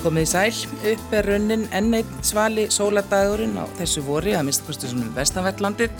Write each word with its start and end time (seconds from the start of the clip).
Komið 0.00 0.22
í 0.24 0.28
sæl, 0.30 0.54
upp 0.94 1.10
er 1.12 1.26
runnin 1.28 1.66
enneitt 1.76 2.12
svali 2.24 2.62
sóladagurinn 2.72 3.58
á 3.60 3.68
þessu 3.76 4.00
vori 4.06 4.32
að 4.32 4.46
mista 4.48 4.64
kostu 4.64 4.88
svona 4.88 5.10
vestanverðlandið. 5.12 5.92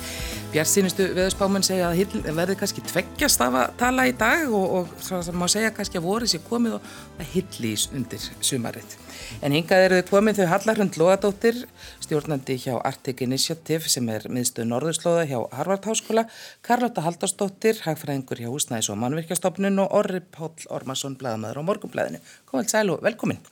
Bjart 0.55 0.71
sínustu 0.71 1.05
veðurspáman 1.19 1.67
segja 1.67 1.91
að 1.91 2.33
verði 2.33 2.57
kannski 2.63 2.81
tveggjast 2.89 3.45
af 3.45 3.59
að 3.61 3.75
tala 3.83 4.07
í 4.09 4.15
dag 4.17 4.49
og, 4.49 4.65
og 4.79 4.95
svo 5.05 5.21
má 5.37 5.45
segja 5.53 5.75
kannski 5.77 6.01
að 6.01 6.07
vori 6.07 6.31
sé 6.33 6.41
komið 6.47 6.79
og 6.79 6.89
það 7.19 7.29
hillís 7.35 7.85
undir 7.93 8.25
sumarið. 8.41 8.97
En 9.45 9.53
hingað 9.53 9.85
eru 9.91 10.01
þau 10.01 10.11
komið 10.15 10.41
þau 10.41 10.51
Hallarhund 10.55 10.97
Lóadóttir, 10.97 11.61
stjórnandi 12.01 12.57
hjá 12.65 12.73
Arctic 12.81 13.21
Initiative 13.29 13.93
sem 13.93 14.09
er 14.17 14.25
miðstöð 14.33 14.71
Norðurslóða 14.73 15.29
hjá 15.29 15.39
Harvard 15.61 15.85
Háskóla, 15.93 16.25
Karlotta 16.65 17.05
Haldarsdóttir, 17.05 17.85
hagfræðingur 17.85 18.41
hjá 18.41 18.49
Húsnæðis 18.49 18.91
og 18.91 18.99
Mannvirkjastofnun 19.05 19.85
og 19.85 19.95
Orri 20.01 20.25
Páll 20.25 20.69
Ormarsson, 20.73 21.21
bladamæður 21.21 21.61
á 21.61 21.69
Morgunblæðinu. 21.69 22.25
Komið 22.49 22.73
sæl 22.73 22.89
og 22.97 23.05
velkomin. 23.05 23.45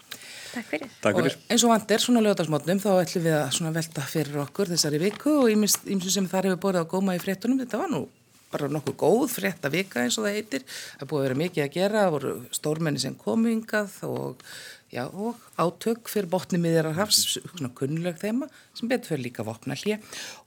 Takk 0.58 0.70
fyrir. 0.72 0.94
Takk 1.02 1.18
fyrir. 1.20 1.34
Og 1.38 1.52
eins 1.54 1.64
og 1.64 1.70
vandir, 1.70 2.02
svona 2.02 2.22
lögdagsmótnum, 2.24 2.80
þá 2.82 2.90
ætlum 2.98 3.26
við 3.28 3.36
að 3.38 3.76
velta 3.78 4.06
fyrir 4.10 4.38
okkur 4.42 4.72
þessari 4.72 4.98
viku 5.02 5.34
og 5.44 5.52
ímsu 5.54 6.10
sem 6.10 6.26
þar 6.30 6.50
hefur 6.50 6.62
borðið 6.64 6.82
á 6.82 6.90
góma 6.90 7.14
í 7.14 7.22
fréttunum. 7.22 7.60
Þetta 7.62 7.82
var 7.84 7.92
nú 7.92 8.08
bara 8.48 8.68
nokkuð 8.72 8.96
góð 8.96 9.24
frétta 9.28 9.70
vika 9.72 10.02
eins 10.02 10.16
og 10.18 10.26
það 10.26 10.38
heitir. 10.38 10.64
Það 10.98 11.10
búið 11.10 11.20
að 11.20 11.26
vera 11.26 11.38
mikið 11.42 11.64
að 11.64 11.74
gera, 11.76 12.02
það 12.04 12.14
voru 12.16 12.34
stórmenni 12.58 13.02
sem 13.02 13.16
komingað 13.20 13.98
og 14.08 14.44
Já, 14.88 15.02
og 15.04 15.36
átök 15.60 16.08
fyrir 16.08 16.30
botni 16.32 16.56
miðjar 16.56 16.86
að 16.88 17.00
hafs, 17.02 17.18
svona 17.36 17.68
kunnuleg 17.76 18.16
þeima 18.22 18.46
sem 18.72 18.88
betur 18.88 19.10
fyrir 19.12 19.26
líka 19.26 19.44
vopna 19.44 19.76
hlje 19.76 19.98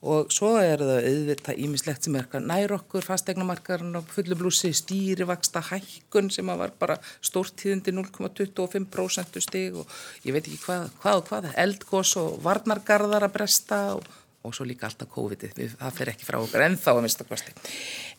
og 0.02 0.32
svo 0.34 0.56
er 0.58 0.82
það 0.82 1.10
auðvitað 1.12 1.60
ímislegt 1.62 2.08
sem 2.08 2.18
er 2.18 2.26
nær 2.42 2.74
okkur, 2.80 3.06
fastegnumarkarinn 3.06 4.00
og 4.00 4.10
fullublúsi 4.10 4.72
stýrivaksta 4.74 5.62
hækkun 5.68 6.34
sem 6.34 6.50
var 6.58 6.74
bara 6.82 6.98
stórtíðindi 7.22 7.94
0,25% 7.94 9.46
stig 9.46 9.78
og 9.78 9.94
ég 10.26 10.34
veit 10.34 10.48
ekki 10.48 10.58
hvað, 10.66 10.90
hvað 11.04 11.22
og 11.22 11.30
hvað, 11.30 11.50
eldgós 11.68 12.16
og 12.24 12.42
varnargarðar 12.42 13.30
að 13.30 13.38
bresta 13.38 13.84
og 14.00 14.10
og 14.42 14.56
svo 14.56 14.66
líka 14.66 14.88
alltaf 14.88 15.10
COVID-ið, 15.14 15.76
það 15.78 15.98
fer 15.98 16.12
ekki 16.14 16.26
frá 16.26 16.40
okkur 16.42 16.64
ennþá 16.66 16.96
að 16.96 17.04
mista 17.06 17.26
kosti. 17.30 17.54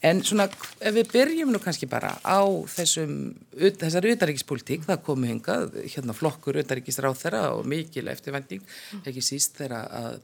En 0.06 0.22
svona, 0.26 0.46
ef 0.78 0.94
við 0.94 1.10
byrjum 1.10 1.50
nú 1.54 1.60
kannski 1.62 1.88
bara 1.90 2.12
á 2.22 2.42
þessum, 2.70 3.16
þessari 3.58 4.14
utaríkispolítík, 4.16 4.86
það 4.86 5.02
komu 5.08 5.30
hingað, 5.30 5.76
hérna 5.82 6.14
flokkur 6.14 6.60
utaríkisráð 6.62 7.18
þeirra 7.24 7.42
og 7.56 7.66
mikil 7.70 8.06
eftirvending, 8.12 8.62
ekki 9.02 9.24
síst 9.24 9.58
þeirra 9.58 9.82
að 10.02 10.20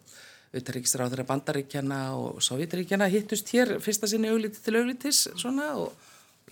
utaríkisráð 0.58 1.12
þeirra 1.12 1.28
bandaríkjana 1.28 2.02
og 2.16 2.42
sovjetaríkjana 2.44 3.10
hittust 3.12 3.50
hér 3.52 3.76
fyrsta 3.84 4.08
sinni 4.08 4.30
auglítið 4.32 4.62
til 4.64 4.78
auglítis 4.80 5.24
svona 5.36 5.72
og 5.76 5.92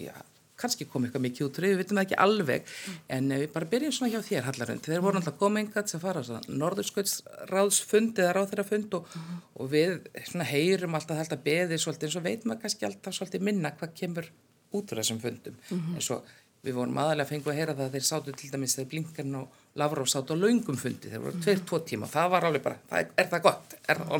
já, 0.00 0.12
kannski 0.60 0.86
kom 0.88 1.06
eitthvað 1.06 1.24
mikið 1.26 1.46
út, 1.46 1.60
við 1.64 1.76
veitum 1.80 1.98
það 1.98 2.06
ekki 2.06 2.18
alveg 2.24 2.72
en 3.16 3.34
við 3.34 3.46
bara 3.54 3.70
byrjum 3.74 3.94
svona 3.96 4.12
hjá 4.14 4.22
þér 4.24 4.48
Hallarund 4.48 4.86
þeir 4.86 5.04
voru 5.04 5.20
alltaf 5.20 5.38
komingat 5.40 5.92
sem 5.92 6.02
fara 6.02 6.24
norðursköldsráðsfund 6.48 8.22
eða 8.22 8.32
ráðherrafund 8.38 8.96
og, 8.98 9.12
mm. 9.12 9.44
og 9.60 9.70
við 9.74 9.98
svona 10.30 10.48
heyrum 10.48 10.96
alltaf 10.98 11.20
þetta 11.22 11.40
beði 11.44 11.80
svolítið 11.82 12.08
en 12.08 12.16
svo 12.16 12.24
veit 12.24 12.48
maður 12.48 12.64
kannski 12.64 12.88
alltaf 12.88 13.18
svolítið 13.18 13.46
minna 13.50 13.74
hvað 13.76 13.94
kemur 14.00 14.32
út 14.76 14.92
úr 14.92 15.02
þessum 15.02 15.22
fundum 15.22 15.60
mm 15.68 15.94
en 15.96 16.04
svo 16.08 16.20
við 16.66 16.74
vorum 16.80 16.98
aðalega 16.98 17.30
fengið 17.30 17.52
að 17.52 17.58
heyra 17.60 17.74
það 17.76 17.84
að 17.84 17.92
þeir 17.96 18.06
sátu 18.08 18.32
til 18.34 18.48
dæmis 18.50 18.74
þegar 18.76 18.88
Blinkarn 18.90 19.36
og 19.38 19.60
Lavrov 19.78 20.08
sátu 20.10 20.34
á 20.34 20.36
laungum 20.40 20.80
fundi 20.80 21.12
þeir 21.12 21.22
voru 21.22 21.42
tveir, 21.44 21.62
tvo 21.68 21.78
tíma 21.86 22.08
það 22.10 22.32
var 22.32 22.48
alveg 22.48 22.64
bara, 22.64 23.02
er 23.04 23.30
það 23.30 23.44
gott? 23.44 23.76
Er 23.86 24.00
það 24.00 24.10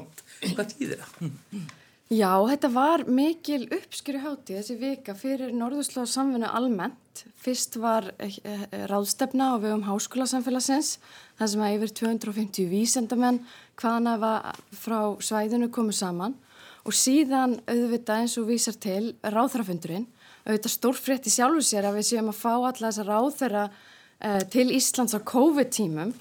Já, 2.07 2.39
þetta 2.47 2.69
var 2.71 3.03
mikil 3.11 3.65
uppskjöru 3.75 4.21
háti 4.23 4.55
þessi 4.55 4.77
vika 4.79 5.15
fyrir 5.19 5.51
Norðurslóða 5.51 6.07
samfunnu 6.07 6.47
almennt. 6.55 7.25
Fyrst 7.43 7.81
var 7.83 8.13
eh, 8.23 8.37
eh, 8.47 8.63
ráðstefna 8.87 9.49
á 9.51 9.55
vegum 9.59 9.83
háskólasamfélagsins, 9.89 11.01
það 11.35 11.51
sem 11.51 11.65
að 11.67 11.75
yfir 11.75 11.95
250 11.99 12.71
vísendamenn 12.71 13.41
hvaðan 13.83 14.07
að 14.13 14.53
frá 14.79 15.01
svæðinu 15.19 15.67
komu 15.75 15.91
saman. 15.91 16.39
Og 16.87 16.95
síðan 16.95 17.59
auðvitað 17.67 18.23
eins 18.23 18.39
og 18.39 18.47
vísar 18.53 18.79
til 18.79 19.17
ráðhrafundurinn, 19.27 20.07
auðvitað 20.47 20.77
stórfrétti 20.77 21.35
sjálfur 21.35 21.67
sér 21.67 21.91
að 21.91 21.99
við 21.99 22.11
séum 22.13 22.31
að 22.31 22.39
fá 22.39 22.53
alla 22.55 22.87
þessa 22.87 23.11
ráðherra 23.11 23.67
eh, 23.67 24.47
til 24.55 24.69
Íslands 24.71 25.19
á 25.19 25.27
COVID-tímum. 25.27 26.15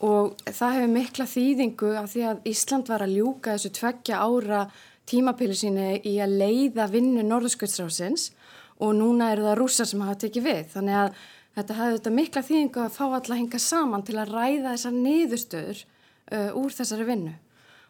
Og 0.00 0.32
það 0.48 0.80
hefur 0.80 0.92
mikla 0.96 1.28
þýðingu 1.28 1.94
af 2.00 2.12
því 2.14 2.28
að 2.32 2.44
Ísland 2.48 2.88
var 2.88 3.04
að 3.04 3.18
ljúka 3.20 3.52
þessu 3.52 3.76
tveggja 3.76 4.24
ára 4.24 4.66
tímapili 5.06 5.56
síni 5.56 5.96
í 6.06 6.16
að 6.22 6.36
leiða 6.40 6.88
vinnu 6.90 7.24
Norðurskjöldsrásins 7.26 8.30
og 8.82 8.94
núna 8.98 9.30
eru 9.32 9.46
það 9.46 9.58
rússar 9.60 9.88
sem 9.88 10.02
hafa 10.04 10.20
tekið 10.24 10.46
við. 10.46 10.62
Þannig 10.74 10.98
að 11.00 11.20
þetta 11.56 11.76
hafði 11.78 11.98
þetta 11.98 12.14
mikla 12.16 12.42
þýðingu 12.48 12.82
að 12.82 12.96
fá 12.96 13.04
alla 13.06 13.20
að 13.22 13.40
hinga 13.40 13.60
saman 13.62 14.06
til 14.06 14.16
að 14.20 14.32
ræða 14.34 14.72
þessar 14.74 14.96
niðurstöður 14.96 15.84
uh, 15.84 16.50
úr 16.60 16.74
þessari 16.76 17.06
vinnu. 17.10 17.36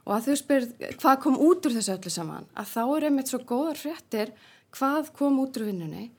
Og 0.06 0.12
að 0.14 0.28
þú 0.28 0.36
spyrir 0.38 0.92
hvað 1.00 1.16
kom 1.24 1.40
út 1.42 1.66
úr 1.66 1.74
þessu 1.74 1.96
öllu 1.96 2.12
saman, 2.14 2.46
að 2.54 2.68
þá 2.74 2.82
er 2.84 3.08
einmitt 3.08 3.32
svo 3.32 3.40
góðar 3.42 3.80
fréttir 3.80 4.30
hvað 4.76 5.10
kom 5.18 5.40
út 5.42 5.58
úr 5.58 5.66
vinnunni. 5.66 6.10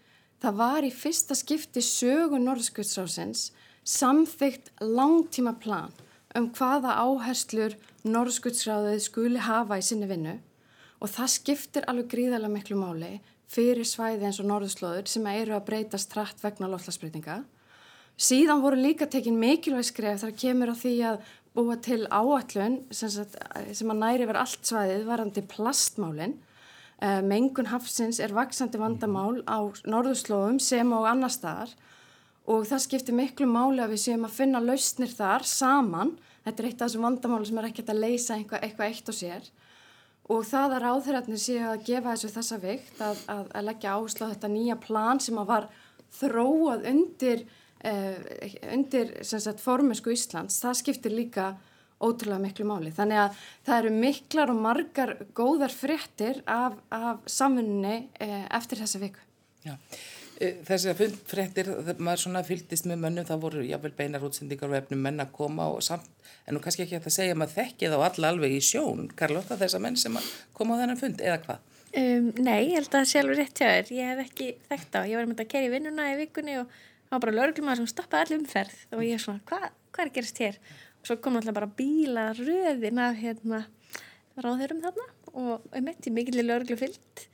Það 0.43 0.59
var 0.59 0.85
í 0.85 0.91
fyrsta 0.93 1.37
skipti 1.37 1.81
sögu 1.81 2.41
Norðskjöldsrásins 2.41 3.51
samþygt 3.87 4.73
langtíma 4.83 5.55
plan 5.61 5.93
um 6.35 6.49
hvaða 6.53 6.97
áherslur 6.99 7.77
Norðskjöldsráðið 8.03 8.99
skuli 9.05 9.41
hafa 9.41 9.79
í 9.79 9.85
sinni 9.85 10.09
vinnu 10.09 10.35
og 11.01 11.11
það 11.13 11.33
skiptir 11.33 11.87
alveg 11.89 12.09
gríðarlega 12.13 12.53
miklu 12.53 12.77
máli 12.79 13.17
fyrir 13.51 13.87
svæði 13.87 14.27
eins 14.27 14.39
og 14.41 14.49
norðurslóður 14.49 15.07
sem 15.09 15.27
eru 15.31 15.55
að 15.55 15.67
breytast 15.69 16.11
trætt 16.11 16.41
vegna 16.43 16.69
lofslagsbreytinga. 16.71 17.43
Síðan 18.17 18.63
voru 18.63 18.79
líka 18.81 19.05
tekin 19.05 19.37
mikilvæg 19.39 19.85
skref 19.91 20.23
þar 20.23 20.33
kemur 20.41 20.73
á 20.73 20.75
því 20.75 20.93
að 21.11 21.19
búa 21.57 21.77
til 21.81 22.03
áallun 22.09 22.79
sem, 22.93 23.11
sem 23.13 23.93
að 23.93 24.01
næri 24.01 24.27
verið 24.27 24.41
allt 24.41 24.69
svæðið 24.69 25.07
varandi 25.07 25.43
plastmálinn. 25.53 26.37
Uh, 26.97 27.21
mengun 27.21 27.69
hafsins 27.69 28.17
er 28.17 28.33
vaksandi 28.33 28.79
vandamál 28.81 29.43
á 29.45 29.69
norðurslóðum 29.85 30.57
sem 30.57 30.89
og 30.97 31.05
annar 31.05 31.29
staðar 31.29 31.75
og 32.49 32.63
það 32.65 32.81
skiptir 32.87 33.13
miklu 33.13 33.45
máli 33.45 33.83
að 33.83 33.93
við 33.93 34.01
séum 34.01 34.25
að 34.25 34.37
finna 34.39 34.63
lausnir 34.63 35.11
þar 35.13 35.45
saman. 35.45 36.15
Þetta 36.47 36.63
er 36.63 36.69
eitt 36.71 36.81
af 36.81 36.87
þessum 36.87 37.05
vandamáli 37.05 37.49
sem 37.49 37.61
er 37.61 37.69
ekkert 37.69 37.93
að 37.93 38.01
leysa 38.01 38.37
eitthvað, 38.37 38.63
eitthvað 38.65 38.89
eitt 38.89 39.11
og 39.13 39.17
sér 39.17 39.49
og 40.27 40.43
það 40.47 40.75
að 40.75 40.83
ráðherratnir 40.83 41.39
séu 41.41 41.61
að 41.69 41.85
gefa 41.87 42.15
þessu 42.15 42.33
þessa 42.33 42.57
vikt 42.63 43.03
að, 43.03 43.21
að, 43.31 43.45
að 43.55 43.67
leggja 43.69 43.93
áherslu 43.95 44.27
á 44.27 44.31
þetta 44.33 44.51
nýja 44.51 44.79
plan 44.83 45.21
sem 45.23 45.39
að 45.39 45.49
var 45.53 45.69
þróað 46.17 46.85
undir, 46.91 47.45
eh, 47.85 48.57
undir 48.73 49.15
sagt, 49.27 49.63
formunsku 49.63 50.11
Íslands, 50.15 50.59
það 50.63 50.79
skiptir 50.81 51.15
líka 51.15 51.53
ótrúlega 52.03 52.43
miklu 52.43 52.67
máli. 52.69 52.91
Þannig 52.93 53.23
að 53.23 53.39
það 53.65 53.79
eru 53.79 53.93
miklar 54.03 54.53
og 54.53 54.61
margar 54.61 55.15
góðar 55.37 55.73
fréttir 55.73 56.43
af, 56.45 56.77
af 56.93 57.23
samfunni 57.29 57.97
eh, 58.21 58.43
eftir 58.53 58.83
þessa 58.83 59.01
viku. 59.01 59.23
Já. 59.65 59.75
Eh, 60.37 60.59
þessi 60.67 60.91
að 60.91 61.15
fréttir, 61.25 61.69
maður 61.97 62.21
svona 62.21 62.43
fylgist 62.45 62.85
með 62.89 62.99
mönnum, 63.01 63.25
það 63.25 63.39
voru 63.41 63.63
jáfnvel 63.65 63.93
beinar 63.97 64.25
útsendingar 64.27 64.69
og 64.69 64.77
efnum 64.77 64.99
menn 65.01 65.23
að 65.23 65.31
koma 65.33 65.65
og 65.73 65.81
samt, 65.85 66.05
en 66.45 66.53
nú 66.53 66.61
kannski 66.61 66.85
ekki 66.85 66.99
að 66.99 67.07
það 67.07 67.15
segja 67.15 67.33
að 67.33 67.39
maður 67.41 67.55
þekki 67.55 67.89
þá 67.89 67.97
alla 67.97 68.29
alveg 68.33 68.53
í 68.53 68.59
sjón, 68.67 69.07
Karlotta, 69.17 69.57
þess 69.57 69.77
að 69.79 69.83
menn 69.87 69.97
sem 69.97 70.19
koma 70.53 70.77
á 70.77 70.79
þennan 70.83 71.01
fund, 71.01 71.23
eða 71.25 71.39
hvað? 71.47 71.65
Um, 71.97 72.29
nei, 72.37 72.67
ég 72.67 72.75
held 72.77 72.91
að 72.91 72.99
það 72.99 73.09
sé 73.09 73.23
alveg 73.23 73.41
rétt 73.41 73.63
hjá 73.63 73.71
þér, 73.71 73.91
ég 73.97 74.11
hef 74.11 74.21
ekki 74.27 74.51
þekkt 74.67 74.99
á, 74.99 75.01
ég 75.09 75.17
var 75.17 75.31
með 75.31 75.41
að 75.41 75.49
kerja 75.55 75.71
í 75.71 75.73
vinnuna 75.73 76.07
í 76.11 76.19
vikunni 76.19 76.59
og 76.61 76.69
það 76.75 77.15
var 77.15 77.23
bara 77.25 77.35
lögurglumar 77.39 77.81
sem 77.81 77.89
stoppaði 77.89 78.27
allir 78.27 78.41
umferð 78.43 78.77
og 78.93 79.03
ég 79.07 79.17
er 79.17 79.23
svona, 79.23 79.41
hvað 79.49 79.67
hva 79.97 80.03
er 80.03 80.11
að 80.11 80.17
gerast 80.19 80.43
hér? 80.43 80.59
Og 81.01 81.09
svo 81.09 81.17
kom 81.23 81.39
alltaf 81.39 81.57
bara 81.57 81.71
bíla 81.79 82.27
röðin 82.37 83.01
af 83.01 83.17
hérna 83.17 83.63
ráðhörum 84.37 84.83
þarna 84.85 85.07
og 85.33 85.65
um 85.79 85.89
eitt 85.89 86.05
í 86.05 86.13
mikillir 86.13 86.45
lögurglu 86.45 86.77
fyllt 86.77 87.25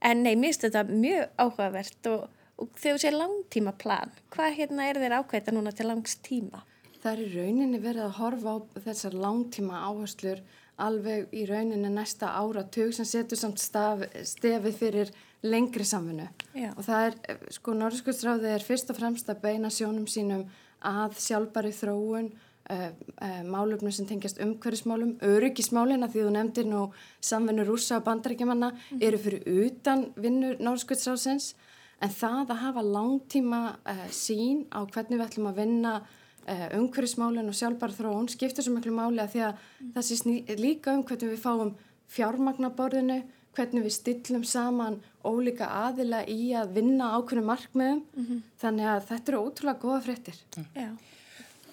en 0.00 0.22
nei, 0.24 0.32
mér 0.38 0.54
finnst 0.54 0.64
þetta 0.64 0.84
mjög 0.88 1.34
áhugavert 1.42 2.10
og 2.12 2.37
og 2.58 2.70
þegar 2.78 2.96
þú 2.98 3.02
sé 3.02 3.12
langtíma 3.14 3.74
plan, 3.78 4.14
hvað 4.34 4.56
hérna 4.58 4.88
er 4.88 5.00
þeir 5.02 5.18
ákveita 5.20 5.54
núna 5.54 5.72
til 5.74 5.88
langs 5.88 6.18
tíma? 6.26 6.64
Það 6.98 7.12
er 7.12 7.20
í 7.22 7.28
rauninni 7.36 7.78
verið 7.82 8.06
að 8.08 8.16
horfa 8.18 8.54
á 8.54 8.58
þessar 8.88 9.14
langtíma 9.14 9.84
áherslur 9.86 10.42
alveg 10.82 11.30
í 11.34 11.44
rauninni 11.46 11.90
næsta 11.90 12.32
áratug 12.38 12.92
sem 12.94 13.06
setur 13.06 13.38
samt 13.38 13.62
staf, 13.62 14.02
stefið 14.26 14.78
fyrir 14.78 15.14
lengri 15.46 15.86
samfunnu 15.86 16.26
og 16.74 16.82
það 16.86 17.06
er, 17.06 17.16
sko, 17.54 17.74
Norðskjöldsráðið 17.78 18.56
er 18.56 18.66
fyrst 18.66 18.90
og 18.90 18.98
fremst 18.98 19.30
að 19.30 19.42
beina 19.44 19.70
sjónum 19.70 20.06
sínum 20.10 20.44
að 20.86 21.18
sjálfbari 21.22 21.70
þróun 21.74 22.30
uh, 22.30 22.88
uh, 22.90 23.40
málöfnum 23.46 23.94
sem 23.94 24.06
tengjast 24.06 24.40
umhverfismálum, 24.42 25.16
öryggismálina 25.26 26.10
því 26.10 26.26
þú 26.26 26.34
nefndir 26.34 26.68
nú 26.70 26.84
samfunnu 27.30 27.66
rúsa 27.66 27.98
og 27.98 28.06
bandaríkjamanna 28.06 28.72
mm. 28.74 29.02
eru 29.02 29.22
fyrir 29.22 29.66
utan 29.66 30.08
vinnur 30.18 30.58
Norðskjöldsráðsins 30.62 31.52
en 32.00 32.14
það 32.14 32.52
að 32.54 32.62
hafa 32.62 32.84
langtíma 32.86 33.60
uh, 33.82 34.06
sín 34.14 34.64
á 34.70 34.82
hvernig 34.86 35.18
við 35.18 35.26
ætlum 35.26 35.50
að 35.50 35.60
vinna 35.62 35.94
uh, 35.98 36.68
umhverfismálinn 36.78 37.50
og 37.50 37.58
sjálfbar 37.58 37.94
þróun 37.96 38.30
skiptir 38.30 38.66
svo 38.66 38.76
miklu 38.76 38.94
máli 38.94 39.22
að 39.22 39.34
því 39.34 39.44
að 39.48 39.52
mm. 39.58 39.90
það 39.96 40.08
sé 40.08 40.58
líka 40.62 40.94
um 40.94 41.04
hvernig 41.08 41.34
við 41.34 41.42
fáum 41.42 41.74
fjármagnaborðinu, 42.08 43.18
hvernig 43.56 43.84
við 43.84 43.94
stillum 43.96 44.44
saman 44.46 45.00
ólíka 45.26 45.68
aðila 45.82 46.22
í 46.30 46.52
að 46.56 46.76
vinna 46.78 47.10
ákveðinu 47.18 47.48
markmiðum 47.48 48.00
mm 48.00 48.26
-hmm. 48.26 48.42
þannig 48.62 48.90
að 48.94 49.06
þetta 49.10 49.32
eru 49.32 49.42
ótrúlega 49.44 49.82
góða 49.82 50.00
fréttir. 50.06 50.38
Mm. 50.56 50.98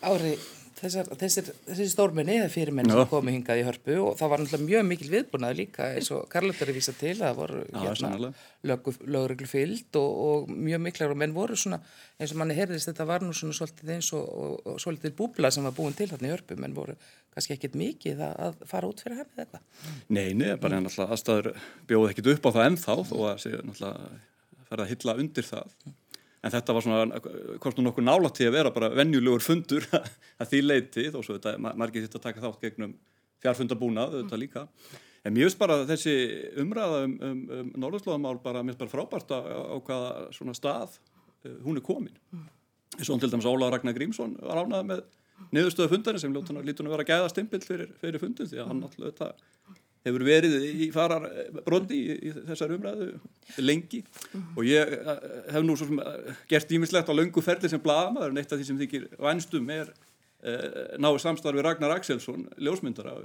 Ári, 0.01 0.33
þessar, 0.85 1.11
þessir, 1.19 1.51
þessir 1.67 1.91
stórmenni 1.91 2.37
eða 2.39 2.51
fyrirmenn 2.53 2.93
sem 2.93 3.11
komu 3.11 3.33
hingað 3.35 3.61
í 3.61 3.67
hörpu 3.67 3.99
og 4.05 4.17
það 4.19 4.33
var 4.33 4.43
náttúrulega 4.43 4.69
mjög 4.71 4.87
mikil 4.89 5.11
viðbúnað 5.11 5.59
líka 5.59 5.91
eins 5.97 6.11
og 6.15 6.25
Karlotur 6.31 6.71
er 6.71 6.77
vísað 6.77 6.99
til 7.01 7.13
að 7.15 7.23
það 7.25 7.39
voru 7.41 7.63
hérna, 7.83 8.31
lögreglu 9.17 9.49
fyllt 9.49 9.99
og, 10.01 10.19
og 10.29 10.55
mjög 10.55 10.83
miklar 10.87 11.13
og 11.15 11.21
menn 11.21 11.35
voru 11.35 11.59
svona 11.59 11.81
eins 12.19 12.31
og 12.31 12.39
manni 12.39 12.55
heyrðist 12.55 12.89
þetta 12.89 13.07
var 13.09 13.25
nú 13.25 13.33
svona 13.35 13.55
svolítið 13.57 13.93
eins 13.97 14.11
og, 14.15 14.23
og, 14.23 14.53
og 14.71 14.79
svolítið 14.81 15.15
búbla 15.17 15.51
sem 15.51 15.65
var 15.67 15.75
búin 15.75 15.95
til 15.97 16.07
þarna 16.11 16.29
í 16.29 16.33
hörpu. 16.33 16.57
Menn 16.61 16.75
voru 16.77 16.95
kannski 17.33 17.57
ekkit 17.57 17.75
mikið 17.79 18.23
að, 18.23 18.37
að 18.45 18.63
fara 18.69 18.91
út 18.91 19.03
fyrir 19.03 19.19
hefðið 19.19 19.43
eitthvað. 19.43 19.65
Nei, 20.07 20.29
nei, 20.37 20.47
bara 20.61 20.79
náttúrulega 20.79 21.17
aðstæður 21.17 21.51
bjóð 21.89 22.07
ekkit 22.13 22.31
upp 22.35 22.47
á 22.47 22.49
það 22.55 22.69
ennþá 22.69 22.97
þó 23.01 23.15
að 23.17 23.45
náttúrulega 23.67 24.09
ferða 24.69 24.85
að 24.85 24.91
hylla 24.93 25.17
undir 25.23 25.49
það. 25.49 25.75
En 26.45 26.53
þetta 26.53 26.75
var 26.77 26.85
svona, 26.85 27.19
hvort 27.61 27.79
nú 27.79 27.87
nokkuð 27.87 28.05
nálægt 28.05 28.37
til 28.37 28.49
að 28.51 28.57
vera 28.59 28.71
bara 28.73 28.91
venjulegur 28.93 29.41
fundur 29.41 29.87
að 30.41 30.51
því 30.51 30.61
leiti, 30.61 31.07
þó 31.09 31.19
svo 31.23 31.39
þetta, 31.39 31.55
margir 31.65 32.05
þetta 32.05 32.21
taka 32.21 32.43
þátt 32.43 32.67
gegnum 32.67 32.93
fjárfundabúnað, 33.41 34.19
þetta 34.21 34.39
líka. 34.41 34.65
En 35.25 35.33
mér 35.33 35.47
finnst 35.47 35.61
bara 35.61 35.79
þessi 35.89 36.13
umræða 36.61 37.01
um, 37.07 37.15
um, 37.25 37.39
um 37.57 37.71
norðurslóðamál 37.81 38.37
bara, 38.43 38.61
mér 38.61 38.75
finnst 38.75 38.83
bara 38.83 38.93
frábært 38.93 39.33
á, 39.33 39.39
á 39.41 39.77
hvaða 39.87 40.11
svona 40.37 40.53
stað 40.57 40.99
uh, 40.99 41.57
hún 41.65 41.81
er 41.81 41.85
komin. 41.85 42.13
Eins 42.95 43.09
og 43.09 43.19
til 43.23 43.31
dæmis 43.33 43.49
Óla 43.49 43.71
Ragnar 43.73 43.97
Grímsson 43.97 44.37
var 44.37 44.61
ánað 44.61 44.85
með 44.91 45.03
niðurstöðu 45.55 45.91
fundarinn 45.95 46.21
sem 46.21 46.35
lítur 46.35 46.85
að 46.85 46.93
vera 46.93 47.07
gæða 47.09 47.31
stimpill 47.33 47.63
fyrir, 47.65 47.89
fyrir 47.99 48.21
fundin 48.21 48.47
því 48.51 48.61
að 48.61 48.69
hann 48.69 48.85
alltaf 48.85 49.09
þetta 49.09 49.31
hefur 50.05 50.25
verið 50.25 50.55
í 50.69 50.87
farar 50.93 51.25
broti 51.65 51.97
í, 51.97 52.15
í 52.29 52.33
þessar 52.49 52.75
umræðu 52.75 53.07
lengi. 53.65 54.01
Og 54.55 54.65
ég 54.67 54.95
eh, 54.97 55.21
hef 55.53 55.65
nú 55.65 55.75
eh, 55.75 56.41
gert 56.51 56.73
ímislegt 56.77 57.09
á 57.09 57.17
löngu 57.17 57.43
ferli 57.45 57.71
sem 57.71 57.81
blaðamaður. 57.81 58.33
En 58.33 58.41
eitt 58.41 58.53
af 58.53 58.61
því 58.61 58.67
sem 58.69 58.81
þykir 58.81 59.07
vænstum 59.21 59.71
er 59.73 59.89
uh, 59.91 60.97
náðu 61.01 61.21
samstarfi 61.23 61.65
Ragnar 61.65 61.95
Axelsson 61.97 62.45
ljósmyndara. 62.61 63.15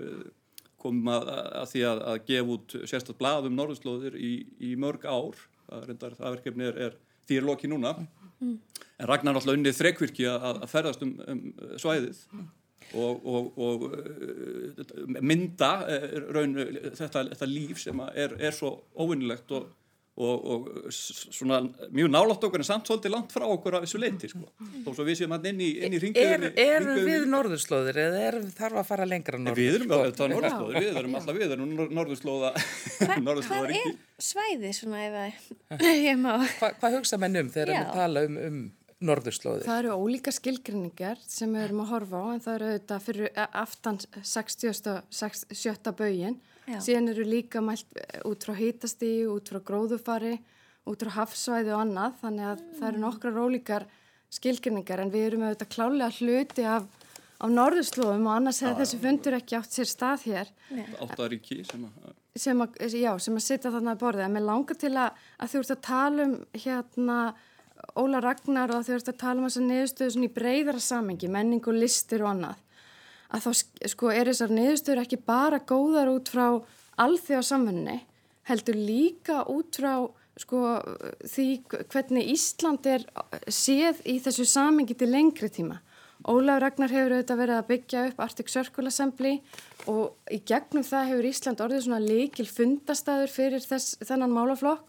Komum 0.81 1.13
að, 1.13 1.29
að 1.61 1.67
því 1.75 1.85
að, 1.91 2.03
að 2.13 2.23
gefa 2.31 2.55
út 2.57 2.77
sérstaklega 2.79 3.21
blað 3.21 3.51
um 3.51 3.59
norðurslóðir 3.59 4.17
í, 4.17 4.33
í 4.65 4.73
mörg 4.81 5.05
ár. 5.05 5.37
Það, 5.67 5.85
reyndar, 5.91 6.17
það 6.17 6.39
verkefni 6.39 6.71
er, 6.71 6.81
er 6.89 6.97
því 7.29 7.41
er 7.41 7.47
loki 7.47 7.69
núna. 7.71 7.93
En 8.41 9.09
Ragnar 9.09 9.37
alltaf 9.37 9.53
unnið 9.53 9.77
þrekvirkji 9.77 10.31
að, 10.33 10.63
að 10.65 10.73
ferðast 10.73 11.05
um, 11.05 11.13
um 11.29 11.45
svæðið 11.81 12.25
og, 12.95 13.27
og, 13.27 13.59
og 13.59 13.85
uh, 13.91 15.21
mynda 15.23 15.73
uh, 15.85 16.09
raun, 16.35 16.57
þetta, 16.97 17.27
þetta 17.35 17.51
líf 17.51 17.83
sem 17.83 18.01
er, 18.15 18.35
er 18.41 18.57
svo 18.57 18.77
óvinnilegt 18.99 19.55
og, 19.55 19.69
og 20.21 20.67
svona 20.93 21.61
mjög 21.95 22.11
nálátt 22.13 22.43
okkur 22.45 22.61
en 22.61 22.67
samt 22.67 22.89
svolítið 22.89 23.15
langt 23.15 23.33
frá 23.33 23.47
okkur 23.47 23.79
af 23.79 23.85
þessu 23.87 24.01
leiti 24.03 24.29
sko. 24.29 24.51
þó 24.85 24.91
svo 24.93 25.07
við 25.07 25.21
séum 25.21 25.33
hann 25.37 25.47
inn 25.53 25.63
í, 25.65 25.71
inn 25.81 25.95
í 25.97 26.01
ringuðinni 26.03 26.51
Er, 26.51 26.83
eru 26.83 26.97
við 27.07 27.25
norðurslóðir 27.31 28.01
eða 28.05 28.25
er, 28.27 28.39
þarf 28.59 28.83
að 28.83 28.91
fara 28.91 29.07
lengra 29.09 29.41
norður? 29.41 29.63
Við 29.63 29.79
erum 29.79 29.95
auðvitað 29.95 30.21
á 30.21 30.33
norðurslóður, 30.35 30.77
við 30.81 31.01
erum 31.01 31.17
alltaf 31.21 31.39
við 31.39 31.55
erum 31.57 31.95
norðurslóða 32.01 32.53
Hvað 33.49 33.73
er 33.79 33.95
svæði 34.21 34.75
svona 34.77 35.07
ef 35.07 35.19
að 35.23 35.89
ég 36.11 36.21
má 36.21 36.33
Hva, 36.59 36.75
Hvað 36.83 36.99
hugsa 36.99 37.21
menn 37.23 37.41
um 37.41 37.55
þegar 37.55 37.73
við 37.79 37.95
tala 37.97 38.27
um, 38.29 38.39
um 38.51 38.61
norðurslóðir? 39.01 39.67
Það 39.67 39.83
eru 39.83 39.97
ólíka 39.97 40.33
skilgrinningar 40.35 41.21
sem 41.27 41.53
við 41.57 41.67
erum 41.67 41.83
að 41.85 41.93
horfa 41.95 42.23
á 42.23 42.27
en 42.35 42.45
það 42.45 42.57
eru 42.57 42.71
auðvitað 42.71 43.05
fyrir 43.09 43.43
aftan 43.49 44.01
67. 44.21 45.93
bögin 45.99 46.41
síðan 46.71 47.11
eru 47.15 47.27
líka 47.27 47.63
mælt 47.65 47.89
eh, 47.99 48.21
út 48.29 48.45
frá 48.47 48.55
hýtastíu, 48.59 49.31
út 49.35 49.51
frá 49.51 49.59
gróðufari 49.65 50.37
út 50.89 51.03
frá 51.05 51.13
hafsvæði 51.21 51.75
og 51.75 51.83
annað. 51.85 52.17
Þannig 52.23 52.49
að 52.53 52.65
það 52.79 52.89
eru 52.91 53.03
nokkrar 53.05 53.41
ólíkar 53.45 53.87
skilgrinningar 54.31 55.03
en 55.03 55.13
við 55.13 55.27
erum 55.29 55.45
auðvitað 55.49 55.73
klálega 55.75 56.11
hluti 56.21 56.67
af, 56.69 56.87
af 57.41 57.53
norðurslóðum 57.53 58.29
og 58.29 58.37
annars 58.37 58.63
hefði 58.65 58.85
þessi 58.85 59.03
fundur 59.03 59.37
ekki 59.41 59.59
átt 59.59 59.77
sér 59.77 59.91
stað 59.91 60.27
hér. 60.31 60.53
Áttaríki 61.03 61.63
sem 61.67 61.87
að 61.89 62.17
sem 62.41 62.61
að, 62.63 62.77
já, 62.95 63.11
sem 63.19 63.35
að 63.37 63.43
sitja 63.43 63.73
þarna 63.75 63.97
að 63.97 64.03
borða 64.05 64.27
en 64.29 64.35
mér 64.37 64.45
langar 64.47 64.77
til 64.79 64.93
að, 64.95 65.17
að 65.43 65.51
þú 65.51 65.61
ert 65.61 65.73
að 65.75 65.81
tala 65.83 66.27
um 66.29 66.35
hérna 66.63 67.17
Óla 68.01 68.21
Ragnar 68.23 68.73
og 68.75 68.85
þú 68.87 68.97
ert 68.97 69.09
að 69.13 69.21
tala 69.23 69.41
um 69.41 69.47
þessar 69.49 69.67
niðurstöðu 69.69 70.25
í 70.27 70.33
breyðara 70.35 70.83
samengi, 70.83 71.29
menning 71.29 71.65
og 71.67 71.79
listir 71.79 72.25
og 72.25 72.33
annað 72.35 72.59
að 73.31 73.45
þá 73.47 73.51
sk- 73.61 73.91
sko 73.93 74.11
er 74.11 74.31
þessar 74.31 74.55
niðurstöður 74.57 75.03
ekki 75.05 75.21
bara 75.27 75.61
góðar 75.63 76.11
út 76.13 76.31
frá 76.33 76.47
alþjóða 77.01 77.47
samfunni 77.47 77.99
heldur 78.51 78.79
líka 78.79 79.45
út 79.53 79.79
frá 79.79 79.95
sko 80.41 80.81
því 81.29 81.47
hvernig 81.93 82.31
Ísland 82.33 82.87
er 82.89 83.05
séð 83.53 84.01
í 84.09 84.17
þessu 84.25 84.47
samengi 84.49 84.95
til 84.97 85.11
lengri 85.13 85.51
tíma. 85.53 85.81
Ólaf 86.29 86.61
Ragnar 86.61 86.93
hefur 86.93 87.15
auðvitað 87.17 87.41
verið 87.41 87.59
að 87.59 87.69
byggja 87.71 88.05
upp 88.11 88.19
Arctic 88.25 88.51
Circle 88.53 88.89
Assembly 88.89 89.35
og 89.89 90.17
í 90.33 90.41
gegnum 90.49 90.85
það 90.85 91.11
hefur 91.13 91.29
Ísland 91.31 91.63
orðið 91.65 91.85
svona 91.87 92.01
líkil 92.05 92.49
fundastæður 92.49 93.33
fyrir 93.33 93.65
þess, 93.65 93.95
þennan 94.05 94.35
málaflokk 94.35 94.85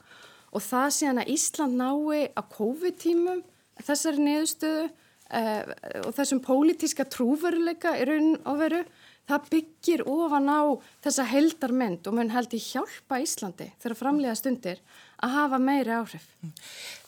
og 0.52 0.64
það 0.66 0.90
síðan 0.98 1.22
að 1.24 1.32
Ísland 1.36 1.78
nái 1.80 2.28
á 2.36 2.42
COVID-tímum 2.52 3.44
þessari 3.82 4.26
niðurstöðu 4.26 4.88
uh, 4.88 5.62
og 6.06 6.12
þessum 6.18 6.42
pólitíska 6.44 7.08
trúveruleika 7.10 7.96
í 8.00 8.08
raun 8.10 8.34
og 8.44 8.60
veru, 8.62 8.82
það 9.30 9.48
byggir 9.54 10.04
ofan 10.10 10.50
á 10.52 10.62
þessa 11.06 11.28
heldarmynd 11.32 12.10
og 12.10 12.18
mun 12.18 12.34
held 12.34 12.56
í 12.58 12.62
hjálpa 12.62 13.22
Íslandi 13.24 13.72
þegar 13.82 14.00
framlega 14.00 14.38
stundir 14.38 14.82
að 15.22 15.34
hafa 15.36 15.60
meiri 15.62 15.94
áhrif. 15.94 16.28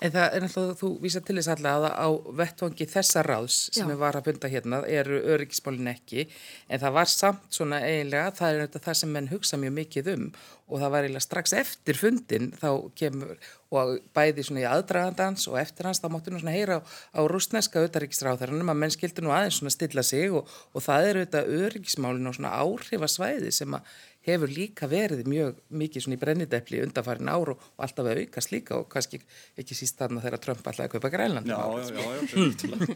En 0.03 0.11
það 0.13 0.35
er 0.35 0.43
náttúrulega, 0.43 0.77
þú 0.79 0.89
vísa 1.01 1.21
til 1.25 1.35
þess 1.39 1.51
allega 1.53 1.89
að 1.89 2.01
á 2.05 2.09
vettvangi 2.41 2.87
þessa 2.91 3.23
ráðs 3.25 3.59
sem 3.73 3.87
Já. 3.87 3.89
við 3.89 4.01
var 4.03 4.17
að 4.19 4.27
funda 4.29 4.51
hérna 4.51 4.81
eru 4.85 5.21
öryggismálin 5.33 5.93
ekki 5.93 6.27
en 6.27 6.83
það 6.83 6.97
var 6.99 7.11
samt 7.13 7.47
svona 7.57 7.81
eiginlega, 7.81 8.33
það 8.37 8.49
er 8.49 8.61
náttúrulega 8.63 8.87
það 8.89 8.99
sem 9.01 9.15
menn 9.17 9.31
hugsa 9.31 9.59
mjög 9.61 9.75
mikið 9.79 10.11
um 10.13 10.27
og 10.73 10.79
það 10.79 10.93
var 10.93 11.05
eiginlega 11.05 11.25
strax 11.25 11.53
eftir 11.57 11.99
fundin 11.99 12.51
þá 12.59 12.69
kemur 12.97 13.33
og 13.73 13.97
bæði 14.15 14.45
svona 14.45 14.61
í 14.61 14.69
aðdragandans 14.69 15.47
og 15.49 15.57
eftir 15.61 15.89
hans 15.89 16.01
þá 16.01 16.07
máttu 16.13 16.33
nú 16.33 16.39
svona 16.41 16.55
heyra 16.55 16.79
á, 16.79 16.81
á 17.17 17.21
rústneska 17.29 17.81
auðaríkisráðarannum 17.81 18.71
að 18.71 18.79
menn 18.83 18.93
skildu 18.93 19.25
nú 19.25 19.33
aðeins 19.33 19.59
svona 19.59 19.73
stilla 19.73 20.05
sig 20.05 20.33
og, 20.33 20.49
og 20.73 20.85
það 20.85 21.09
eru 21.09 21.25
þetta 21.25 21.43
öryggismálin 21.59 22.29
og 22.29 22.37
svona 22.37 22.55
áhrifasvæði 22.61 23.53
sem 23.53 23.77
að 23.77 23.93
hefur 24.23 24.51
líka 24.51 24.87
verið 24.89 25.25
mjög 25.27 25.59
mikið 25.73 26.05
svona 26.05 26.17
í 26.17 26.21
brennidepli 26.21 26.79
undanfarin 26.85 27.31
ár 27.31 27.53
og, 27.53 27.63
alltaf 27.83 28.07
að 28.07 28.23
aukast 28.23 28.53
líka 28.53 28.77
og 28.79 28.87
kannski 28.91 29.19
ekki 29.59 29.75
síst 29.77 29.99
þarna 29.99 30.23
þegar 30.23 30.41
Trump 30.45 30.67
alltaf 30.69 30.85
að 30.85 30.93
kaupa 30.95 31.11
Grænland. 31.13 31.49
Já, 31.49 31.59
já, 31.59 31.83
já, 31.91 32.01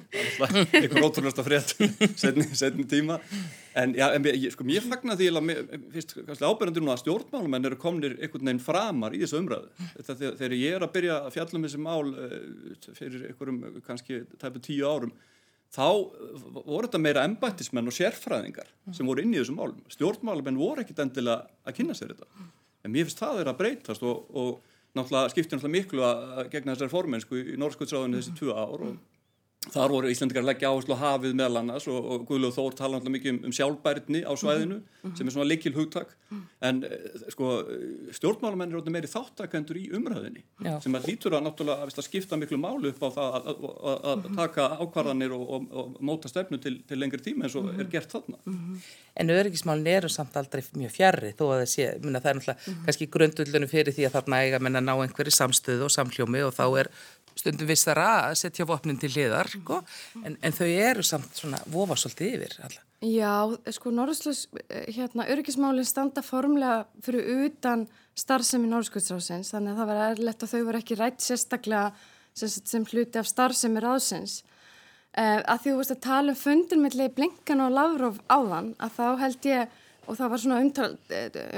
já, 0.08 0.50
einhver 0.82 1.04
ótrúlega 1.04 1.46
frétt 1.46 1.76
setni, 2.18 2.88
tíma. 2.88 3.20
En, 3.78 3.94
já, 3.98 4.08
en 4.16 4.26
ég, 4.32 4.50
sko, 4.56 4.66
mér 4.68 4.86
fagnar 4.88 5.20
því 5.20 5.30
að 5.30 5.52
fyrst 5.94 6.16
ábyrjandi 6.42 6.82
nú 6.82 6.94
að 6.94 7.04
stjórnmálumenn 7.04 7.70
eru 7.70 7.80
komnir 7.82 8.16
einhvern 8.18 8.48
veginn 8.48 8.64
framar 8.64 9.14
í 9.14 9.22
þessu 9.22 9.42
umræðu. 9.44 9.90
Þetta 10.00 10.18
þegar, 10.40 10.56
ég 10.58 10.78
er 10.78 10.86
að 10.88 10.94
byrja 10.96 11.20
að 11.26 11.34
fjalla 11.36 11.60
um 11.60 11.68
þessi 11.68 11.84
mál 11.84 12.14
uh, 12.14 12.38
fyrir 12.98 13.28
einhverjum 13.30 13.82
kannski 13.86 14.24
tæpu 14.40 14.64
tíu 14.64 14.88
árum 14.88 15.14
þá 15.74 15.88
voru 16.64 16.86
þetta 16.88 17.02
meira 17.02 17.26
embættismenn 17.28 17.90
og 17.90 17.96
sérfræðingar 17.96 18.70
sem 18.96 19.08
voru 19.08 19.24
inn 19.24 19.34
í 19.36 19.42
þessum 19.42 19.60
málum. 19.60 19.84
Stjórnmálumenn 19.92 20.60
voru 20.60 20.84
ekkit 20.84 21.04
endilega 21.04 21.48
að 21.68 21.78
kynna 21.80 21.98
sér 21.98 22.14
þetta. 22.14 22.48
En 22.86 22.94
mér 22.94 23.08
finnst 23.08 23.22
það 23.22 23.42
er 23.42 23.52
að 23.52 23.60
breytast 23.62 24.06
og, 24.08 24.30
og 24.32 24.62
náttúrulega 24.98 25.34
skiptir 25.34 25.58
náttúrulega 25.58 25.76
miklu 25.76 26.06
að 26.08 26.52
gegna 26.54 26.76
þessari 26.76 26.94
formensku 26.94 27.42
í 27.42 27.58
Norskvöldsráðinu 27.60 28.22
þessi 28.22 28.36
tvö 28.40 28.56
ár 28.56 28.86
og 28.88 28.98
þar 29.74 29.94
voru 29.94 30.12
Íslandikar 30.12 30.46
leggja 30.46 30.72
áherslu 30.72 30.98
á 30.98 31.04
hafið 31.04 31.36
meðal 31.38 31.62
annars 31.62 31.88
og, 31.92 31.98
og 31.98 32.26
Guðljóð 32.30 32.56
Þór 32.58 32.78
tala 32.78 32.98
náttúrulega 32.98 33.18
mikið 33.18 33.34
um, 33.34 33.40
um 33.48 33.56
sjálfbærni 33.58 34.24
á 34.24 34.34
svæðinu 34.40 34.80
sem 35.18 35.28
er 35.28 35.36
svona 35.36 35.48
likil 35.48 35.74
hugtak 35.76 36.14
en 36.68 36.82
eh, 36.84 37.18
sko 37.32 37.52
stjórnmálamenn 38.18 38.74
er 38.76 38.92
meiri 38.92 39.10
þáttakendur 39.12 39.80
í 39.80 39.86
umræðinni 39.96 40.44
Já. 40.66 40.78
sem 40.84 40.96
að 40.98 41.08
lítur 41.12 41.38
að 41.38 41.46
náttúrulega 41.46 41.88
að, 41.88 42.06
skipta 42.08 42.40
miklu 42.40 42.60
málu 42.60 42.92
upp 42.92 43.04
á 43.04 43.10
það 43.18 43.38
að, 43.38 43.50
að, 43.52 43.66
að, 43.92 44.08
að 44.12 44.26
taka 44.40 44.68
ákvarðanir 44.82 45.36
og, 45.38 45.44
og, 45.58 45.68
og 45.72 46.00
móta 46.10 46.32
stefnu 46.32 46.60
til, 46.64 46.76
til 46.88 47.00
lengri 47.00 47.22
tíma 47.24 47.48
eins 47.48 47.56
og 47.60 47.70
er 47.76 47.92
gert 47.92 48.12
þarna. 48.12 48.42
En 49.18 49.34
öryggismálin 49.34 49.92
eru 49.94 50.12
samt 50.12 50.36
aldrei 50.40 50.64
mjög 50.78 50.94
fjarrri 50.94 51.32
þó 51.38 51.46
að 51.48 51.62
það 51.62 51.70
sé, 51.74 51.88
það 52.02 52.10
er 52.18 52.18
náttúrulega 52.18 52.76
kannski 52.88 53.10
grundullunum 53.14 53.72
fyrir 53.72 53.96
því 53.96 54.10
að 54.10 54.18
þarna 54.18 54.42
eiga 54.44 54.62
að 54.62 54.82
ná 54.82 54.94
einhverju 54.96 55.36
samstöðu 55.38 55.88
og 55.88 55.94
samhljómi 55.94 56.44
og 56.48 56.54
þá 56.58 56.66
er 56.84 56.92
stundum 57.38 57.70
vissara 57.70 58.08
að 58.28 58.40
setja 58.42 58.66
vopnin 58.68 59.00
til 59.02 59.12
hliðar, 59.14 59.50
sko, 59.54 59.80
en, 60.24 60.38
en 60.42 60.56
þau 60.56 60.68
eru 60.68 61.06
samt 61.06 61.38
svona 61.38 61.62
vofa 61.72 61.98
svolítið 62.00 62.36
yfir 62.38 62.60
alla. 62.68 62.84
Já, 63.06 63.34
sko 63.76 63.92
Norðurslös, 63.94 64.48
hérna, 64.90 65.28
öryggismálinn 65.30 65.86
standa 65.86 66.24
formlega 66.26 66.88
fyrir 67.06 67.28
utan 67.46 67.86
starfsemi 68.18 68.70
Norðurskjöldsrásins, 68.72 69.52
þannig 69.54 69.76
að 69.76 69.82
það 69.82 69.90
var 69.92 70.04
erlegt 70.08 70.46
að 70.46 70.54
þau 70.54 70.62
voru 70.66 70.80
ekki 70.82 70.98
rætt 70.98 71.22
sérstaklega 71.22 71.92
sem, 72.34 72.50
sem 72.50 72.88
hluti 72.90 73.22
af 73.22 73.30
starfsemi 73.30 73.84
rásins. 73.84 74.40
Uh, 75.18 75.42
að 75.46 75.62
því 75.62 75.74
þú 75.74 75.78
veist 75.82 75.94
að 75.94 76.02
tala 76.06 76.34
um 76.34 76.40
fundin 76.40 76.82
melli 76.82 77.08
Blinkan 77.14 77.62
og 77.66 77.76
Lavrov 77.76 78.18
áðan, 78.30 78.74
að 78.82 78.98
þá 78.98 79.06
held 79.22 79.48
ég, 79.50 79.78
og 80.08 80.18
það 80.18 80.34
var 80.34 80.44
svona 80.44 80.60
umtal, 80.64 80.90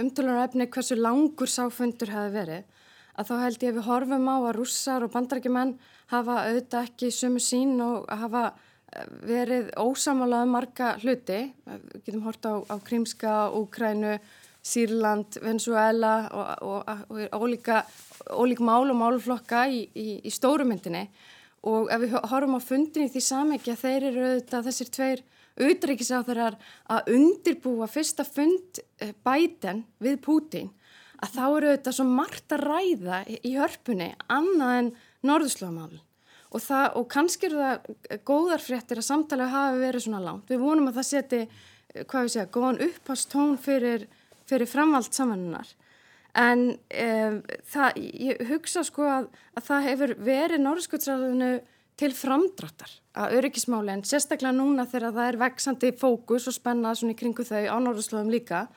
umtalunar 0.02 0.44
efni 0.44 0.68
hversu 0.76 1.00
langur 1.00 1.52
sáfundur 1.52 2.12
hafi 2.12 2.36
verið, 2.36 2.68
að 3.20 3.30
þá 3.30 3.36
held 3.44 3.64
ég 3.64 3.74
að 3.74 3.78
við 3.78 3.88
horfum 3.90 4.28
á 4.32 4.38
að 4.40 4.56
rússar 4.56 5.06
og 5.06 5.14
bandarækjumenn 5.14 5.76
hafa 6.14 6.36
auðvitað 6.48 6.88
ekki 6.88 7.12
sumu 7.14 7.42
sín 7.44 7.76
og 7.84 8.08
hafa 8.08 8.50
verið 9.28 9.72
ósamála 9.78 10.44
um 10.46 10.54
marga 10.56 10.94
hluti. 11.04 11.42
Við 11.68 12.06
getum 12.06 12.24
hort 12.26 12.46
á, 12.48 12.54
á 12.58 12.76
Krímska, 12.82 13.34
Úkrænu, 13.54 14.18
Sýrland, 14.66 15.40
Venezuela 15.44 16.14
og, 16.36 16.48
og, 16.66 17.28
og 17.30 17.44
ólíka, 17.44 17.84
ólík 18.34 18.64
mál 18.66 18.90
og 18.90 18.98
málflokka 19.00 19.68
í, 19.72 19.84
í, 19.94 20.08
í 20.26 20.32
stórumyndinni 20.34 21.06
og 21.70 21.92
ef 21.92 22.02
við 22.04 22.16
horfum 22.32 22.56
á 22.56 22.62
fundin 22.64 23.08
í 23.08 23.12
því 23.12 23.22
samegi 23.24 23.74
að 23.74 23.82
þeir 23.84 24.08
eru 24.10 24.26
auðvitað 24.26 24.68
þessir 24.70 24.92
tveir 24.96 25.24
auðrækisáþarar 25.60 26.56
að 26.96 27.10
undirbúa 27.18 27.88
fyrsta 27.92 28.24
fund 28.28 28.80
eh, 29.04 29.12
bæten 29.26 29.84
við 30.00 30.20
Pútín 30.24 30.70
að 31.20 31.34
þá 31.36 31.44
eru 31.46 31.72
auðvitað 31.72 31.98
svo 31.98 32.06
margt 32.08 32.54
að 32.56 32.66
ræða 32.70 33.24
í 33.28 33.56
hörpunni 33.58 34.14
annað 34.32 34.76
en 34.78 34.92
norðurslóðamálun 35.30 36.06
og, 36.50 36.70
og 36.98 37.10
kannski 37.12 37.50
eru 37.50 37.60
það 37.60 38.22
góðar 38.28 38.64
fréttir 38.64 39.02
að 39.02 39.10
samtalið 39.10 39.54
hafi 39.54 39.84
verið 39.84 40.06
svona 40.06 40.24
langt. 40.24 40.48
Við 40.50 40.64
vonum 40.64 40.90
að 40.90 41.00
það 41.00 41.10
seti, 41.10 41.42
hvað 42.00 42.26
við 42.26 42.34
segja, 42.36 42.52
góðan 42.56 42.82
upphastón 42.88 43.58
fyrir, 43.62 44.08
fyrir 44.50 44.70
framvald 44.70 45.14
samanunnar. 45.14 45.74
En 46.40 46.64
um, 46.78 47.40
það, 47.72 48.00
ég 48.30 48.42
hugsa 48.52 48.84
sko 48.86 49.06
að, 49.10 49.30
að 49.58 49.68
það 49.70 49.88
hefur 49.90 50.16
verið 50.28 50.64
norðskjöldsræðinu 50.64 51.54
til 52.00 52.12
framdráttar 52.16 52.92
að 53.20 53.34
öryggismálinn, 53.40 54.06
sérstaklega 54.08 54.54
núna 54.56 54.86
þegar 54.88 55.16
það 55.18 55.32
er 55.32 55.40
veksandi 55.42 55.90
fókus 56.00 56.46
og 56.48 56.56
spennað 56.56 57.02
svona 57.02 57.16
í 57.16 57.18
kringu 57.20 57.44
þau 57.44 57.66
á 57.66 57.78
norðurslóðum 57.82 58.32
líka, 58.32 58.68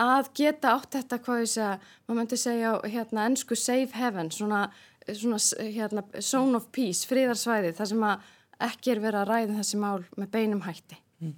að 0.00 0.30
geta 0.38 0.74
átt 0.74 0.96
þetta, 0.98 1.20
hvað 1.24 1.42
ég 1.44 1.52
segja, 1.54 1.72
maður 2.06 2.20
myndi 2.20 2.40
segja 2.40 2.72
hérna 2.94 3.26
ennsku 3.30 3.58
safe 3.58 3.98
heaven, 3.98 4.30
svona, 4.34 4.64
svona 5.08 5.40
hérna 5.60 6.04
zone 6.20 6.58
of 6.58 6.70
peace, 6.74 7.06
fríðarsvæði, 7.10 7.74
þar 7.78 7.92
sem 7.92 8.06
að 8.08 8.32
ekki 8.68 8.94
er 8.94 9.02
verið 9.02 9.20
að 9.22 9.30
ræða 9.32 9.58
þessi 9.58 9.82
mál 9.82 9.98
með 10.16 10.32
beinum 10.34 10.64
hætti. 10.64 10.98
Mm. 11.20 11.36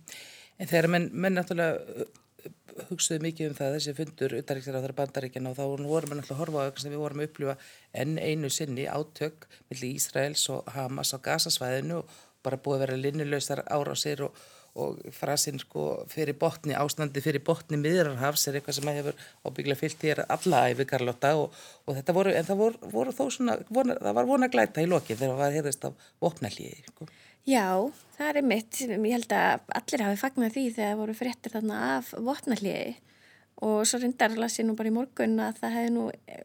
En 0.56 0.70
þegar 0.70 0.88
menn, 0.92 1.10
menn 1.12 1.36
náttúrulega 1.36 2.06
hugsaðu 2.90 3.22
mikið 3.24 3.50
um 3.50 3.56
það 3.56 3.74
þessi 3.76 3.94
fundur 3.96 4.34
utaríktir 4.36 4.76
á 4.76 4.80
þeirra 4.82 4.96
bandaríkjana 4.98 5.52
og 5.52 5.56
þá 5.56 5.64
vorum 5.64 5.86
við 6.10 6.18
náttúrulega 6.18 6.34
að 6.34 6.40
horfa 6.42 6.60
á 6.60 6.64
eitthvað 6.66 6.84
sem 6.84 6.92
við 6.92 7.02
vorum 7.02 7.22
að 7.22 7.28
upplifa 7.30 7.54
enn 8.02 8.18
einu 8.20 8.50
sinni 8.52 8.84
átök 8.90 9.46
millir 9.70 9.96
Ísraels 9.96 10.44
og 10.52 10.68
Hamas 10.74 11.14
á 11.16 11.18
gasasvæðinu 11.24 12.02
og 12.02 12.18
bara 12.44 12.60
búið 12.60 12.76
að 12.76 12.84
vera 12.84 13.00
linnuleusar 13.00 13.64
ára 13.64 13.96
á 13.96 13.98
sér 13.98 14.26
og, 14.28 14.36
og 14.76 14.98
frasinn 15.16 15.60
sko 15.62 15.86
fyrir 16.12 16.36
botni, 16.38 16.74
ástandi 16.76 17.22
fyrir 17.24 17.44
botni 17.44 17.78
miðrarhafs 17.80 18.46
er 18.48 18.58
eitthvað 18.58 18.78
sem 18.78 18.90
hefur 18.92 19.20
ábygglega 19.46 19.80
fyllt 19.80 20.04
hér 20.08 20.24
alla 20.26 20.64
æfi 20.70 20.88
Karlóta 20.88 21.32
og, 21.40 21.54
og 21.86 21.96
þetta 21.98 22.16
voru, 22.16 22.34
en 22.36 22.48
það 22.48 22.60
voru, 22.62 22.90
voru 22.92 23.14
þó 23.16 23.24
svona, 23.38 23.56
vona, 23.72 23.96
það 24.02 24.18
var 24.20 24.28
vona 24.32 24.50
glæta 24.52 24.84
í 24.84 24.90
loki 24.90 25.16
þegar 25.16 25.32
það 25.32 25.42
var 25.44 25.56
hefðist 25.60 25.88
af 25.88 26.04
vopnallíði, 26.24 26.84
sko. 26.92 27.08
Já, 27.46 27.66
það 28.16 28.38
er 28.40 28.46
mitt. 28.50 28.78
Ég 28.82 29.12
held 29.14 29.32
að 29.36 29.74
allir 29.78 30.02
hafi 30.02 30.18
fagnat 30.18 30.54
því 30.56 30.64
þegar 30.74 30.88
það 30.90 31.02
voru 31.02 31.14
fréttir 31.14 31.52
þarna 31.54 31.82
af 31.94 32.08
vopnalliði 32.26 32.96
og 33.64 33.86
svo 33.88 34.00
reyndar 34.02 34.34
las 34.36 34.58
ég 34.60 34.66
nú 34.68 34.74
bara 34.76 34.90
í 34.90 34.94
morgun 34.94 35.38
að 35.40 35.62
það 35.62 35.76
hefði 35.76 35.92
nú 35.94 36.02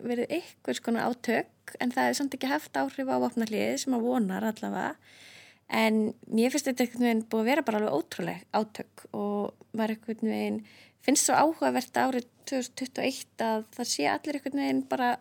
verið 0.07 0.35
einhvers 0.37 0.79
konar 0.83 1.09
átök 1.11 1.73
en 1.83 1.91
það 1.91 2.07
hefði 2.07 2.19
samt 2.21 2.37
ekki 2.37 2.51
haft 2.51 2.79
áhrif 2.79 3.11
á 3.11 3.23
vopnalliði 3.23 3.81
sem 3.81 3.97
að 3.97 4.05
vonar 4.05 4.45
allavega 4.47 4.93
en 5.71 5.99
mér 6.27 6.51
finnst 6.51 6.67
þetta 6.67 6.85
einhvern 6.85 7.05
veginn 7.07 7.25
búið 7.31 7.41
að 7.41 7.49
vera 7.51 7.65
bara 7.67 7.79
alveg 7.79 7.97
ótrúleg 7.97 8.45
átök 8.51 9.05
og 9.15 9.67
var 9.77 9.93
einhvern 9.93 10.31
veginn 10.33 10.59
finnst 11.05 11.27
svo 11.27 11.37
áhugavert 11.39 11.97
árið 11.97 12.27
2021 12.51 13.45
að 13.45 13.63
það 13.77 13.89
sé 13.93 14.07
allir 14.11 14.37
einhvern 14.37 14.63
veginn 14.63 14.83
bara 14.91 15.11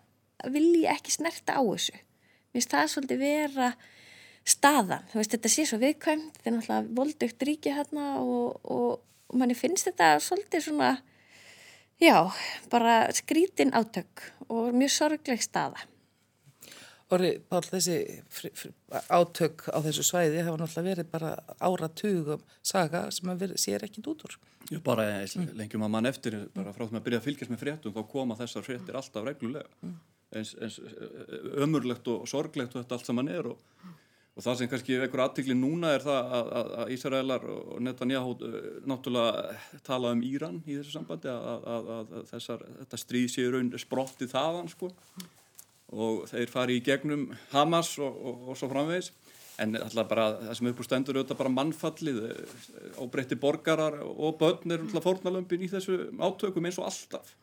vilji 0.51 0.87
ekki 0.91 1.15
snerta 1.15 1.57
á 1.57 1.63
þessu. 1.63 1.95
Mér 1.95 2.59
finnst 2.59 2.75
það 2.75 2.93
svolítið 2.95 3.23
vera 3.23 3.71
staðan, 4.49 5.07
þú 5.13 5.21
veist 5.21 5.37
þetta 5.37 5.53
sé 5.53 5.67
svo 5.69 5.79
viðkvæmt 5.81 6.39
þetta 6.39 6.51
er 6.51 6.57
náttúrulega 6.57 6.97
voldugt 6.97 7.47
ríki 7.47 7.75
hérna 7.77 8.07
og, 8.23 8.59
og, 8.65 8.91
og 9.31 9.39
manni 9.39 9.57
finnst 9.59 9.91
þetta 9.91 10.15
svolítið 10.25 10.65
svona 10.67 10.91
já, 12.01 12.17
bara 12.73 13.03
skrítin 13.15 13.75
átök 13.77 14.25
og 14.49 14.73
mjög 14.75 14.95
sorgleg 14.97 15.45
staða 15.45 15.85
Orri, 17.11 17.31
Pál, 17.51 17.63
þessi 17.67 17.97
fri, 18.31 18.53
fri, 18.55 18.71
átök 19.11 19.65
á 19.75 19.79
þessu 19.83 20.05
svæði 20.07 20.45
hafa 20.47 20.61
náttúrulega 20.61 20.95
verið 20.95 21.11
bara 21.11 21.33
áratugum 21.59 22.45
saga 22.63 23.07
sem 23.15 23.33
að 23.33 23.45
veri, 23.45 23.59
sér 23.59 23.87
ekkit 23.87 24.11
út 24.13 24.27
úr. 24.29 24.37
Já, 24.71 24.79
bara 24.87 25.09
mm. 25.25 25.49
lengjum 25.59 25.87
að 25.87 25.95
mann 25.97 26.11
eftir 26.11 26.37
bara 26.55 26.75
frá 26.77 26.85
því 26.87 27.01
að 27.01 27.07
byrja 27.09 27.23
að 27.23 27.27
fylgjast 27.27 27.55
með 27.55 27.63
fréttum 27.65 27.97
þá 27.97 28.03
koma 28.13 28.39
þessar 28.39 28.67
fréttir 28.67 29.01
alltaf 29.01 29.27
reglulega. 29.27 29.67
Mm. 29.83 29.97
eins, 30.39 30.55
eins 30.63 30.79
ömurlegt 31.65 32.07
og 32.13 32.29
sorglegt 32.31 32.77
og 32.77 32.85
þetta 32.85 32.99
allt 32.99 33.11
saman 33.11 33.33
er 33.33 33.51
og 33.51 33.65
og 34.41 34.45
það 34.45 34.57
sem 34.57 34.69
kannski 34.71 34.99
vekur 35.03 35.21
aðtikli 35.25 35.55
núna 35.59 35.91
er 35.97 36.05
það 36.05 36.35
að, 36.37 36.51
að, 36.61 36.69
að 36.81 36.93
Ísraelar 36.95 37.47
og 37.51 37.81
Netanyahu 37.85 38.31
uh, 38.47 38.55
náttúrulega 38.89 39.81
tala 39.87 40.15
um 40.15 40.23
Íran 40.25 40.61
í 40.65 40.79
þessu 40.79 40.95
sambandi 40.95 41.33
að, 41.33 41.67
að 41.75 42.15
þessar, 42.31 42.65
þetta 42.79 43.01
stríð 43.03 43.29
séu 43.35 43.51
raun 43.53 43.73
sprottið 43.83 44.33
þaðan 44.33 44.71
sko 44.73 44.93
og 45.91 46.27
þeir 46.31 46.53
fari 46.53 46.79
í 46.79 46.85
gegnum 46.85 47.31
Hamas 47.55 47.97
og, 47.99 48.15
og, 48.15 48.45
og 48.51 48.59
svo 48.59 48.71
framvegis 48.71 49.11
en 49.61 49.77
alltaf 49.77 50.07
bara 50.09 50.27
það 50.39 50.55
sem 50.57 50.69
upp 50.71 50.79
úr 50.81 50.87
stendur 50.87 51.17
er 51.17 51.21
auðvitað 51.21 51.41
bara 51.43 51.55
mannfallið 51.57 52.21
óbreytti 53.03 53.37
uh, 53.37 53.41
borgarar 53.43 53.99
og 54.07 54.39
börn 54.41 54.73
er 54.73 54.85
alltaf 54.85 55.05
fórnalömpin 55.05 55.67
í 55.67 55.73
þessu 55.73 55.99
átökum 56.17 56.69
eins 56.69 56.79
og 56.81 56.89
alltaf 56.89 57.35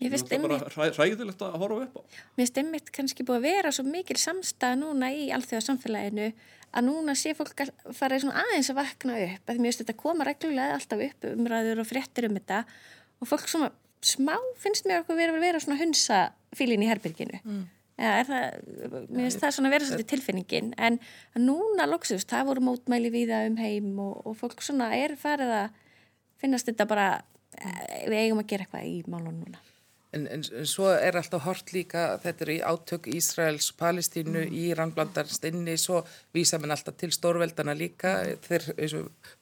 Mér 0.00 0.14
finnst 0.14 0.30
einmitt 0.32 0.96
ræðilegt 0.96 1.42
að 1.44 1.56
horfa 1.60 1.82
upp 1.84 1.98
á. 2.00 2.02
Mér 2.38 2.46
finnst 2.46 2.60
einmitt 2.62 2.86
kannski 2.96 3.24
búið 3.28 3.36
að 3.36 3.46
vera 3.50 3.72
svo 3.76 3.82
mikil 3.84 4.16
samstað 4.16 4.78
núna 4.80 5.10
í 5.12 5.26
alþjóða 5.36 5.66
samfélaginu 5.66 6.28
að 6.70 6.86
núna 6.86 7.16
sé 7.18 7.34
fólk 7.36 7.60
að 7.66 7.74
fara 7.98 8.16
aðeins 8.16 8.70
að 8.72 8.78
vakna 8.78 9.18
upp. 9.26 9.44
Að 9.44 9.60
mér 9.60 9.68
finnst 9.68 9.82
þetta 9.82 9.96
að 9.96 10.00
koma 10.00 10.26
reglulega 10.28 10.78
alltaf 10.78 11.04
upp 11.04 11.28
umræður 11.34 11.82
og 11.82 11.90
fréttir 11.90 12.28
um 12.30 12.38
þetta 12.38 12.62
og 13.20 13.28
fólk 13.28 13.52
svona 13.52 13.68
smá 14.00 14.38
finnst 14.62 14.88
mér 14.88 15.02
okkur 15.02 15.20
verið 15.20 15.36
að 15.36 15.44
vera 15.44 15.60
svona 15.60 15.80
hunsa 15.82 16.22
fílin 16.56 16.86
í 16.86 16.88
herbyrginu. 16.88 17.42
Mm. 17.44 17.66
Ja, 18.00 18.14
það, 18.24 18.44
mér 19.12 19.26
finnst 19.26 19.42
það 19.42 19.54
svona 19.56 19.70
vera 19.74 19.84
svolítið 19.84 20.10
tilfinningin 20.14 20.70
en 20.80 20.96
núna 21.36 21.84
loksust, 21.90 22.30
það 22.30 22.46
voru 22.48 22.62
mótmæli 22.70 23.10
viða 23.12 23.42
um 23.50 23.58
heim 23.60 23.90
og, 24.00 24.22
og 24.24 24.38
fólk 24.40 24.64
svona 24.64 24.88
er 24.96 25.18
farið 25.20 25.52
að 25.58 25.82
finnast 26.40 26.70
þetta 26.70 26.86
bara, 26.88 27.08
eh, 27.60 28.06
við 28.08 28.22
eigum 28.22 28.40
að 28.40 28.48
gera 28.54 28.64
eitthvað 28.64 28.88
í 28.88 29.02
málunum 29.04 29.42
núna. 29.42 29.60
En, 30.10 30.24
en, 30.26 30.42
en 30.42 30.66
svo 30.66 30.88
er 30.90 31.14
alltaf 31.14 31.44
hort 31.44 31.70
líka, 31.70 32.16
þetta 32.18 32.42
er 32.42 32.50
í 32.50 32.56
átök 32.66 33.06
Ísraels, 33.12 33.68
Palestínu, 33.78 34.40
mm. 34.42 34.56
Íran 34.58 34.90
blandarst 34.96 35.44
inni, 35.46 35.76
svo 35.78 36.00
vísa 36.34 36.58
mann 36.58 36.74
alltaf 36.74 36.96
til 36.98 37.12
stórveldana 37.14 37.76
líka, 37.78 38.16
þeir, 38.42 38.66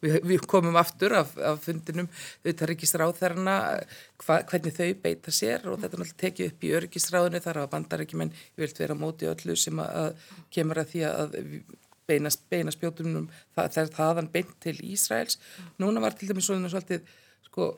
við, 0.05 0.19
við 0.29 0.45
komum 0.51 0.77
aftur 0.77 1.17
af, 1.23 1.33
af 1.41 1.65
fundinum, 1.65 2.11
hva, 2.45 4.39
hvernig 4.51 4.77
þau 4.77 4.93
beita 5.03 5.33
sér 5.33 5.65
og 5.71 5.81
þetta 5.81 5.97
er 5.97 6.05
alltaf 6.05 6.23
tekið 6.27 6.53
upp 6.53 6.69
í 6.69 6.77
örgisráðinu, 6.83 7.43
þar 7.49 7.63
að 7.63 7.73
bandar 7.73 8.05
ekki 8.05 8.21
menn, 8.21 8.37
ég 8.59 8.67
vilt 8.67 8.85
vera 8.85 8.99
móti 8.99 9.31
öllu 9.31 9.57
sem 9.57 9.81
að, 9.81 9.91
að 10.05 10.47
kemur 10.53 10.83
að 10.83 10.93
því 10.93 11.05
að 11.09 11.37
beina, 12.09 12.33
beina 12.53 12.75
spjótunum, 12.75 13.29
það, 13.57 13.73
það 13.77 13.93
þaðan 13.97 14.33
beint 14.37 14.55
til 14.65 14.77
Ísraels. 14.85 15.41
Núna 15.81 16.03
var 16.05 16.17
til 16.17 16.29
dæmis 16.31 16.49
svona 16.49 16.71
svolítið, 16.73 17.09
sko, 17.49 17.73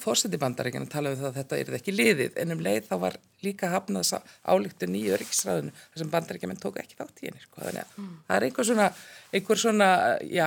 fórseti 0.00 0.38
bandaríkjana 0.40 0.88
talaðu 0.90 1.16
um 1.16 1.22
það 1.22 1.28
að 1.30 1.38
þetta 1.40 1.58
er 1.60 1.76
ekki 1.78 1.94
liðið 1.94 2.38
en 2.42 2.54
um 2.54 2.62
leið 2.66 2.88
þá 2.90 2.94
var 3.02 3.18
líka 3.44 3.70
hafnað 3.72 4.12
álíktun 4.44 4.98
í 4.98 5.02
öryggisræðinu 5.16 5.74
þar 5.76 6.02
sem 6.02 6.12
bandaríkjaman 6.12 6.62
tók 6.62 6.78
ekki 6.82 6.98
þátt 6.98 7.22
í 7.22 7.30
henni 7.30 7.42
sko. 7.42 7.62
þannig 7.64 7.82
að 7.82 7.96
mm. 7.96 8.14
það 8.28 8.36
er 8.36 8.48
einhver 8.48 8.68
svona, 8.70 8.86
einhver 9.32 9.62
svona 9.62 9.90
já, 10.28 10.46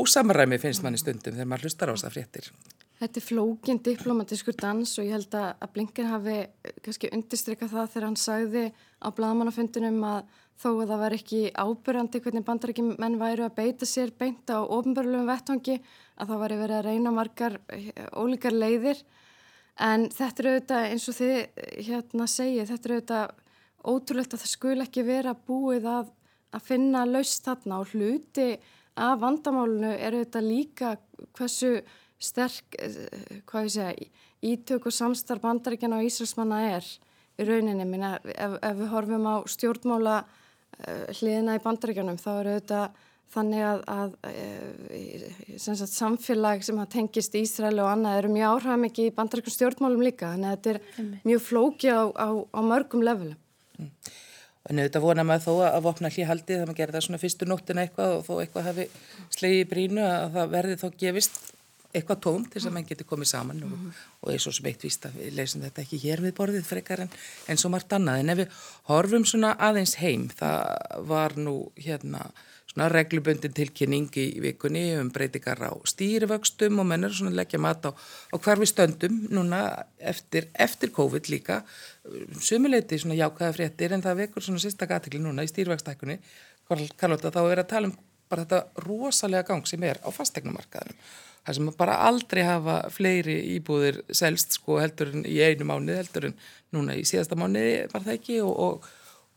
ósamræmi 0.00 0.60
finnst 0.62 0.84
manni 0.84 1.00
stundum 1.00 1.36
þegar 1.36 1.52
maður 1.52 1.68
hlustar 1.68 1.92
á 1.92 1.94
þess 1.94 2.08
að 2.08 2.16
fréttir 2.16 2.52
Þetta 2.98 3.20
er 3.20 3.22
flókin 3.22 3.78
diplomatískur 3.86 4.56
dans 4.58 4.96
og 4.98 5.06
ég 5.06 5.14
held 5.14 5.34
að 5.38 5.68
Blinken 5.70 6.08
hafi 6.10 6.38
kannski 6.82 7.12
undirstrykkað 7.14 7.70
það 7.76 7.92
þegar 7.92 8.06
hann 8.08 8.18
sagði 8.18 8.64
á 8.98 9.08
bladamannafundinum 9.14 10.00
að 10.08 10.32
þó 10.58 10.68
að 10.72 10.90
það 10.90 11.02
var 11.04 11.14
ekki 11.14 11.42
ábyrjandi 11.54 12.20
hvernig 12.24 12.46
bandarækjum 12.48 12.88
menn 12.98 13.18
væru 13.20 13.46
að 13.46 13.54
beita 13.60 13.86
sér 13.86 14.10
beint 14.18 14.50
á 14.50 14.58
ofnbörlum 14.58 15.28
vettvangi 15.30 15.78
að 16.18 16.30
það 16.30 16.40
var 16.42 16.54
verið 16.62 16.76
að 16.78 16.86
reyna 16.88 17.12
margar 17.14 17.58
ólíkar 18.18 18.56
leiðir. 18.56 19.02
En 19.78 20.08
þetta 20.10 20.42
er 20.42 20.48
auðvitað 20.52 20.86
eins 20.88 21.06
og 21.08 21.16
þið 21.18 21.36
hérna 21.86 22.26
segið, 22.30 22.70
þetta 22.72 22.88
er 22.88 22.94
auðvitað 22.94 23.36
ótrúlegt 23.88 24.34
að 24.34 24.42
það 24.42 24.52
skul 24.52 24.78
ekki 24.82 25.04
vera 25.06 25.36
búið 25.48 25.86
að, 25.92 26.08
að 26.50 26.66
finna 26.66 27.04
laust 27.06 27.46
þarna. 27.46 27.78
Og 27.82 27.94
hluti 27.94 28.48
af 28.98 29.20
vandamálunu 29.22 29.92
er 29.94 30.16
auðvitað 30.18 30.48
líka 30.48 30.96
hversu 31.38 31.76
sterk, 32.18 32.74
hvað 33.46 33.68
ég 33.68 33.76
segja, 33.76 34.10
ítök 34.42 34.90
og 34.90 34.94
samstarf 34.94 35.42
bandaríkjana 35.42 36.00
og 36.00 36.08
Ísraelsmanna 36.08 36.58
er 36.72 36.90
í 37.38 37.46
rauninni, 37.46 37.86
minna, 37.86 38.16
ef, 38.18 38.58
ef 38.58 38.76
við 38.78 38.90
horfum 38.90 39.30
á 39.30 39.36
stjórnmála 39.46 40.18
Eh, 40.78 41.10
hliðina 41.18 41.56
í 41.58 41.62
bandaríkjanum 41.64 42.18
þá 42.22 42.28
eru 42.36 42.54
þetta 42.54 42.80
þannig 43.34 43.64
að, 43.64 43.82
að 43.92 44.14
eh, 44.30 45.26
sagt, 45.60 45.92
samfélag 45.92 46.64
sem 46.66 46.78
tengist 46.92 47.36
Ísraeli 47.38 47.82
og 47.84 47.90
annað 47.92 48.22
eru 48.22 48.32
mjög 48.32 48.54
áhrifamikið 48.54 49.10
í 49.10 49.16
bandaríkjum 49.18 49.56
stjórnmálum 49.56 50.06
líka 50.06 50.32
þannig 50.32 50.48
að 50.48 50.56
þetta 50.56 50.72
er 50.74 51.20
mjög 51.28 51.44
flóki 51.44 51.92
á, 51.92 52.02
á, 52.12 52.28
á 52.32 52.60
mörgum 52.64 53.04
levelum. 53.04 53.36
Mm. 53.78 53.92
En 54.68 54.80
auðvitað 54.82 55.04
vona 55.04 55.24
maður 55.24 55.44
þó 55.46 55.68
að 55.68 55.84
vopna 55.86 56.10
hlý 56.12 56.24
haldið 56.28 56.58
það 56.58 56.66
maður 56.66 56.80
gerir 56.80 56.96
það 56.96 57.04
svona 57.06 57.20
fyrstu 57.22 57.46
nóttina 57.48 57.84
eitthvað 57.84 58.16
og 58.18 58.26
þó 58.26 58.32
eitthvað 58.42 58.66
hafi 58.68 58.88
slegið 59.36 59.62
í 59.62 59.68
brínu 59.70 60.02
að 60.04 60.34
það 60.34 60.50
verði 60.56 60.80
þá 60.82 60.88
gefist 61.04 61.38
eitthvað 61.88 62.18
tóm 62.26 62.42
til 62.44 62.58
þess 62.58 62.68
að 62.68 62.74
mann 62.74 62.88
geti 62.88 63.06
komið 63.08 63.30
saman 63.30 63.62
og, 63.64 63.86
og 64.20 64.32
eins 64.34 64.46
og 64.50 64.56
sem 64.58 64.68
eitt 64.68 64.84
víst 64.84 65.06
að 65.08 65.16
við 65.22 65.38
leysum 65.38 65.64
þetta 65.64 65.84
ekki 65.84 66.00
hér 66.02 66.22
við 66.26 66.34
borðið 66.36 66.68
frekar 66.68 67.04
en, 67.06 67.14
en 67.48 67.60
svo 67.60 67.70
margt 67.72 67.94
annað. 67.96 68.20
En 68.20 68.34
ef 68.34 68.40
við 68.42 68.58
horfum 68.90 69.24
svona 69.28 69.54
aðeins 69.68 69.96
heim, 70.02 70.28
það 70.36 71.06
var 71.08 71.38
nú 71.40 71.56
hérna 71.80 72.26
svona 72.78 72.92
regluböndin 72.92 73.54
tilkynning 73.54 74.14
í 74.14 74.26
vikunni 74.38 74.92
um 75.00 75.08
breytingar 75.10 75.58
á 75.66 75.74
stýrivöxtum 75.82 76.78
og 76.78 76.86
mennur 76.86 77.10
svona 77.10 77.34
leggja 77.34 77.58
mat 77.58 77.82
á, 77.82 77.90
á 77.90 78.36
hvar 78.38 78.60
við 78.60 78.70
stöndum 78.70 79.16
núna 79.34 79.84
eftir, 79.98 80.46
eftir 80.54 80.92
COVID 80.94 81.26
líka. 81.28 81.64
Sumuleiti 82.38 83.00
svona 83.02 83.18
jákaða 83.18 83.56
fréttir 83.56 83.92
en 83.92 84.04
það 84.04 84.22
vekur 84.22 84.46
svona 84.46 84.62
sérsta 84.62 84.86
gatikli 84.86 85.18
núna 85.18 85.42
í 85.42 85.50
stýrivöxtækunni. 85.50 86.20
Karlóta 86.68 87.32
þá 87.34 87.40
er 87.48 87.64
að 87.64 87.70
tala 87.72 87.90
um 87.90 87.96
bara 88.28 88.44
þetta 88.44 88.84
rosalega 88.86 89.48
gang 89.48 89.66
sem 89.66 89.82
er 89.88 89.98
á 90.04 90.08
fastegnumarkaðinum 90.14 91.02
það 91.46 91.56
sem 91.56 91.72
bara 91.80 91.98
aldrei 92.04 92.42
hafa 92.44 92.76
fleiri 92.92 93.38
íbúðir 93.56 94.02
selst 94.12 94.58
sko 94.58 94.78
heldur 94.82 95.14
en 95.16 95.24
í 95.24 95.38
einu 95.40 95.64
mánuði 95.64 95.96
heldur 95.96 96.28
en 96.28 96.38
núna 96.76 96.94
í 96.98 97.06
síðasta 97.08 97.38
mánuði 97.40 97.86
var 97.88 98.04
það 98.04 98.18
ekki 98.18 98.40
og, 98.44 98.52
og, 98.52 98.88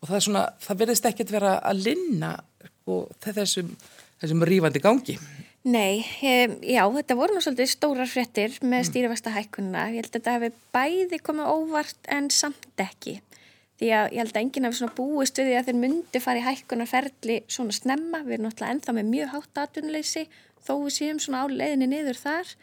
og 0.04 0.12
það 0.12 0.26
svona, 0.28 0.44
það 0.60 0.82
verðist 0.84 1.08
ekkert 1.08 1.32
vera 1.32 1.54
að 1.64 1.86
linna 1.88 2.34
sko 2.82 3.00
þessum, 3.24 3.72
þessum 4.22 4.46
rífandi 4.50 4.84
gangi. 4.84 5.18
Nei, 5.62 6.02
um, 6.26 6.56
já, 6.66 6.82
þetta 6.98 7.18
voru 7.20 7.36
nú 7.38 7.42
svolítið 7.46 7.70
stórar 7.70 8.10
fréttir 8.10 8.56
með 8.66 8.88
stýrifasta 8.90 9.34
hækkunna. 9.36 9.92
Ég 9.94 10.02
held 10.02 10.10
að 10.10 10.16
þetta 10.18 10.38
hefði 10.38 10.52
bæði 10.74 11.20
komið 11.22 11.52
óvart 11.54 12.10
en 12.10 12.32
samt 12.34 12.82
ekki. 12.82 13.20
Því 13.82 13.92
að 13.98 14.08
ég 14.14 14.22
held 14.22 14.34
að 14.34 14.42
enginn 14.42 14.68
hafi 14.68 14.80
svona 14.80 14.98
búist 14.98 15.38
við 15.38 15.52
því 15.52 15.58
að 15.60 15.68
þeir 15.70 15.82
myndi 15.84 16.22
fara 16.22 16.42
í 16.42 16.46
hækkunarferli 16.46 17.38
svona 17.50 17.78
snemma. 17.78 18.24
Við 18.26 18.38
erum 18.38 18.48
náttúrulega 18.48 18.76
ennþá 18.76 18.96
með 18.98 19.12
mjög 19.14 19.32
hátt 19.36 19.62
aðtunleysi 19.64 20.26
þó 20.66 20.74
við 20.84 20.96
séum 20.98 21.22
svona 21.22 21.46
á 21.46 21.46
leiðinni 21.50 21.90
niður 21.90 22.20
þar 22.22 22.56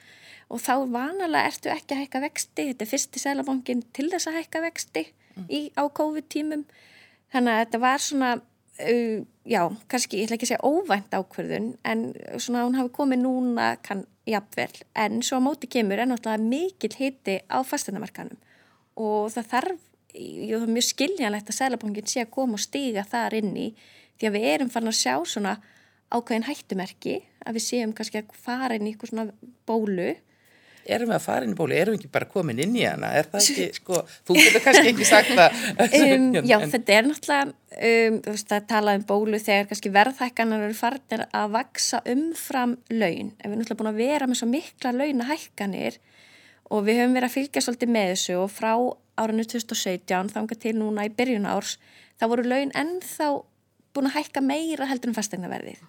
og 0.48 0.62
þá 0.64 0.75
vanalega 0.88 1.48
ertu 1.50 1.72
ekki 1.72 1.94
að 1.94 2.02
hækka 2.02 2.22
vexti, 2.25 2.66
þetta 2.70 2.84
er 2.84 2.90
fyrsti 2.92 3.22
sælabankin 3.22 3.82
til 3.96 4.08
þess 4.12 4.30
að 4.30 4.38
hækka 4.38 4.62
vexti 4.64 5.02
mm. 5.04 5.48
í, 5.50 5.60
á 5.76 5.84
COVID-tímum 5.98 6.64
þannig 7.34 7.52
að 7.54 7.60
þetta 7.64 7.80
var 7.84 8.04
svona, 8.04 8.30
uh, 8.78 9.18
já, 9.49 9.62
kannski 9.90 10.20
ég 10.20 10.28
ætla 10.28 10.38
ekki 10.38 10.49
að 10.49 10.52
segja 10.52 10.68
óvænt 10.68 11.16
ákverðun 11.16 11.73
en 11.88 12.04
svona 12.37 12.64
hún 12.66 12.78
hafi 12.78 12.94
komið 12.94 13.23
núna 13.25 13.68
kann 13.82 14.04
jafnvel, 14.28 14.73
en 14.94 15.23
svo 15.25 15.40
á 15.40 15.47
móti 15.47 15.70
kemur 15.70 16.00
er 16.00 16.11
náttúrulega 16.11 16.44
mikil 16.44 16.92
hiti 16.99 17.38
á 17.49 17.58
fasteinamarkanum 17.64 18.37
og 18.99 19.30
það 19.32 19.52
þarf 19.52 19.87
ég 20.18 20.54
er 20.56 20.70
mjög 20.70 20.88
skiljanlegt 20.88 21.50
að 21.50 21.58
sælabankin 21.58 22.08
sé 22.11 22.25
að 22.25 22.32
koma 22.35 22.58
og 22.58 22.62
stiga 22.62 23.04
þar 23.08 23.38
inn 23.40 23.56
í 23.56 23.68
því 24.18 24.28
að 24.28 24.37
við 24.37 24.47
erum 24.52 24.73
farin 24.73 24.92
að 24.92 25.00
sjá 25.00 25.14
svona 25.28 25.58
ákveðin 26.08 26.49
hættumerki 26.49 27.18
að 27.44 27.58
við 27.58 27.66
séum 27.66 27.92
kannski 27.97 28.23
að 28.23 28.32
fara 28.44 28.76
inn 28.76 28.88
í 28.88 28.92
eitthvað 28.92 29.12
svona 29.12 29.52
bólu 29.68 30.14
Erum 30.88 31.11
við 31.11 31.16
að 31.18 31.24
fara 31.24 31.44
inn 31.44 31.53
í 31.53 31.59
bólu? 31.59 31.77
Erum 31.77 31.94
við 31.94 32.01
ekki 32.01 32.11
bara 32.14 32.29
komin 32.31 32.61
inn 32.64 32.77
í 32.79 32.85
hana? 32.87 33.11
Er 33.18 33.29
það 33.29 33.42
ekki, 33.44 33.66
sko, 33.79 34.03
þú 34.29 34.37
getur 34.38 34.64
kannski 34.64 34.92
ekki 34.92 35.09
sagt 35.09 35.33
það 35.37 35.59
um, 35.85 36.29
Já, 36.51 36.57
en... 36.57 36.70
þetta 36.72 36.94
er 36.96 37.09
náttúrulega 37.09 37.48
um, 37.48 38.20
þú 38.24 38.35
veist 38.37 38.55
að 38.57 38.68
tala 38.72 38.94
um 38.96 39.05
bólu 39.09 39.40
þegar 39.42 39.68
kannski 39.72 39.92
verðhækkanar 39.98 40.64
eru 40.68 40.79
farinir 40.79 41.27
að 41.29 41.53
vaksa 41.59 42.01
umfram 42.14 42.79
laun 42.94 43.35
en 43.37 43.44
við 43.44 43.51
erum 43.51 43.59
náttúrulega 43.61 43.83
búin 43.83 43.92
að 43.92 44.01
vera 44.05 44.31
með 44.31 44.40
svo 44.40 44.51
mikla 44.53 44.94
launahækkanir 44.96 46.01
og 46.68 46.88
við 46.88 47.03
höfum 47.03 47.18
verið 47.18 47.29
að 47.29 47.37
fylgja 47.37 47.64
svolítið 47.64 47.94
með 47.94 48.11
þessu 48.14 48.40
og 48.40 48.51
frá 48.53 48.72
árinu 49.18 49.44
2017 49.48 50.33
þángar 50.35 50.61
til 50.62 50.74
núna 50.79 51.07
í 51.09 51.12
byrjun 51.12 51.48
árs 51.48 51.77
þá 52.20 52.29
voru 52.31 52.48
laun 52.48 52.72
ennþá 52.77 53.31
búin 53.96 54.11
að 54.11 54.18
hækka 54.18 54.44
meira 54.44 54.88
heldur 54.88 55.12
en 55.12 55.16
fastegnaverðið 55.16 55.81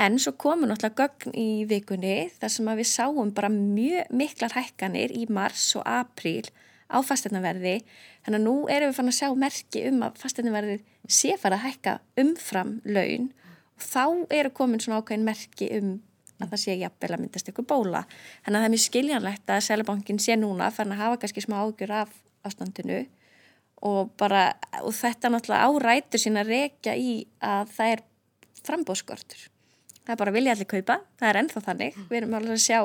En 0.00 0.16
svo 0.18 0.32
komum 0.40 0.70
náttúrulega 0.70 1.04
gögn 1.04 1.34
í 1.36 1.64
vikunni 1.68 2.30
þar 2.40 2.52
sem 2.54 2.70
við 2.78 2.88
sáum 2.88 3.32
bara 3.36 3.50
mjög 3.52 4.08
miklar 4.16 4.54
hækkanir 4.56 5.12
í 5.12 5.26
mars 5.28 5.66
og 5.76 5.84
apríl 5.84 6.48
á 6.88 6.96
fasteinaverði. 7.04 7.82
Þannig 8.24 8.38
að 8.40 8.46
nú 8.46 8.54
erum 8.72 8.92
við 8.92 8.96
fann 8.96 9.12
að 9.12 9.18
sjá 9.18 9.28
merki 9.36 9.84
um 9.90 10.00
að 10.06 10.16
fasteinaverði 10.22 10.78
sé 11.08 11.36
fara 11.40 11.58
að 11.58 11.66
hækka 11.66 11.98
umfram 12.22 12.78
laun 12.88 13.28
og 13.76 13.84
þá 13.84 14.04
eru 14.38 14.54
komin 14.56 14.80
svona 14.80 15.02
ákveðin 15.02 15.28
merki 15.28 15.68
um 15.76 15.94
að 16.42 16.54
það 16.54 16.62
sé 16.64 16.76
jafnvel 16.80 17.12
að 17.12 17.22
myndast 17.22 17.52
ykkur 17.52 17.68
bóla. 17.68 18.04
Þannig 18.42 18.56
að 18.56 18.62
það 18.62 18.68
er 18.68 18.74
mjög 18.74 18.84
skiljanlegt 18.86 19.52
að 19.52 19.64
Sælabankin 19.68 20.22
sé 20.22 20.38
núna 20.40 20.72
fann 20.74 20.94
að 20.94 21.04
hafa 21.04 21.20
kannski 21.22 21.44
smá 21.44 21.58
ágjur 21.60 21.94
af 22.00 22.16
ástandinu 22.48 23.04
og, 23.82 24.10
bara, 24.18 24.48
og 24.82 24.94
þetta 24.96 25.30
náttúrulega 25.30 25.68
árætur 25.68 26.22
sín 26.22 26.40
að 26.40 26.54
rekja 26.56 26.96
í 26.98 27.14
að 27.44 27.74
það 27.76 27.94
er 27.94 28.04
frambóðskortur 28.62 29.48
það 30.02 30.14
er 30.14 30.20
bara 30.22 30.34
vilja 30.34 30.54
allir 30.56 30.70
kaupa, 30.70 30.98
það 31.20 31.30
er 31.30 31.40
ennþá 31.42 31.64
þannig. 31.68 31.98
Við 32.10 32.20
erum 32.20 32.36
alveg 32.38 32.56
að 32.56 32.64
sjá 32.66 32.78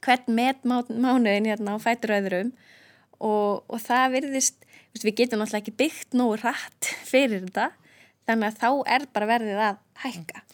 hvern 0.00 0.36
með 0.36 0.66
mánuðin 0.70 1.50
hérna 1.50 1.76
á 1.76 1.78
fætur 1.82 2.16
öðrum. 2.16 2.54
Og, 3.20 3.60
og 3.68 3.82
það 3.84 4.16
virðist, 4.16 4.66
við 5.02 5.16
getum 5.18 5.42
náttúrulega 5.42 5.64
ekki 5.64 5.76
byggt 5.82 6.16
nógu 6.16 6.38
rætt 6.40 6.92
fyrir 7.08 7.44
þetta. 7.44 7.70
Þannig 8.28 8.48
að 8.48 8.60
þá 8.62 8.94
er 8.96 9.06
bara 9.12 9.28
verðið 9.34 9.64
að 9.66 9.80
hækka. 10.04 10.44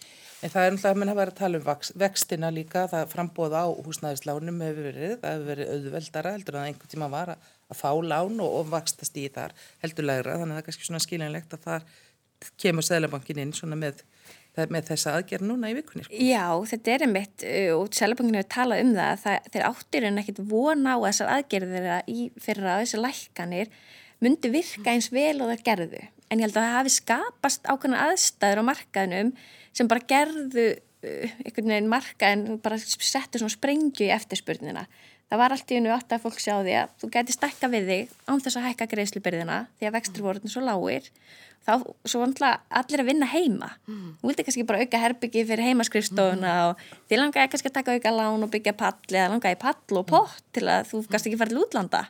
En 0.45 0.53
það 0.53 0.67
er 0.67 0.75
náttúrulega 0.75 0.93
að 0.93 0.99
mann 1.01 1.11
hafa 1.11 1.21
verið 1.21 1.33
að 1.33 1.39
tala 1.41 1.61
um 1.61 1.85
vextina 2.03 2.51
líka, 2.53 2.83
það 2.91 3.13
frambóða 3.13 3.63
á 3.65 3.69
húsnæðislánum 3.87 4.59
hefur 4.67 4.89
verið, 4.91 5.15
það 5.23 5.33
hefur 5.33 5.49
verið 5.51 5.71
auðveldara 5.75 6.33
heldur 6.35 6.59
að 6.59 6.67
einhvern 6.69 6.93
tíma 6.93 7.09
var 7.13 7.33
að, 7.33 7.47
að 7.73 7.81
fá 7.81 7.89
lán 8.05 8.43
og, 8.45 8.59
og 8.61 8.69
vakstast 8.75 9.17
í 9.17 9.25
þar 9.33 9.55
heldur 9.83 10.07
legra 10.07 10.37
þannig 10.37 10.53
að 10.53 10.59
það 10.59 10.63
er 10.63 10.69
kannski 10.69 10.89
svona 10.91 11.03
skiljanlegt 11.07 11.57
að 11.57 11.65
þar 11.65 11.89
kemur 12.61 12.87
Sælabankin 12.87 13.41
inn 13.43 13.55
svona 13.57 13.81
með 13.81 14.05
með 14.73 14.89
þessa 14.91 15.15
aðgerð 15.19 15.49
núna 15.51 15.71
í 15.71 15.77
vikunni. 15.77 16.07
Sko. 16.07 16.21
Já, 16.27 16.47
þetta 16.71 16.93
er 16.93 17.05
einmitt 17.07 17.45
uh, 17.47 17.73
og 17.77 17.97
Sælabankinu 17.97 18.41
hefur 18.41 18.53
talað 18.57 18.83
um 18.85 18.93
það, 18.97 19.23
það 19.25 19.51
þeir 19.53 19.67
áttir 19.69 20.09
en 20.09 20.23
ekkit 20.23 20.43
vona 20.53 20.97
á 20.97 20.99
þessar 21.05 21.33
aðgerðir 21.35 21.89
í 22.13 22.29
fyrra 22.43 22.77
á 22.77 22.81
þessi 22.81 23.03
lækkanir 23.03 23.73
myndi 24.25 24.53
virka 24.53 24.95
eins 24.95 25.11
vel 25.13 25.37
og 25.45 25.53
það 25.53 25.67
gerðu 25.69 26.03
en 26.03 26.41
ég 26.41 26.47
held 26.47 26.57
að 26.57 26.65
það 26.65 26.77
hafi 26.79 26.95
skapast 26.95 27.69
ákveðna 27.69 28.07
aðstæður 28.07 28.63
á 28.65 28.69
markaðinum 28.71 29.35
sem 29.77 29.91
bara 29.91 30.09
gerðu 30.09 30.67
uh, 30.73 31.35
einhvern 31.45 31.75
veginn 31.75 31.93
markaðin 31.93 32.63
bara 32.65 32.81
settu 32.81 33.43
svona 33.43 33.55
sprengju 33.55 34.09
í 34.09 34.15
eftirspurnina 34.17 34.87
það 35.31 35.41
var 35.43 35.55
allt 35.55 35.73
í 35.73 35.81
unnu 35.81 35.93
átt 35.95 36.15
að 36.15 36.23
fólk 36.27 36.39
sjá 36.43 36.55
því 36.61 36.77
að 36.83 36.95
þú 37.01 37.11
gæti 37.17 37.35
stakka 37.35 37.71
við 37.73 37.91
þig 37.91 38.15
án 38.29 38.43
þess 38.45 38.59
að 38.61 38.69
hækka 38.69 38.89
greiðslubyrðina 38.93 39.59
því 39.79 39.89
að 39.89 39.97
vextur 39.97 40.27
voru 40.27 40.53
svo 40.53 40.63
lágir 40.63 41.11
þá 41.67 41.73
svo 42.07 42.23
vantla 42.23 42.53
allir 42.79 43.03
að 43.03 43.11
vinna 43.11 43.29
heima 43.31 43.73
mm. 43.89 44.11
þú 44.21 44.31
vildi 44.31 44.47
kannski 44.47 44.67
bara 44.69 44.85
auka 44.85 45.01
herbyggi 45.03 45.45
fyrir 45.49 45.67
heimaskrifstofuna 45.67 46.53
mm. 46.53 46.69
og 46.71 47.09
því 47.11 47.19
langaði 47.21 47.53
kannski 47.53 47.73
að 47.73 47.79
taka 47.81 47.97
auka 47.97 48.13
lán 48.15 48.47
og 48.47 48.53
byggja 48.53 48.77
pall 48.79 48.95
eða 49.11 49.33
langaði 49.33 49.59
pall 49.65 50.01
og 50.01 50.07
pott 50.13 50.37
mm. 50.39 50.53
til 50.55 50.67
að 50.71 50.91
þú 50.93 51.03
kannski 51.11 51.33
ekki 51.33 51.41
farið 51.43 51.63
útlanda 51.65 52.05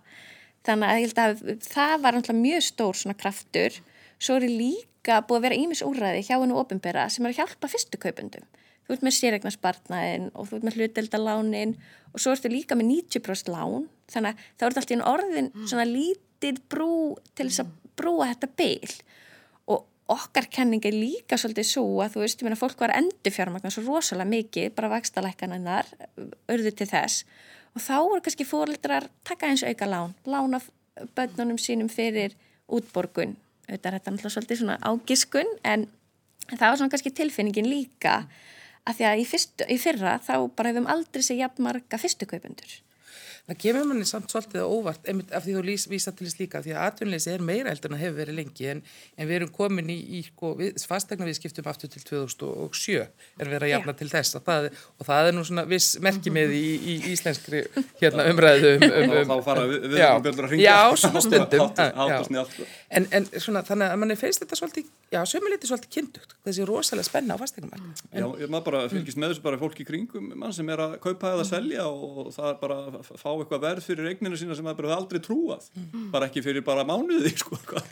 þannig 0.67 0.91
að 0.91 1.01
ég 1.01 1.07
held 1.07 1.23
að 1.25 1.65
það 1.71 1.97
var 2.05 2.21
mjög 2.43 2.69
stór 2.69 3.01
svona 3.01 3.17
kraftur 3.17 3.81
svo 4.19 4.37
er 4.37 4.49
líka 4.51 5.23
búið 5.25 5.41
að 5.41 5.49
vera 5.49 5.61
ímis 5.65 5.85
úrræði 5.87 6.27
hjá 6.29 6.37
hennu 6.37 6.61
ofinbera 6.61 7.09
sem 7.13 7.25
er 7.25 7.33
að 7.33 7.41
hjálpa 7.41 7.73
fyrstu 7.73 8.01
kaupundum 8.03 8.45
þú 8.87 8.97
ert 8.97 9.07
með 9.07 9.17
sérregnarspartnaðin 9.19 10.31
og 10.35 10.49
þú 10.49 10.59
ert 10.59 10.69
með 10.69 10.79
hluteldalánin 10.81 11.75
og 12.13 12.23
svo 12.23 12.37
ertu 12.37 12.53
líka 12.53 12.79
með 12.79 12.93
90% 13.11 13.53
lán. 13.53 13.91
Þannig 14.13 14.33
að 14.33 14.47
þá 14.47 14.69
ert 14.69 14.81
alltaf 14.81 14.95
í 14.95 15.03
orðin 15.13 15.53
svona 15.67 15.89
lítið 15.91 16.63
brú 16.71 16.95
til 17.35 17.51
þess 17.51 17.65
að 17.65 17.75
brúa 17.97 18.31
þetta 18.31 18.53
byl 18.57 18.97
okkar 20.13 20.47
kenning 20.51 20.85
er 20.87 20.95
líka 20.95 21.39
svolítið 21.39 21.67
svo 21.67 21.85
að 22.05 22.15
þú 22.15 22.23
veist, 22.23 22.41
ég 22.41 22.47
meina, 22.47 22.59
fólk 22.59 22.79
var 22.83 22.95
endur 22.95 23.35
fjármagnar 23.35 23.75
svo 23.75 23.83
rosalega 23.87 24.31
mikið, 24.31 24.73
bara 24.77 24.91
vakstalækkaninnar 24.95 25.89
örðu 26.53 26.73
til 26.79 26.89
þess. 26.91 27.25
Og 27.75 27.83
þá 27.83 27.97
voru 27.99 28.23
kannski 28.25 28.47
fórildrar 28.47 29.09
taka 29.27 29.51
eins 29.51 29.65
auka 29.67 29.89
lán, 29.91 30.15
lána 30.25 30.63
bönnunum 31.19 31.59
sínum 31.61 31.91
fyrir 31.93 32.37
útborgun. 32.71 33.35
Auðvitað 33.67 33.91
er 33.91 33.99
þetta 33.99 34.13
náttúrulega 34.15 34.35
svolítið 34.37 34.61
svona 34.63 34.79
ágiskun 34.87 35.51
en 35.67 35.89
það 36.53 36.69
var 36.69 36.79
svona 36.79 36.95
kannski 36.95 37.15
tilfinningin 37.19 37.71
líka 37.71 38.21
að 38.87 38.99
því 38.99 39.09
að 39.11 39.21
í, 39.23 39.29
fyrstu, 39.33 39.69
í 39.69 39.79
fyrra 39.83 40.19
þá 40.25 40.35
bara 40.57 40.73
hefum 40.73 40.91
aldrei 40.91 41.25
sér 41.27 41.43
jafn 41.45 41.67
marga 41.67 42.01
fyrstu 42.01 42.29
kaupundur 42.31 42.81
það 43.47 43.59
kemur 43.63 43.85
manni 43.87 44.07
samt 44.07 44.33
svolítið 44.33 44.65
óvart 44.67 45.07
einmitt 45.07 45.31
af 45.35 45.45
því 45.45 45.53
þú 45.55 45.61
lýs, 45.69 45.85
vísa 45.87 46.11
til 46.15 46.27
þess 46.27 46.39
líka 46.41 46.63
því 46.65 46.73
að 46.75 46.87
atvinnleysi 46.89 47.31
er 47.31 47.45
meira 47.47 47.71
heldur 47.71 47.93
en 47.93 47.97
það 47.97 48.03
hefur 48.03 48.17
verið 48.19 48.39
lengi 48.41 48.69
en, 48.73 48.81
en 49.15 49.29
við 49.29 49.39
erum 49.39 49.53
komin 49.55 49.93
í, 49.93 49.97
í 50.19 50.23
sko, 50.27 50.51
fastegna 50.91 51.29
við 51.29 51.39
skiptum 51.39 51.69
aftur 51.71 51.93
til 51.93 52.03
2007 52.09 52.97
er 53.05 53.53
verið 53.53 53.69
að 53.69 53.73
jafna 53.73 53.95
Já. 53.95 53.99
til 54.01 54.09
þess 54.11 54.39
það, 54.49 54.69
og 54.99 55.11
það 55.11 55.31
er 55.31 55.39
nú 55.39 55.45
svona 55.47 55.67
viss 55.71 55.93
merkimið 56.03 56.57
í, 56.59 56.65
í 56.75 56.97
íslenskri 57.13 57.63
hérna, 58.03 58.27
umræðu 58.33 58.73
um, 58.81 58.87
um, 58.89 59.15
um, 59.21 59.31
Þá 59.31 59.47
fara 59.47 59.69
við, 59.71 59.89
við 59.93 60.03
já, 60.03 60.11
já, 60.59 60.79
svona 61.05 61.23
stundum. 61.27 62.65
En, 62.97 63.07
en 63.15 63.25
svona 63.43 63.65
þannig 63.67 63.91
að 63.91 63.99
manni 63.99 64.15
feist 64.19 64.43
þetta 64.43 64.59
svolítið 64.59 64.91
já, 65.13 65.21
sömuleiti 65.29 65.69
svolítið 65.69 65.93
kyndugt, 65.95 66.35
þessi 66.47 66.65
rosalega 66.67 67.07
spenna 67.07 67.37
á 67.37 67.41
fastegnumarka. 67.41 67.93
Já, 68.11 68.25
ég 68.43 68.51
maður 68.51 68.67
bara 68.67 68.81
fylgist 68.91 69.21
með 69.21 69.33
þessu 69.33 69.45
bara 69.45 69.61
fólki 69.61 69.85
í 69.85 69.87
kringum 69.89 70.29
mann 70.39 70.55
sem 70.57 70.69
er 70.73 70.83
að 70.83 70.97
kaupa 71.05 71.33
eða 71.37 71.47
selja 71.47 71.87
og 71.87 72.33
það 72.35 72.49
er 72.51 72.59
bara 72.63 72.79
að 72.91 73.11
fá 73.13 73.29
eitthvað 73.31 73.65
verð 73.67 73.87
fyrir 73.87 74.11
eigninu 74.11 74.41
sína 74.41 74.59
sem 74.59 74.67
það 74.67 74.79
bara 74.83 74.99
aldrei 74.99 75.23
trúað. 75.23 75.71
Bara 76.15 76.31
ekki 76.31 76.45
fyrir 76.47 76.67
bara 76.67 76.87
mánuði 76.89 77.33
sko, 77.43 77.59
hvað, 77.71 77.91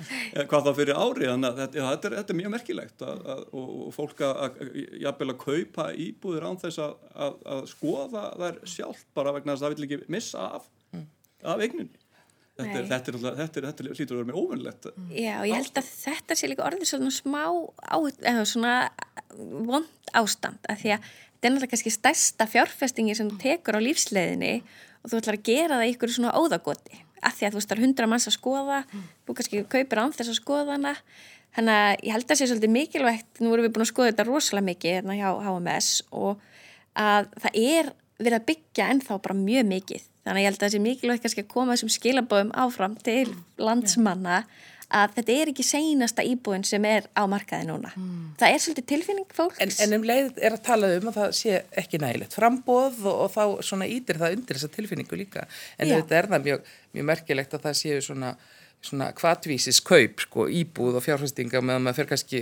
hvað 0.51 0.69
þá 0.69 0.73
fyrir 0.81 1.01
ári. 1.01 1.31
Þannig 1.31 1.51
að 1.51 1.63
þetta, 1.63 1.81
já, 1.81 1.87
þetta, 1.89 2.11
er, 2.11 2.19
þetta 2.21 2.35
er 2.37 2.41
mjög 2.43 2.55
merkilegt 2.59 3.09
að, 3.09 3.27
að, 3.35 3.45
og, 3.63 3.75
fólk 3.95 4.25
að, 4.27 4.45
að 4.45 4.79
jafnvel 5.07 5.33
að 5.35 5.43
kaupa 5.47 5.91
íbúðir 6.09 6.49
án 6.51 6.63
þess 6.65 6.85
að, 6.85 6.97
að 7.55 7.67
skoða 7.71 8.29
þær 8.43 8.63
sjálf 8.77 9.05
bara 9.15 9.37
vegna 9.39 9.55
þess 9.55 9.63
að 9.63 9.69
það 9.69 9.77
vil 9.77 9.89
ekki 9.89 10.17
missa 10.19 10.49
af, 10.59 10.73
af 11.45 11.63
eigninu 11.63 11.93
Þetta 12.55 12.79
er, 12.79 12.85
þetta 12.87 13.11
er, 13.11 13.17
þetta 13.19 13.59
er, 13.59 13.65
þetta 13.67 13.83
er, 13.83 13.87
lítur 13.99 14.15
að 14.15 14.21
vera 14.21 14.29
með 14.29 14.37
óvinnlegt. 14.39 14.87
Já, 15.11 15.33
og 15.41 15.47
ég 15.49 15.57
held 15.59 15.79
að 15.81 15.89
þetta 15.91 16.37
sé 16.39 16.51
líka 16.51 16.63
orðið 16.69 16.91
svona 16.93 17.11
smá 17.11 17.41
á, 17.83 17.97
eða 18.31 18.45
svona 18.47 18.75
vond 19.35 20.13
ástand, 20.15 20.61
af 20.71 20.79
því 20.79 20.93
að 20.95 21.09
þetta 21.09 21.49
er 21.49 21.51
náttúrulega 21.51 21.73
kannski 21.73 21.93
stærsta 21.97 22.47
fjárfestingi 22.53 23.17
sem 23.19 23.33
þú 23.33 23.41
tekur 23.43 23.81
á 23.83 23.83
lífsleðinni 23.83 24.53
og 25.03 25.11
þú 25.11 25.19
ætlar 25.19 25.41
að 25.41 25.51
gera 25.51 25.81
það 25.81 25.91
ykkur 25.97 26.15
svona 26.15 26.37
óðagoti, 26.39 27.03
af 27.27 27.35
því 27.35 27.49
að 27.49 27.57
þú 27.57 27.59
veist, 27.59 27.73
það 27.73 27.77
er 27.77 27.85
hundra 27.89 28.11
manns 28.13 28.31
að 28.31 28.39
skoða, 28.39 28.81
þú 29.27 29.39
kannski 29.41 29.67
kaupir 29.75 30.05
án 30.05 30.15
þess 30.15 30.31
að 30.31 30.39
skoða 30.39 30.79
hana, 30.79 30.97
þannig 31.59 31.83
að 31.83 31.93
ég 32.07 32.15
held 32.15 32.23
að 32.23 32.31
það 32.31 32.39
sé 32.45 32.51
svolítið 32.53 32.75
mikilvægt, 32.79 33.43
nú 33.43 33.51
erum 33.51 33.67
við 33.67 33.75
búin 33.75 33.89
að 33.89 33.91
skoða 33.91 34.15
þetta 34.15 34.31
rosalega 34.31 34.71
mikið 34.71 34.99
hérna 35.01 35.19
hjá 35.19 35.29
HMS 35.43 35.93
og 36.15 36.51
að 36.95 37.31
það 37.35 37.63
er 37.67 37.95
verið 38.23 38.39
að 38.39 38.51
byggja 38.53 38.91
ennþá 38.95 39.23
bara 39.27 39.43
mjög 39.43 39.71
mikið 39.75 40.11
þannig 40.25 40.39
að 40.39 40.43
ég 40.43 40.49
held 40.51 40.59
að 40.59 40.67
það 40.67 40.75
sé 40.75 40.85
mikilvægt 40.85 41.25
kannski 41.25 41.45
að 41.45 41.51
koma 41.55 41.75
þessum 41.77 41.93
skilabóðum 41.95 42.55
áfram 42.65 42.97
til 43.05 43.27
landsmanna 43.61 44.45
að 44.95 45.15
þetta 45.17 45.35
er 45.35 45.51
ekki 45.51 45.65
seinasta 45.67 46.25
íbúin 46.27 46.65
sem 46.67 46.85
er 46.87 47.07
á 47.17 47.25
markaði 47.31 47.69
núna. 47.69 47.91
Mm. 47.99 48.35
Það 48.41 48.55
er 48.55 48.63
svolítið 48.63 48.87
tilfinning 48.93 49.37
fólks. 49.37 49.61
En, 49.63 49.73
en 49.87 49.97
um 49.99 50.07
leið 50.07 50.41
er 50.45 50.57
að 50.57 50.65
tala 50.67 50.91
um 50.99 51.09
að 51.11 51.19
það 51.19 51.37
sé 51.41 51.61
ekki 51.83 52.01
nægilegt 52.03 52.37
frambóð 52.37 53.01
og, 53.03 53.23
og 53.25 53.33
þá 53.35 53.69
svona 53.71 53.89
ítir 53.91 54.21
það 54.21 54.37
undir 54.39 54.61
þessa 54.61 54.75
tilfinningu 54.77 55.19
líka. 55.19 55.47
En 55.79 55.91
þetta 55.91 56.21
er 56.21 56.31
það 56.35 56.47
mjög, 56.49 56.69
mjög 56.97 57.09
merkilegt 57.11 57.57
að 57.57 57.67
það 57.69 57.81
séu 57.81 58.05
svona 58.05 58.35
svona 58.85 59.09
kvatvísis 59.17 59.81
kaup 59.85 60.23
sko, 60.25 60.47
íbúð 60.53 60.99
og 60.99 61.05
fjárfæstinga 61.05 61.63
meðan 61.65 61.87
maður 61.87 62.03
fer 62.03 62.09
kannski 62.11 62.41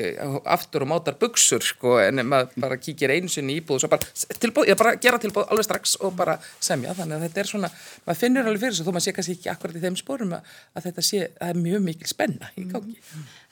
aftur 0.50 0.84
og 0.84 0.90
mátar 0.90 1.16
buksur 1.20 1.62
sko, 1.64 1.96
en 2.02 2.22
maður 2.26 2.56
bara 2.64 2.78
kíkir 2.82 3.12
einsinni 3.14 3.60
íbúð 3.60 3.78
og 3.78 3.84
svo 3.84 3.90
bara 3.92 4.38
tilbúð, 4.42 4.68
ég 4.72 4.78
bara 4.80 4.94
gera 5.02 5.20
tilbúð 5.22 5.48
alveg 5.48 5.68
strax 5.68 5.96
og 6.02 6.16
bara 6.18 6.36
semja 6.58 6.94
þannig 6.98 7.18
að 7.18 7.26
þetta 7.28 7.42
er 7.44 7.50
svona, 7.52 7.72
maður 8.06 8.20
finnur 8.24 8.50
alveg 8.50 8.64
fyrir 8.64 8.76
þessu 8.76 8.86
þó 8.86 8.92
maður 8.92 9.06
sé 9.06 9.16
kannski 9.18 9.36
ekki 9.38 9.52
akkurat 9.54 9.78
í 9.78 9.84
þeim 9.86 9.98
spórum 10.00 10.36
að, 10.36 10.54
að 10.74 10.88
þetta 10.88 11.06
sé, 11.08 11.24
það 11.38 11.54
er 11.54 11.60
mjög 11.66 11.84
mikil 11.88 12.10
spenna 12.10 12.52
í 12.58 12.66
gangi. 12.72 12.96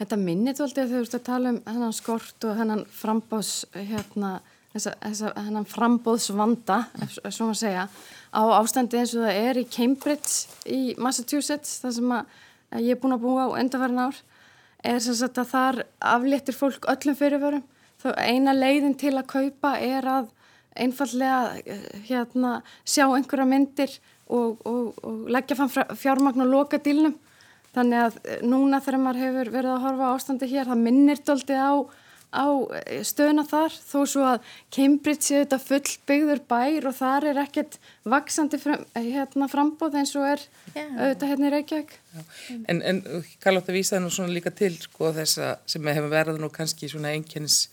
Þetta 0.00 0.20
minnir 0.20 0.56
þú 0.58 0.66
aldrei 0.66 0.84
að 0.84 0.94
þau 0.94 1.02
ert 1.04 1.18
að 1.20 1.26
tala 1.30 1.54
um 1.54 1.60
hennan 1.68 1.96
skort 1.96 2.48
og 2.48 2.58
hennan 2.58 2.86
frambóðs 3.00 3.52
hérna, 3.76 4.32
þessa, 4.74 4.96
þessa, 5.04 5.34
hennan 5.38 5.68
frambóðsvanda 5.68 6.80
ef, 7.04 7.18
ef 7.22 7.36
svo 7.36 7.50
maður 7.50 7.62
segja 7.62 7.88
á 8.30 8.42
ástandi 8.60 9.00
eins 9.00 9.16
og 9.16 9.26
það 9.26 9.40
er 9.48 9.58
í 9.60 9.66
Cambridge 9.70 10.70
í 10.70 10.80
Massachusetts 11.02 11.80
þar 11.82 11.96
sem 11.96 12.14
að 12.14 12.38
ég 12.78 12.94
er 12.94 13.00
búin 13.00 13.16
að 13.16 13.24
búa 13.24 13.48
á 13.50 13.58
endafarn 13.58 13.98
ár 13.98 14.20
er 14.86 15.00
sem 15.02 15.16
sagt 15.16 15.40
að 15.40 15.50
þar 15.50 15.78
afléttir 16.12 16.56
fólk 16.56 16.86
öllum 16.88 17.16
fyrirvörum. 17.18 17.64
Þá 18.00 18.08
eina 18.16 18.54
leiðin 18.56 18.96
til 18.96 19.16
að 19.18 19.28
kaupa 19.28 19.74
er 19.76 20.06
að 20.08 20.30
einfallega 20.78 21.58
hérna, 22.06 22.60
sjá 22.86 23.04
einhverja 23.08 23.48
myndir 23.48 23.96
og, 24.30 24.62
og, 24.64 25.00
og 25.04 25.26
leggja 25.34 25.58
fann 25.58 25.72
fjármagn 25.72 26.46
og 26.46 26.52
loka 26.52 26.80
dílnum. 26.80 27.16
Þannig 27.74 28.04
að 28.04 28.46
núna 28.46 28.80
þegar 28.82 29.02
maður 29.02 29.24
hefur 29.24 29.50
verið 29.54 29.74
að 29.74 29.84
horfa 29.84 30.12
ástandi 30.14 30.48
hér 30.50 30.70
það 30.70 30.84
minnir 30.86 31.20
doldið 31.26 31.60
á 31.60 31.72
á 32.30 32.46
eh, 32.78 33.02
stöðuna 33.06 33.44
þar 33.48 33.74
þó 33.74 33.98
svo 34.08 34.26
að 34.26 34.48
Cambridge 34.74 35.26
sé 35.26 35.42
þetta 35.42 35.58
full 35.62 35.94
byggður 36.10 36.42
bær 36.50 36.88
og 36.90 36.96
þar 36.98 37.26
er 37.32 37.42
ekkert 37.44 37.78
vaksandi 38.08 38.60
fram, 38.62 38.86
eh, 38.94 39.10
hérna, 39.16 39.48
frambóð 39.50 39.98
eins 40.00 40.14
og 40.18 40.26
er 40.28 40.44
yeah. 40.74 40.90
auðvitað 40.96 41.32
hérna 41.32 41.50
í 41.50 41.52
Reykjavík. 41.56 41.94
En, 42.70 42.82
en 42.82 43.02
Karlótt 43.42 43.70
að 43.70 43.80
vísa 43.80 43.96
það 43.96 44.04
nú 44.06 44.12
svona 44.14 44.36
líka 44.36 44.54
til 44.54 44.72
sko 44.78 45.12
þessa 45.16 45.52
sem 45.70 45.92
hefur 45.92 46.12
verið 46.12 46.42
nú 46.42 46.50
kannski 46.54 46.90
svona 46.90 47.14
einnkjens 47.14 47.64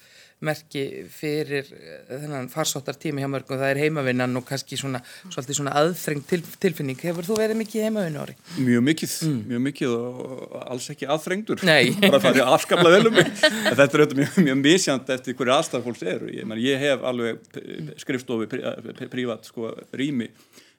merki 0.46 0.84
fyrir 1.10 1.66
eh, 1.74 2.02
þennan 2.12 2.50
farsóttar 2.52 2.98
tími 3.00 3.24
hjá 3.24 3.30
mörgum 3.32 3.58
það 3.58 3.72
er 3.72 3.80
heimavinnan 3.82 4.38
og 4.38 4.46
kannski 4.46 4.78
svona, 4.78 5.02
svona 5.34 5.74
aðþreng 5.80 6.26
til, 6.30 6.44
tilfinning. 6.62 7.00
Hefur 7.02 7.26
þú 7.26 7.40
verið 7.40 7.60
mikið 7.64 7.88
heimavinnu 7.88 8.22
ári? 8.22 8.38
Mjög 8.60 8.86
mikið, 8.90 9.16
mm. 9.30 9.40
mjög 9.52 9.64
mikið 9.70 9.96
og 9.96 10.60
alls 10.62 10.90
ekki 10.94 11.10
aðþrengdur. 11.16 11.66
Nei. 11.68 11.96
Bara 12.04 12.22
það 12.28 12.42
er 12.44 12.54
afskaplega 12.54 13.00
vel 13.00 13.12
um 13.12 13.18
mig. 13.18 13.34
Þetta 13.42 13.88
er 13.88 14.06
auðvitað 14.06 14.22
mjög, 14.22 14.38
mjög 14.50 14.62
misjant 14.62 15.12
eftir 15.18 15.40
hverju 15.40 15.58
aðstæðar 15.58 15.88
fólks 15.88 16.06
eru. 16.14 16.32
Ég, 16.38 16.48
man, 16.50 16.62
ég 16.62 16.86
hef 16.86 17.10
alveg 17.10 17.60
skrifstofi 18.04 18.50
prívat 19.10 19.50
sko, 19.50 19.74
rými 19.98 20.30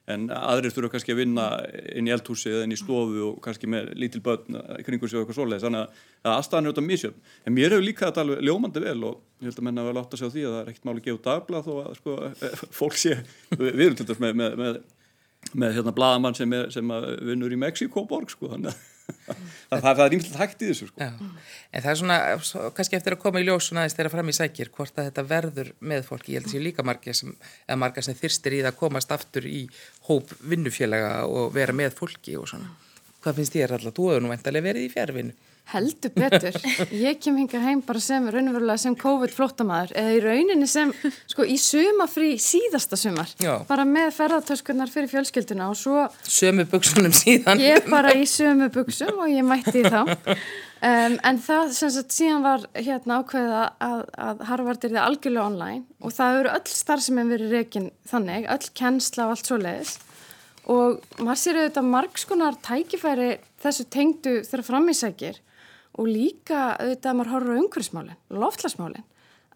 en 0.09 0.27
aðrir 0.33 0.73
þurfa 0.73 0.93
kannski 0.95 1.13
að 1.13 1.21
vinna 1.21 1.45
inn 1.93 2.09
í 2.09 2.13
eldhúsi 2.13 2.51
eða 2.51 2.65
inn 2.67 2.75
í 2.75 2.79
stofu 2.79 3.23
og 3.27 3.39
kannski 3.45 3.69
með 3.69 3.91
lítil 3.99 4.21
börn 4.25 4.59
kringur 4.85 5.11
sig 5.11 5.19
og 5.19 5.23
eitthvað 5.23 5.39
svoleiðis. 5.39 5.65
Þannig 5.67 6.03
að 6.25 6.31
aðstæðan 6.33 6.65
er 6.65 6.71
auðvitað 6.71 6.87
misjöfn. 6.89 7.33
En 7.45 7.55
mér 7.55 7.75
hefur 7.75 7.85
líka 7.85 8.09
þetta 8.09 8.25
alveg 8.25 8.45
ljómandi 8.49 8.85
vel 8.85 8.97
og 9.09 9.19
ég 9.39 9.49
held 9.49 9.61
að 9.61 9.67
menna 9.69 9.87
vel 9.87 9.97
átt 10.01 10.15
að 10.15 10.23
sjá 10.23 10.29
því 10.29 10.45
að 10.45 10.55
það 10.55 10.61
er 10.61 10.71
ekkert 10.73 10.87
máli 10.89 11.03
að 11.03 11.09
gefa 11.09 11.25
dagblad 11.29 11.67
þó 11.67 11.73
að 11.83 11.91
sko, 11.99 12.15
fólk 12.79 12.97
sé 12.99 13.19
við 13.55 13.83
erum 13.85 13.99
til 13.99 14.07
dæs 14.09 14.23
með, 14.23 14.39
með, 14.41 14.57
með, 14.59 14.81
með 15.57 15.79
hérna 15.79 15.93
bladamann 15.95 16.37
sem, 16.37 16.53
sem 16.73 16.95
vinnur 17.25 17.53
í 17.53 17.59
Mexikoborg 17.59 18.31
sko 18.33 18.51
þannig 18.53 18.73
að 18.73 18.87
það, 19.83 19.87
það 19.87 20.03
er 20.03 20.15
ímslega 20.17 20.41
hægt 20.43 20.63
í 20.63 20.69
þessu 20.69 20.87
sko. 20.89 21.07
en 21.09 21.83
það 21.83 21.89
er 21.91 21.99
svona, 22.01 22.17
kannski 22.77 22.97
eftir 22.99 23.15
að 23.15 23.21
koma 23.23 23.41
í 23.41 23.47
ljós 23.47 23.69
svona 23.69 23.83
aðeins 23.83 23.97
þeirra 23.97 24.13
fram 24.13 24.29
í 24.29 24.35
sækir, 24.37 24.71
hvort 24.75 24.99
að 24.99 25.09
þetta 25.09 25.25
verður 25.31 25.71
með 25.91 26.05
fólki, 26.09 26.35
ég 26.35 26.39
held 26.39 26.49
að 26.49 26.51
það 26.51 26.59
sé 26.59 26.65
líka 26.67 26.85
marga 26.85 27.15
sem, 27.17 27.33
marga 27.83 28.05
sem 28.05 28.19
þyrstir 28.19 28.57
í 28.57 28.61
það 28.61 28.71
að 28.71 28.79
komast 28.83 29.15
aftur 29.15 29.49
í 29.49 29.63
hóp 30.09 30.33
vinnufélaga 30.51 31.13
og 31.25 31.53
vera 31.57 31.75
með 31.75 31.97
fólki 31.97 32.37
og 32.37 32.49
svona. 32.51 32.69
Hvað 33.23 33.41
finnst 33.41 33.57
þér 33.57 33.75
alltaf, 33.79 33.95
þú 33.97 34.11
hefur 34.11 34.23
nú 34.23 34.33
veintalega 34.33 34.69
verið 34.69 34.85
í 34.85 34.93
fjárvinnu 34.93 35.48
Heldur 35.69 36.13
betur, 36.15 36.55
ég 37.07 37.19
kem 37.21 37.37
hinga 37.37 37.61
heim 37.63 37.81
bara 37.85 38.01
sem 38.03 38.25
raunverulega 38.25 38.81
sem 38.81 38.95
COVID-flótamaður 38.99 39.93
eða 40.01 40.15
í 40.15 40.21
rauninni 40.23 40.69
sem 40.69 40.93
sko 41.29 41.45
í 41.45 41.59
sumafrí 41.61 42.31
síðasta 42.41 42.97
sumar. 42.99 43.29
Já. 43.41 43.59
bara 43.69 43.85
með 43.85 44.11
ferðartöskurnar 44.17 44.89
fyrir 44.93 45.11
fjölskylduna 45.11 45.69
og 45.69 45.77
svo 45.77 46.07
Sömu 46.25 46.65
buksunum 46.69 47.13
síðan. 47.13 47.61
Ég 47.61 47.85
bara 47.91 48.15
í 48.17 48.25
sömu 48.29 48.71
buksum 48.73 49.21
og 49.21 49.29
ég 49.29 49.45
mætti 49.45 49.85
þá. 49.85 50.03
Um, 50.79 51.17
en 51.27 51.39
það 51.43 51.73
sem 51.75 51.89
sagt 51.91 52.13
síðan 52.15 52.45
var 52.45 52.61
hérna 52.71 53.17
ákveða 53.19 53.63
að, 53.83 54.03
að 54.15 54.43
Harvard 54.47 54.85
er 54.87 54.93
það 54.93 55.07
algjörlega 55.09 55.47
online 55.49 55.81
og 55.99 56.13
það 56.15 56.37
eru 56.37 56.53
öll 56.55 56.69
starf 56.71 57.03
sem 57.03 57.19
hefur 57.19 57.33
verið 57.33 57.55
reygin 57.57 57.89
þannig, 58.07 58.47
öll 58.53 58.69
kennsla 58.79 59.25
og 59.25 59.33
allt 59.35 59.49
svo 59.49 59.57
leiðis 59.59 59.97
og 60.69 61.19
maður 61.19 61.41
sér 61.41 61.59
auðvitað 61.59 61.89
margskonar 61.89 62.57
tækifæri 62.63 63.29
þessu 63.63 63.85
tengdu 63.91 64.35
þegar 64.47 64.65
framísækir 64.69 65.39
og 65.99 66.07
líka 66.07 66.73
auðvitað 66.79 67.11
að 67.11 67.17
maður 67.19 67.31
horfður 67.33 67.55
á 67.55 67.59
umhverfsmálinn, 67.61 68.19
loftlasmálinn, 68.39 69.07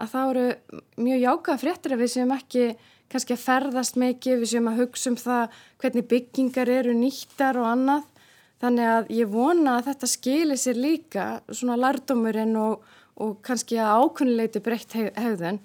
að 0.03 0.11
það 0.13 0.31
eru 0.33 0.79
mjög 1.05 1.21
jákað 1.23 1.61
fréttir 1.61 1.95
að 1.95 2.03
við 2.03 2.11
séum 2.13 2.33
ekki 2.35 2.65
kannski 3.13 3.35
að 3.35 3.43
ferðast 3.43 3.99
mikið, 4.01 4.39
við 4.41 4.51
séum 4.51 4.71
að 4.71 4.81
hugsa 4.81 5.11
um 5.11 5.19
það 5.21 5.59
hvernig 5.83 6.09
byggingar 6.09 6.71
eru 6.73 6.95
nýttar 6.97 7.59
og 7.61 7.69
annað. 7.69 8.09
Þannig 8.63 8.89
að 8.89 9.09
ég 9.13 9.31
vona 9.31 9.77
að 9.77 9.89
þetta 9.91 10.09
skilir 10.09 10.59
sér 10.59 10.79
líka 10.79 11.25
svona 11.51 11.75
lærdomurinn 11.77 12.55
og, 12.57 12.85
og 13.21 13.35
kannski 13.45 13.77
að 13.81 14.05
ákunnuleiti 14.05 14.63
breytt 14.63 14.95
hegðun 14.95 15.59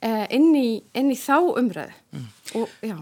eh, 0.00 0.24
inn, 0.34 0.54
inn 0.54 1.10
í 1.10 1.18
þá 1.18 1.36
umræðu. 1.58 1.98
Mm. 2.14 2.30
Og, 2.60 2.78
já 2.86 2.96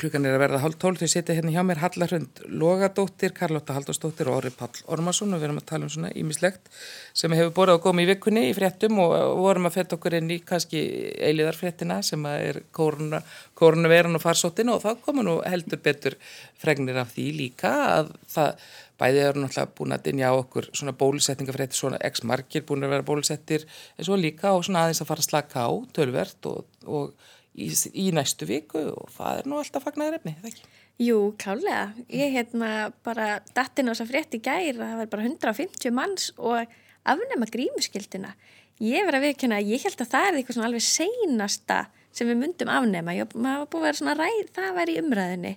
klukkan 0.00 0.26
er 0.26 0.36
að 0.36 0.42
verða 0.42 0.60
hálf 0.62 0.76
tól 0.80 0.94
þau 0.98 1.08
setja 1.10 1.34
hérna 1.36 1.52
hjá 1.54 1.62
mér 1.66 1.80
Hallarhund 1.82 2.40
Logadóttir, 2.48 3.34
Karlotta 3.36 3.76
Halldórsdóttir 3.76 4.30
og 4.30 4.38
Orri 4.40 4.52
Pall 4.54 4.80
Ormarsson. 4.92 5.34
Og 5.34 5.42
við 5.42 5.48
erum 5.48 5.60
að 5.60 5.68
tala 5.70 5.88
um 5.88 5.92
svona 5.92 6.12
ímislegt 6.16 6.70
sem 7.16 7.34
hefur 7.36 7.52
borðið 7.58 7.78
að 7.78 7.84
koma 7.86 8.04
í 8.04 8.08
vikunni 8.10 8.46
í 8.50 8.54
fréttum 8.56 9.02
og 9.04 9.14
vorum 9.42 9.68
að 9.68 9.76
fetta 9.78 9.98
okkur 9.98 10.18
inn 10.20 10.32
í 10.32 10.40
kannski 10.46 10.82
eiliðarfréttina 11.28 12.00
sem 12.06 12.26
er 12.32 12.62
kórnaveran 12.76 14.18
og 14.18 14.24
farsóttin. 14.24 14.72
Og 14.72 14.82
þá 14.84 15.04
koma 15.04 15.26
nú 15.26 15.38
heldur 15.44 15.82
betur 15.84 16.18
fregnir 16.62 16.98
af 17.02 17.14
því 17.14 17.28
líka 17.42 17.76
að 18.00 18.12
það 18.32 18.66
bæðið 18.96 19.26
eru 19.28 19.42
náttúrulega 19.42 19.76
búin 19.76 19.94
að 19.94 20.04
dinja 20.06 20.32
á 20.32 20.34
okkur 20.40 20.70
svona 20.72 20.94
bólusetningafrétti, 20.96 21.76
svona 21.76 22.00
x-markir 22.08 22.64
búin 22.68 22.86
að 22.86 22.94
vera 22.94 23.06
bólusettir 23.06 23.66
en 23.68 24.08
svo 24.08 24.16
líka 24.16 24.54
og 24.56 24.64
svona 24.64 24.86
aðeins 24.86 25.02
að 25.04 25.10
fara 25.10 25.24
að 25.24 25.28
slaka 25.28 25.66
á 25.68 25.70
tölvert 25.96 26.48
og, 26.48 26.64
og 26.88 27.34
í, 27.56 27.68
í 27.96 28.08
næstu 28.14 28.48
viku 28.48 28.82
og 28.92 29.12
það 29.16 29.40
er 29.40 29.48
nú 29.50 29.60
alltaf 29.60 29.86
fagnar 29.86 30.16
efni, 30.18 30.34
það 30.40 30.50
ekki? 30.52 30.66
Jú, 31.02 31.16
klálega. 31.40 31.90
Ég 32.08 32.32
hérna 32.36 32.70
bara 33.04 33.40
datin 33.56 33.88
á 33.88 33.92
þess 33.92 34.04
að 34.06 34.12
frétti 34.12 34.40
gæri 34.40 34.76
að 34.76 34.82
það 34.82 35.00
var 35.00 35.10
bara 35.12 35.26
150 35.28 35.96
manns 35.96 36.30
og 36.36 36.76
afnema 37.06 37.48
grímuskildina. 37.52 38.32
Ég 38.80 39.04
verði 39.08 39.20
að 39.20 39.26
viðkjöna 39.26 39.58
að 39.60 39.72
ég 39.72 39.84
held 39.86 40.04
að 40.04 40.12
það 40.12 40.28
er 40.28 40.38
eitthvað 40.38 40.58
svona 40.58 40.70
alveg 40.70 40.86
seinasta 40.86 41.80
sem 42.16 42.30
við 42.30 42.40
myndum 42.40 42.72
afnema. 42.72 43.16
Ég, 43.16 43.36
maður 43.36 43.68
búin 43.72 43.84
að 43.84 43.88
vera 43.90 44.00
svona 44.00 44.16
ræð, 44.20 44.48
það 44.56 44.72
var 44.78 44.92
í 44.92 44.96
umræðinni. 45.02 45.54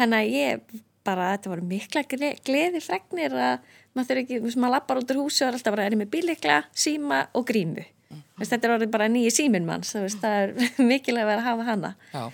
Þannig 0.00 0.18
að 0.18 0.34
ég 0.38 0.82
bara, 1.04 1.30
þetta 1.34 1.52
voru 1.52 1.68
mikla 1.68 2.04
gleði 2.08 2.84
fregnir 2.84 3.36
að 3.36 3.70
maður 3.96 4.10
þurfi 4.10 4.24
ekki, 4.24 4.58
maður 4.60 4.76
lappar 4.76 5.00
út 5.00 5.12
úr 5.12 5.24
húsi 5.24 5.44
og 5.44 5.50
er 5.50 5.56
alltaf 5.58 5.76
bara, 5.76 5.88
er 5.88 5.96
ég 5.96 6.00
með 6.00 6.12
bílikla, 6.14 6.60
síma 6.76 7.24
og 7.36 7.48
grímu 7.48 7.84
mm. 8.10 8.24
þetta 8.42 8.66
er 8.66 8.74
orðið 8.76 8.94
bara 8.94 9.10
nýji 9.12 9.34
síminn 9.34 9.68
manns 9.68 9.94
veist, 9.96 10.22
það 10.22 10.42
er 10.44 10.54
mikilvæg 10.90 11.24
að 11.24 11.30
vera 11.32 11.44
að 11.44 11.48
hafa 11.48 11.68
hana 11.68 11.92
Já, 12.10 12.24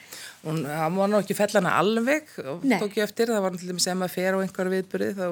og 0.47 0.61
það 0.63 0.97
var 0.97 1.11
nú 1.11 1.19
ekki 1.19 1.37
fellana 1.37 1.73
alveg, 1.81 2.29
Nei. 2.63 2.77
tók 2.79 2.97
ég 2.99 3.07
eftir, 3.07 3.33
það 3.33 3.43
var 3.45 3.55
náttúrulega 3.55 3.83
sem 3.83 4.05
að 4.07 4.13
fer 4.15 4.37
á 4.37 4.39
einhverju 4.43 4.75
viðbyrði 4.75 5.11
þá, 5.17 5.27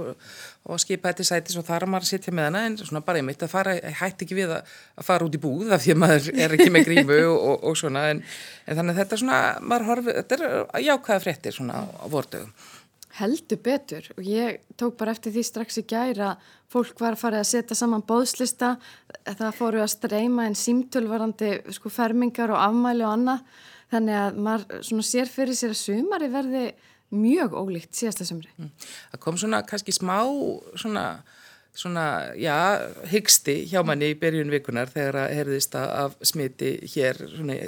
og 0.64 0.82
skipa 0.82 1.12
þetta 1.12 1.28
sæti 1.28 1.54
svo 1.54 1.62
þar 1.66 1.86
að 1.86 1.92
maður 1.94 2.08
að 2.08 2.10
sitja 2.10 2.34
með 2.34 2.48
hana 2.48 2.64
en 2.68 2.78
svona 2.80 3.04
bara 3.06 3.20
ég 3.20 3.28
mitt 3.28 3.44
að 3.44 3.52
fara, 3.52 3.76
ég 3.78 3.98
hætti 4.00 4.26
ekki 4.26 4.38
við 4.40 4.54
að, 4.56 4.76
að 4.98 5.08
fara 5.10 5.28
út 5.28 5.38
í 5.38 5.42
búð 5.42 5.74
af 5.76 5.84
því 5.84 5.94
að 5.94 6.00
maður 6.02 6.30
er 6.34 6.56
ekki 6.58 6.70
með 6.74 6.88
grímu 6.90 7.20
og, 7.28 7.36
og, 7.38 7.66
og 7.70 7.78
svona 7.78 8.06
en, 8.14 8.22
en 8.66 8.80
þannig 8.80 8.96
að 8.96 9.02
þetta 9.02 9.18
er 9.18 9.24
svona, 9.24 9.42
maður 9.62 9.90
horfi, 9.92 10.16
þetta 10.20 10.38
er 10.40 10.88
jákvæða 10.88 11.24
fréttir 11.28 11.58
svona 11.58 11.84
á, 11.84 12.06
vordögum. 12.10 12.54
Heldur 13.14 13.60
betur. 13.62 14.08
Og 14.18 14.26
ég 14.26 14.62
tók 14.80 14.96
bara 14.98 15.12
eftir 15.14 15.34
því 15.34 15.44
strax 15.46 15.78
í 15.78 15.84
gæra 15.86 16.34
fólk 16.72 16.98
var 16.98 17.14
að 17.14 17.22
fara 17.22 17.42
að 17.42 17.50
setja 17.52 17.76
saman 17.78 18.02
bóðslista 18.06 18.74
það 19.22 19.58
fóru 19.58 19.82
að 19.84 19.92
streyma 19.92 20.48
en 20.48 20.58
símtölvarandi 20.58 21.52
sko 21.76 21.92
fermingar 21.92 22.50
og 22.54 22.62
afmæli 22.62 23.06
og 23.06 23.14
annað. 23.14 23.46
Þannig 23.94 24.18
að 24.18 24.42
maður 24.48 25.06
sér 25.06 25.30
fyrir 25.30 25.58
sér 25.58 25.74
að 25.76 25.80
sumari 25.84 26.30
verði 26.32 26.64
mjög 27.14 27.54
ólíkt 27.54 27.94
síðasta 27.94 28.26
sumri. 28.26 28.50
Það 29.12 29.22
kom 29.22 29.38
svona 29.38 29.62
kannski 29.68 29.94
smá 29.94 30.18
svona, 30.80 31.04
svona 31.76 32.06
já, 32.40 32.56
hyggsti 33.12 33.60
hjá 33.70 33.84
manni 33.86 34.10
í 34.14 34.18
byrjun 34.18 34.50
vikunar 34.50 34.90
þegar 34.90 35.20
að 35.24 35.36
herðist 35.38 35.78
af 35.78 36.16
smiti 36.26 36.76
hér 36.96 37.20
svona 37.28 37.60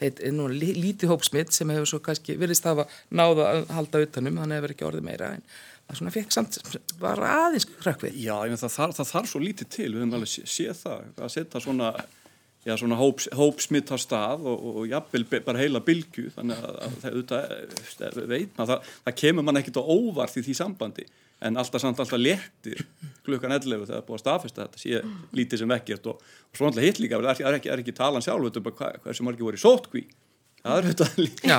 heit, 0.00 0.20
nú, 0.34 0.48
lí- 0.50 0.74
lítið 0.76 1.12
hópsmitt 1.12 1.52
sem 1.54 1.70
hefur 1.70 1.86
svo 1.92 2.00
kannski 2.04 2.36
virðist 2.40 2.66
hafa 2.66 2.86
náða 3.14 3.46
að 3.52 3.70
halda 3.76 4.02
utanum, 4.06 4.40
hann 4.42 4.50
hefur 4.56 4.74
ekki 4.74 4.88
orðið 4.88 5.06
meira 5.06 5.28
en 5.36 5.42
það 5.84 5.98
svona 6.00 6.14
fekk 6.14 6.32
samt 6.34 6.58
bara 7.00 7.30
aðeins 7.46 7.66
krökkvið. 7.68 8.14
Já, 8.24 8.34
ég 8.46 8.52
menn 8.54 8.60
það, 8.62 8.74
þarf- 8.78 8.98
það 9.00 9.10
þarf 9.14 9.30
svo 9.34 9.40
lítið 9.44 9.68
til, 9.76 9.88
við 9.92 10.00
höfum 10.02 10.14
alveg 10.18 10.30
sé- 10.32 10.46
séð 10.48 10.78
það, 10.80 11.02
að 11.26 11.32
setja 11.34 11.60
svona, 11.60 11.90
já, 12.64 12.72
svona 12.80 12.96
hóps, 12.96 13.28
hópsmitt 13.36 13.92
á 13.92 13.96
stað 14.00 14.46
og, 14.48 14.56
og, 14.64 14.78
og 14.80 14.86
jafnvel 14.88 15.26
bara 15.44 15.60
heila 15.60 15.82
bylgu, 15.84 16.30
þannig 16.38 16.62
að, 16.64 16.78
að 16.86 16.96
það 17.02 17.18
auðvitað, 17.18 17.52
eh, 17.52 18.26
veit 18.32 18.56
maður, 18.56 18.70
það, 18.72 18.94
það 19.04 19.18
kemur 19.20 19.44
mann 19.50 19.60
ekkit 19.60 19.76
á 19.80 19.84
óvart 19.84 20.38
í 20.40 20.44
því 20.48 20.56
sambandi, 20.62 21.04
en 21.40 21.56
alltaf 21.60 21.82
samt 21.82 22.00
alltaf 22.00 22.20
léttir 22.20 22.84
klukkan 23.26 23.54
11 23.56 23.64
þegar 23.70 23.88
það 23.88 23.96
er 23.96 24.04
búið 24.06 24.18
að 24.18 24.22
staðfesta 24.22 24.66
þetta 24.66 24.82
sé 24.82 25.00
lítið 25.36 25.62
sem 25.62 25.74
ekkert 25.76 26.10
og, 26.12 26.20
og 26.22 26.58
svo 26.58 26.68
alltaf 26.68 26.86
hitt 26.86 27.00
líka, 27.02 27.20
það 27.20 27.42
er 27.48 27.58
ekki, 27.58 27.72
er 27.72 27.82
ekki 27.82 27.96
talan 27.96 28.24
sjálf, 28.24 28.60
hvað, 28.68 29.00
hversu 29.04 29.26
margir 29.26 29.48
voru 29.48 29.60
í 29.60 29.64
sótkví, 29.64 30.04
það 30.62 30.78
er 30.78 30.88
já. 31.50 31.56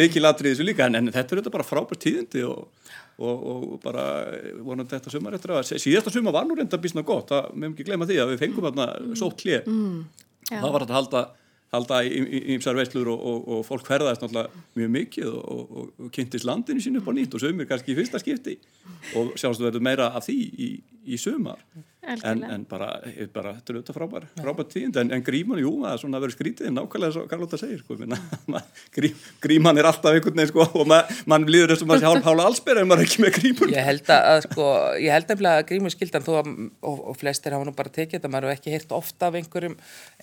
líkilatrið 0.00 0.54
þessu 0.54 0.66
líka, 0.66 0.88
en, 0.88 1.00
en 1.00 1.12
þetta 1.14 1.36
er 1.36 1.42
þetta 1.42 1.54
bara 1.54 1.68
frábært 1.68 2.02
tíðindi 2.04 2.44
og, 2.48 2.92
og, 3.16 3.46
og 3.52 3.64
bara 3.84 4.04
vonandi 4.60 4.96
þetta 4.96 5.14
sumar 5.14 5.38
eftir 5.38 5.54
að 5.56 5.72
síðasta 5.76 6.12
sumar 6.12 6.36
var 6.36 6.48
nú 6.48 6.58
reynda 6.58 6.80
bísna 6.80 7.06
gott, 7.06 7.32
það 7.32 7.50
meðum 7.54 7.76
ekki 7.76 7.88
gleyma 7.88 8.08
því 8.08 8.20
að 8.22 8.34
við 8.34 8.44
fengum 8.44 8.68
þarna 8.70 9.16
sótt 9.16 9.40
klið 9.44 9.70
Já. 10.46 10.60
það 10.60 10.70
var 10.70 10.84
þetta 10.84 10.96
að 10.96 11.00
halda 11.00 11.26
halda 11.74 12.02
í 12.06 12.42
ýmsar 12.54 12.76
veislur 12.78 13.10
og, 13.12 13.22
og, 13.30 13.48
og 13.56 13.64
fólk 13.66 13.88
ferðaðist 13.88 14.22
náttúrulega 14.22 14.64
mjög 14.78 14.92
mikið 14.96 15.32
og, 15.32 15.62
og, 15.80 16.10
kynntist 16.14 16.46
landinu 16.46 16.82
sínu 16.82 17.02
upp 17.02 17.10
á 17.10 17.12
nýtt 17.16 17.36
og 17.36 17.42
sömur 17.42 17.68
kannski 17.68 17.94
í 17.94 17.98
fyrsta 17.98 18.20
skipti. 18.22 18.56
Og 19.18 19.34
sjálfstu 19.38 19.66
verður 19.66 19.84
meira 19.86 20.10
af 20.16 20.28
því 20.28 20.38
í, 20.66 20.70
í 21.06 21.20
sumar 21.20 21.62
en, 22.06 22.42
en 22.56 22.64
bara, 22.68 22.88
bara, 23.34 23.52
þetta 23.58 23.72
er 23.72 23.78
auðvitað 23.78 23.96
frábær 23.98 24.26
frábær 24.40 24.68
tíðind, 24.72 24.98
en, 25.02 25.12
en 25.16 25.24
gríman, 25.26 25.60
jú, 25.62 25.72
það 25.82 25.92
er 25.92 26.02
svona 26.02 26.20
að 26.20 26.26
vera 26.26 26.36
skrítið 26.36 26.70
nákvæmlega 26.76 27.10
eins 27.10 27.18
og 27.20 27.28
Karlóta 27.30 27.60
segir 27.60 27.82
sko, 27.82 27.98
minna, 28.00 28.18
grí, 28.96 29.12
gríman 29.42 29.80
er 29.80 29.88
alltaf 29.90 30.16
einhvern 30.16 30.38
veginn 30.40 30.52
sko, 30.52 30.66
og 30.80 30.90
ma- 30.90 31.02
mann 31.30 31.46
líður 31.50 31.74
þess 31.74 31.84
að 31.86 31.90
maður 31.90 32.04
sé 32.04 32.10
hálf 32.10 32.28
hála 32.30 32.46
allsbera 32.50 32.84
ef 32.84 32.90
maður 32.90 33.04
er 33.04 33.10
ekki 33.10 33.24
með 33.24 33.34
grímur 33.40 33.74
Ég 33.74 33.88
held 33.90 34.12
að, 34.14 34.28
að 34.32 34.40
sko, 34.46 34.68
ég 35.02 35.16
held 35.16 35.34
að 35.36 35.60
grímu 35.70 35.92
skildan 35.94 36.26
þó 36.26 36.32
að, 36.40 36.52
og, 36.86 37.02
og 37.12 37.18
flestir 37.20 37.56
hafa 37.56 37.68
nú 37.68 37.74
bara 37.76 37.94
tekið 37.98 38.18
þetta, 38.18 38.32
maður 38.32 38.50
hefur 38.50 38.60
ekki 38.60 38.74
heyrt 38.76 38.94
ofta 38.96 39.30
af 39.30 39.38
einhverjum, 39.40 39.76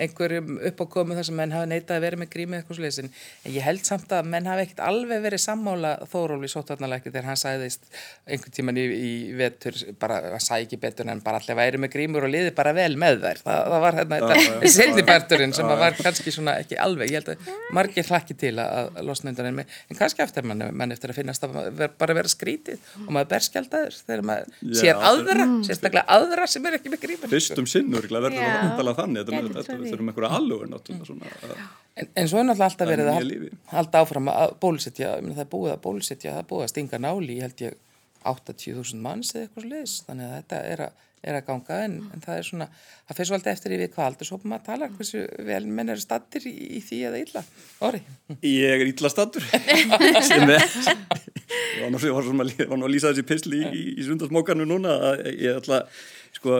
einhverjum 0.05 0.53
uppákomu 0.71 1.17
þar 1.17 1.27
sem 1.29 1.37
menn 1.39 1.55
hafa 1.55 1.69
neitað 1.69 1.97
að 1.99 2.05
vera 2.07 2.21
með 2.21 2.31
grímu 2.33 2.59
eitthvað 2.59 2.79
svo 2.79 3.03
en 3.03 3.11
ég 3.53 3.65
held 3.65 3.83
samt 3.87 4.13
að 4.15 4.29
menn 4.31 4.47
hafa 4.49 4.63
ekkert 4.65 4.83
alveg 4.87 5.23
verið 5.23 5.43
sammála 5.43 5.93
Þórólfi 6.11 6.49
sótvarnalækni 6.51 7.11
þegar 7.11 7.29
hann 7.31 7.39
sagðist 7.39 7.87
einhvern 8.27 8.55
tíman 8.55 8.79
í, 8.79 8.85
í 8.93 9.13
vetur, 9.37 9.77
bara, 10.01 10.19
væri 11.73 11.81
með 11.83 11.91
grímur 11.97 12.27
og 12.27 12.31
liði 12.33 12.53
bara 12.55 12.73
vel 12.77 12.93
með 13.01 13.19
þær, 13.25 13.41
það, 13.43 13.59
það 13.73 13.83
var 13.83 13.97
hérna 13.99 14.19
þetta 14.21 14.71
setniparturinn 14.77 15.55
sem 15.57 15.71
að 15.73 15.81
var 15.83 15.97
kannski 15.99 16.33
svona 16.36 16.55
ekki 16.62 16.77
alveg, 16.86 17.12
ég 17.13 17.19
held 17.19 17.31
að 17.33 17.51
margir 17.77 18.07
hlakki 18.09 18.38
til 18.39 18.53
að, 18.62 18.89
að 18.93 19.07
losna 19.09 19.33
undan 19.33 19.49
en, 19.51 19.62
en 19.65 19.99
kannski 19.99 20.23
eftir 20.25 20.47
mann, 20.47 20.63
mann 20.77 20.95
eftir 20.95 21.13
að 21.13 21.19
finnast 21.19 21.47
að 21.47 21.57
ver, 21.81 21.93
bara 21.99 22.17
vera 22.19 22.31
skrítið 22.31 22.89
og 23.03 23.12
maður 23.17 23.31
berskjaldaður 23.33 23.99
þegar 24.03 24.25
maður 24.29 24.53
Já. 24.62 24.79
sér 24.83 25.03
aðra, 25.12 25.47
sérstaklega 25.67 26.05
aðra 26.17 26.47
sem 26.53 26.69
er 26.69 26.77
ekki 26.79 26.93
með 26.93 27.03
grímur. 27.07 27.31
Fyrstum 27.33 27.67
sinn 27.69 27.91
örugglega 27.97 28.29
verður 28.29 28.43
það 28.43 28.59
vandalega 28.63 28.99
þannig 29.01 29.23
þetta 29.23 29.77
er 29.93 30.03
um 30.03 30.13
einhverja 30.13 30.31
að- 30.38 31.81
En, 31.93 32.07
en 32.17 32.27
svo 32.29 32.39
er 32.41 32.45
náttúrulega 32.47 32.69
alltaf 32.71 32.88
er 32.88 32.89
verið 32.89 33.09
að 33.12 33.17
hal- 33.19 33.49
halda 33.69 33.99
áfram 34.01 34.29
að 34.31 34.53
bólusetja, 34.63 35.09
ég 35.19 35.25
meina, 35.27 35.36
það 35.38 35.43
er 35.43 35.49
búið 35.51 35.73
að 35.75 35.81
bólusetja, 35.83 36.31
það 36.33 36.39
er 36.41 36.47
búið 36.49 36.63
að 36.65 36.71
stinga 36.71 36.99
náli, 37.03 37.36
ég 37.38 37.43
held 37.45 37.62
ég 37.62 37.75
80.000 38.31 39.01
manns 39.03 39.33
eða 39.36 39.43
eitthvað 39.45 39.67
sliðis, 39.67 39.93
þannig 40.07 40.25
að 40.31 40.36
þetta 40.39 40.62
er 40.73 40.83
að, 40.88 41.03
er 41.23 41.38
að 41.39 41.45
ganga 41.47 41.79
en, 41.86 41.97
en 42.13 42.23
það 42.23 42.39
er 42.39 42.47
svona, 42.47 42.67
það 43.07 43.19
fyrir 43.19 43.29
svolítið 43.31 43.53
eftir 43.53 43.75
við 43.75 43.91
hvað 43.95 44.09
aldur, 44.09 44.29
svo 44.29 44.39
maður 44.43 44.65
talar 44.67 44.95
hversu 44.97 45.23
vel 45.47 45.62
menn 45.67 45.93
eru 45.93 46.03
stattir 46.03 46.47
í, 46.49 46.53
í 46.77 46.81
því 46.83 46.99
eða 47.09 47.21
illa. 47.23 47.45
Orri. 47.88 48.01
Ég 48.47 48.75
er 48.75 48.88
illa 48.89 49.12
stattur 49.13 49.45
sem 50.29 50.49
er 50.49 50.67
ég 51.83 51.83
var 51.83 52.77
nú, 52.77 52.86
að 52.86 52.91
lýsa 52.91 53.12
þessi 53.12 53.25
pisli 53.27 53.62
í, 53.62 53.71
í, 53.71 53.86
í 53.99 54.07
sundarsmókarnu 54.07 54.67
núna 54.67 54.97
að 55.12 55.23
ég 55.31 55.59
ætla 55.59 55.83
sko, 56.33 56.59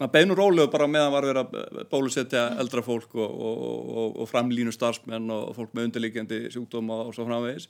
maður 0.00 0.12
beinu 0.12 0.36
rólegu 0.38 0.70
bara 0.72 0.88
meðan 0.90 1.14
var 1.14 1.28
verið 1.28 1.42
að 1.42 1.82
bólusetja 1.92 2.46
eldra 2.60 2.84
fólk 2.84 3.16
og, 3.16 3.26
og, 3.26 3.64
og, 3.64 4.20
og 4.22 4.30
framlínu 4.30 4.74
starfsmenn 4.74 5.30
og 5.32 5.54
fólk 5.56 5.74
með 5.76 5.90
undirlíkjandi 5.90 6.42
sjúkdóma 6.54 7.04
og 7.06 7.14
svo 7.16 7.26
framvegis 7.28 7.68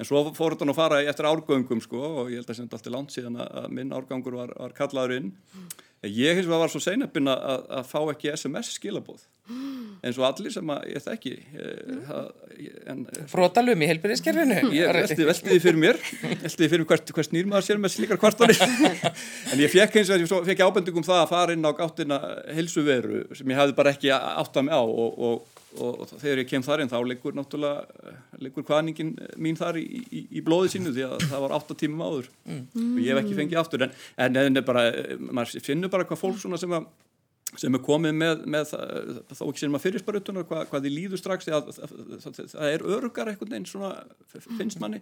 en 0.00 0.08
svo 0.08 0.24
fór 0.34 0.56
þetta 0.56 0.66
nú 0.68 0.74
að 0.74 0.80
fara 0.82 1.02
eftir 1.06 1.28
árgöngum 1.30 1.80
sko 1.84 2.02
og 2.24 2.32
ég 2.32 2.40
held 2.42 2.50
að 2.50 2.58
sem 2.58 2.66
þetta 2.68 2.80
alltaf 2.80 2.94
langt 2.96 3.14
síðan 3.14 3.40
að 3.44 3.58
að 3.64 3.68
minn 3.78 3.94
árgangur 3.94 4.38
var, 4.40 4.54
var 4.58 4.74
kallaður 4.76 5.18
inn. 5.20 5.32
Ég 6.04 6.36
hins 6.36 6.44
vegar 6.50 6.60
var 6.66 6.68
svo 6.68 6.82
seinabinn 6.84 7.30
að, 7.32 7.44
að- 7.48 7.68
að 7.78 7.86
fá 7.88 8.00
ekki 8.12 8.32
SMS 8.36 8.74
skilabóð 8.76 9.22
eins 10.04 10.18
og 10.20 10.24
allir 10.26 10.52
sem 10.52 10.68
að 10.72 10.82
ég 10.90 11.00
þekki 11.04 11.30
eh, 11.56 11.94
það- 12.08 13.28
Frótalum 13.32 13.80
í 13.80 13.88
helbyrðiskerfinu. 13.88 14.58
ég 14.76 14.90
velti 15.24 15.48
því 15.48 15.58
fyrir 15.64 15.80
mér 15.80 15.98
velti 16.20 16.50
því 16.60 16.68
fyrir 16.74 16.86
hvert, 16.90 17.12
hvert 17.16 17.28
snýr 17.30 17.48
maður 17.48 17.66
sér 17.70 17.80
með 17.80 17.94
slíkar 17.96 18.20
kvartanir. 18.20 18.60
En 19.54 19.60
ég 19.62 19.72
fekk 19.72 19.96
eins 20.00 20.12
og 20.12 20.20
ég 20.20 20.46
fekk 20.50 20.62
ábendingum 20.66 21.06
það 21.06 21.22
að 21.22 21.32
fara 21.32 21.56
inn 21.56 21.64
á 21.64 21.72
gáttina 21.76 22.18
helsuveru 22.56 23.24
sem 23.36 23.48
ég 23.54 23.60
hafði 23.62 23.76
bara 23.80 23.94
ekki 23.96 24.12
áttað 24.12 24.68
mig 24.68 24.76
á 24.76 24.82
og, 24.84 25.18
og, 25.28 25.53
og, 25.80 26.04
þegar 26.20 26.42
ég 26.42 26.48
kem 26.50 26.62
þar 26.66 26.82
inn 26.84 26.90
þá 26.92 26.98
liggur 27.08 27.34
náttúrulega 27.38 28.14
liggur 28.44 28.66
hvaðningin 28.68 29.14
mín 29.42 29.56
þar 29.58 29.78
í, 29.80 29.84
í, 30.10 30.24
í 30.38 30.42
blóði 30.46 30.74
sínu 30.74 30.92
því 30.94 31.06
að 31.08 31.24
það 31.30 31.42
var 31.46 31.54
átta 31.58 31.74
tímum 31.80 32.04
áður. 32.06 32.28
Og 32.78 33.00
ég 33.02 33.10
hef 33.14 33.22
ekki 33.24 33.38
fengið 33.40 33.60
aftur 33.62 33.86
en, 33.88 33.96
en, 34.26 34.36
en 34.44 34.60
bara, 34.66 34.84
maður 35.30 35.58
finnur 35.64 35.90
bara 35.90 36.06
hvað 36.08 36.22
fólk 36.22 36.38
sem 36.44 36.54
að 36.78 36.86
sem 37.54 37.70
er 37.76 37.82
komið 37.86 38.14
með, 38.18 38.40
með 38.50 38.64
það- 38.66 39.18
þó 39.38 39.42
ekki 39.46 39.60
sem 39.62 39.74
að 39.78 39.82
fyrirspörutuna 39.84 40.42
hvað, 40.48 40.64
hvað 40.72 40.86
þið 40.88 40.94
líður 40.96 41.20
strax 41.20 41.46
að 41.54 41.68
það, 41.76 41.92
það, 42.24 42.40
það 42.50 42.70
er 42.72 42.84
örugar 42.96 43.28
einhvern 43.30 43.52
veginn 43.54 43.68
svona 43.70 43.90
finnst 44.58 44.80
manni. 44.82 44.98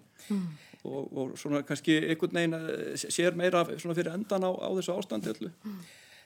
Og, 0.84 1.06
og 1.16 1.32
svona 1.40 1.62
kannski 1.64 1.96
einhvern 2.10 2.36
veginn 2.36 2.58
eh, 2.58 3.06
sér 3.08 3.38
meira 3.40 3.62
fyrir 3.70 4.10
endan 4.12 4.44
á, 4.44 4.50
á 4.52 4.68
þessu 4.76 4.92
ástandi 4.98 5.32
öllu 5.32 5.48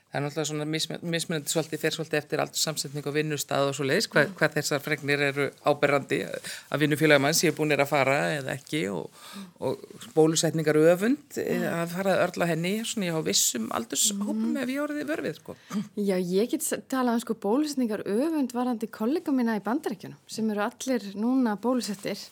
Það 0.06 0.18
er 0.18 0.22
náttúrulega 0.24 0.48
svona 0.48 0.66
mismun- 0.70 1.02
mismunandi 1.12 1.50
svolítið, 1.50 1.80
fer 1.82 1.94
svolítið 1.96 2.18
eftir 2.20 2.40
aldur 2.40 2.60
samsetning 2.60 3.06
og 3.10 3.14
vinnustað 3.16 3.68
og 3.68 3.74
svo 3.76 3.84
leiðis, 3.88 4.06
hvað, 4.12 4.30
hvað 4.38 4.54
þessar 4.54 4.80
fregnir 4.84 5.24
eru 5.26 5.46
áberrandi 5.66 6.20
að 6.24 6.84
vinnufélagamann 6.84 7.36
séu 7.36 7.52
búinir 7.56 7.82
að 7.82 7.90
fara 7.90 8.16
eða 8.38 8.54
ekki 8.54 8.84
og, 8.94 9.10
og 9.60 9.82
bólusetningar 10.14 10.78
öfund 10.94 11.40
eh, 11.42 11.66
að 11.68 11.96
fara 11.98 12.14
að 12.14 12.24
örla 12.28 12.48
henni 12.52 12.74
svona 12.86 13.18
á 13.18 13.20
vissum 13.26 13.66
aldurshópum 13.76 14.56
ef 14.62 14.72
ég 14.72 14.82
orðið 14.86 15.10
vörfið, 15.10 15.40
sko. 15.42 15.56
Já, 15.98 16.16
ég 16.16 16.54
get 16.54 16.70
talað 16.88 17.18
um 17.18 17.24
sko 17.26 17.36
bólusetningar 17.42 18.06
öfund 18.06 18.54
varandi 18.56 18.88
kollega 18.88 19.34
mína 19.34 19.58
í 19.58 19.64
bandarækjunum 19.66 20.22
sem 20.30 20.54
eru 20.54 20.64
allir 20.70 21.10
núna 21.18 21.58
bólusettir. 21.60 22.22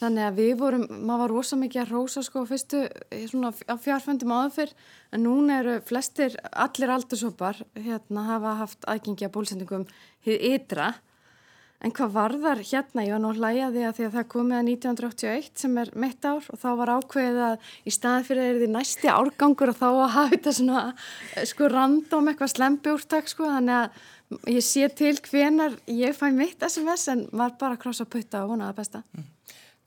Þannig 0.00 0.24
að 0.24 0.38
við 0.38 0.54
vorum, 0.56 0.86
maður 0.88 1.20
var 1.20 1.32
rosa 1.34 1.56
mikið 1.60 1.82
að 1.82 1.90
rósa 1.92 2.22
sko 2.24 2.46
fyrstu 2.48 2.86
svona 3.28 3.50
á 3.68 3.74
fjárföndum 3.76 4.32
áður 4.32 4.54
fyrr. 4.54 4.72
En 5.12 5.24
núna 5.26 5.58
eru 5.60 5.76
flestir, 5.84 6.38
allir 6.50 6.92
aldursópar 6.94 7.60
hérna 7.76 8.24
hafa 8.30 8.56
haft 8.62 8.88
aðgengi 8.88 9.26
að 9.28 9.34
bólusetningum 9.34 9.84
hið 10.24 10.46
ytra. 10.54 10.94
En 11.80 11.92
hvað 11.96 12.12
varðar 12.12 12.58
hérna, 12.60 13.04
ég 13.06 13.14
var 13.14 13.20
nú 13.22 13.30
því 13.32 13.60
að 13.64 13.76
því 13.96 14.06
að 14.06 14.16
það 14.16 14.26
komið 14.34 14.56
að 14.58 14.66
1981 14.68 15.62
sem 15.62 15.78
er 15.80 15.90
mitt 15.96 16.26
ár 16.28 16.48
og 16.52 16.60
þá 16.60 16.68
var 16.76 16.92
ákveðið 16.98 17.40
að 17.46 17.70
í 17.88 17.94
staðan 17.96 18.26
fyrir 18.28 18.42
að 18.42 18.50
er 18.50 18.58
því 18.60 18.68
næsti 18.74 19.12
árgangur 19.12 19.72
og 19.72 19.78
þá 19.78 19.86
að 19.88 20.14
hafa 20.16 20.32
þetta 20.34 20.54
svona 20.58 20.82
eh, 20.90 21.46
sko 21.48 21.70
random 21.72 22.28
eitthvað 22.28 22.52
slempi 22.52 22.92
úrtak 22.92 23.32
sko. 23.32 23.48
Þannig 23.48 23.76
að 23.78 24.52
ég 24.52 24.64
sé 24.64 24.88
til 24.92 25.14
hvenar 25.24 25.76
ég 25.88 26.16
fæ 26.16 26.26
mitt 26.36 26.68
SMS 26.68 27.08
en 27.14 27.26
var 27.32 27.56
bara 27.60 27.78
að 27.78 27.84
krossa 27.86 28.08
putta 28.08 28.44
og 28.44 28.52
vona 28.52 28.68
það 28.68 28.80
besta. 28.82 29.04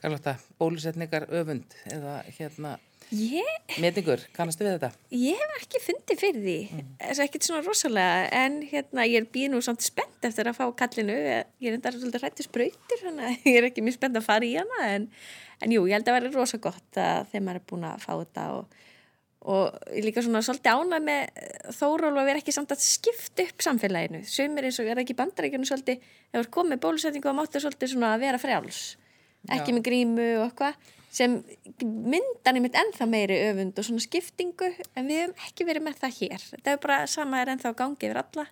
Karlota, 0.04 0.34
bólusetningar 0.60 1.30
öfund 1.32 1.78
eða 1.88 2.18
hérna, 2.36 2.74
Ég, 3.14 3.48
Metingur, 3.84 4.22
kannastu 4.36 4.66
við 4.66 4.74
þetta? 4.78 4.90
ég 5.16 5.38
hef 5.40 5.52
ekki 5.62 5.80
fundið 5.84 6.20
fyrir 6.20 6.42
því, 6.44 6.56
þess 7.00 7.20
að 7.20 7.26
ekkert 7.26 7.46
svona 7.48 7.64
rosalega, 7.64 8.24
en 8.36 8.56
hérna 8.68 9.06
ég 9.08 9.22
er 9.22 9.28
býð 9.32 9.52
nú 9.54 9.60
samt 9.64 9.86
spennt 9.86 10.28
eftir 10.28 10.50
að 10.50 10.58
fá 10.58 10.66
kallinu, 10.80 11.16
ég 11.16 11.70
er 11.70 11.78
enda 11.78 11.92
svolítið 11.94 12.26
þannig 13.04 13.28
að 13.28 13.48
ég 13.52 13.60
er 13.60 13.68
ekki 13.70 13.84
mjög 13.86 13.96
spennt 14.00 14.20
að 14.20 14.26
fara 14.28 14.48
í 14.48 14.56
hana, 14.58 14.80
en, 14.96 15.06
en 15.62 15.76
jú, 15.76 15.86
ég 15.88 15.96
held 16.00 16.10
að 16.10 16.18
vera 16.18 16.34
rosa 16.34 16.60
gott 16.64 17.00
að 17.00 17.38
maður 17.38 17.62
er 17.62 17.68
búin 17.70 17.86
að 17.92 18.04
fá 18.08 18.12
þetta 18.16 18.48
og, 18.58 18.76
og 19.54 19.64
ég 19.92 20.02
er 20.02 20.08
líka 20.10 20.26
svona 20.26 20.44
svolítið 20.48 20.74
ánað 20.74 21.08
með 21.12 21.22
þóról 21.78 22.16
að 22.18 22.28
vera 22.32 22.44
ekki 22.44 22.56
samt 22.56 22.76
að 22.76 22.84
skipta 22.88 23.46
upp 23.46 23.68
samfélaginu, 23.68 24.24
sumir 24.28 24.68
eins 24.68 24.82
og 24.82 24.90
er 24.90 25.04
ekki 25.04 25.20
bandarækjunu 25.22 25.70
svolítið, 25.70 26.12
ef 26.34 26.48
þú 26.48 26.54
komið 26.60 26.84
bólusetningu 26.88 27.32
að 29.50 29.56
ekki 29.58 29.74
Já. 29.74 29.78
með 29.78 29.86
grímu 29.88 30.28
og 30.40 30.44
eitthvað, 30.48 30.92
sem 31.14 31.40
myndan 31.84 32.58
einmitt 32.58 32.78
ennþá 32.80 33.08
meiri 33.10 33.40
öfund 33.52 33.78
og 33.78 33.86
svona 33.86 34.04
skiptingu 34.04 34.72
en 34.98 35.10
við 35.10 35.20
hefum 35.22 35.48
ekki 35.48 35.68
verið 35.68 35.86
með 35.86 36.00
það 36.02 36.20
hér 36.20 36.46
þetta 36.50 36.74
er 36.74 36.84
bara 36.86 37.00
sama 37.12 37.42
er 37.42 37.54
ennþá 37.54 37.74
gangi 37.78 38.08
yfir 38.10 38.22
alla 38.24 38.48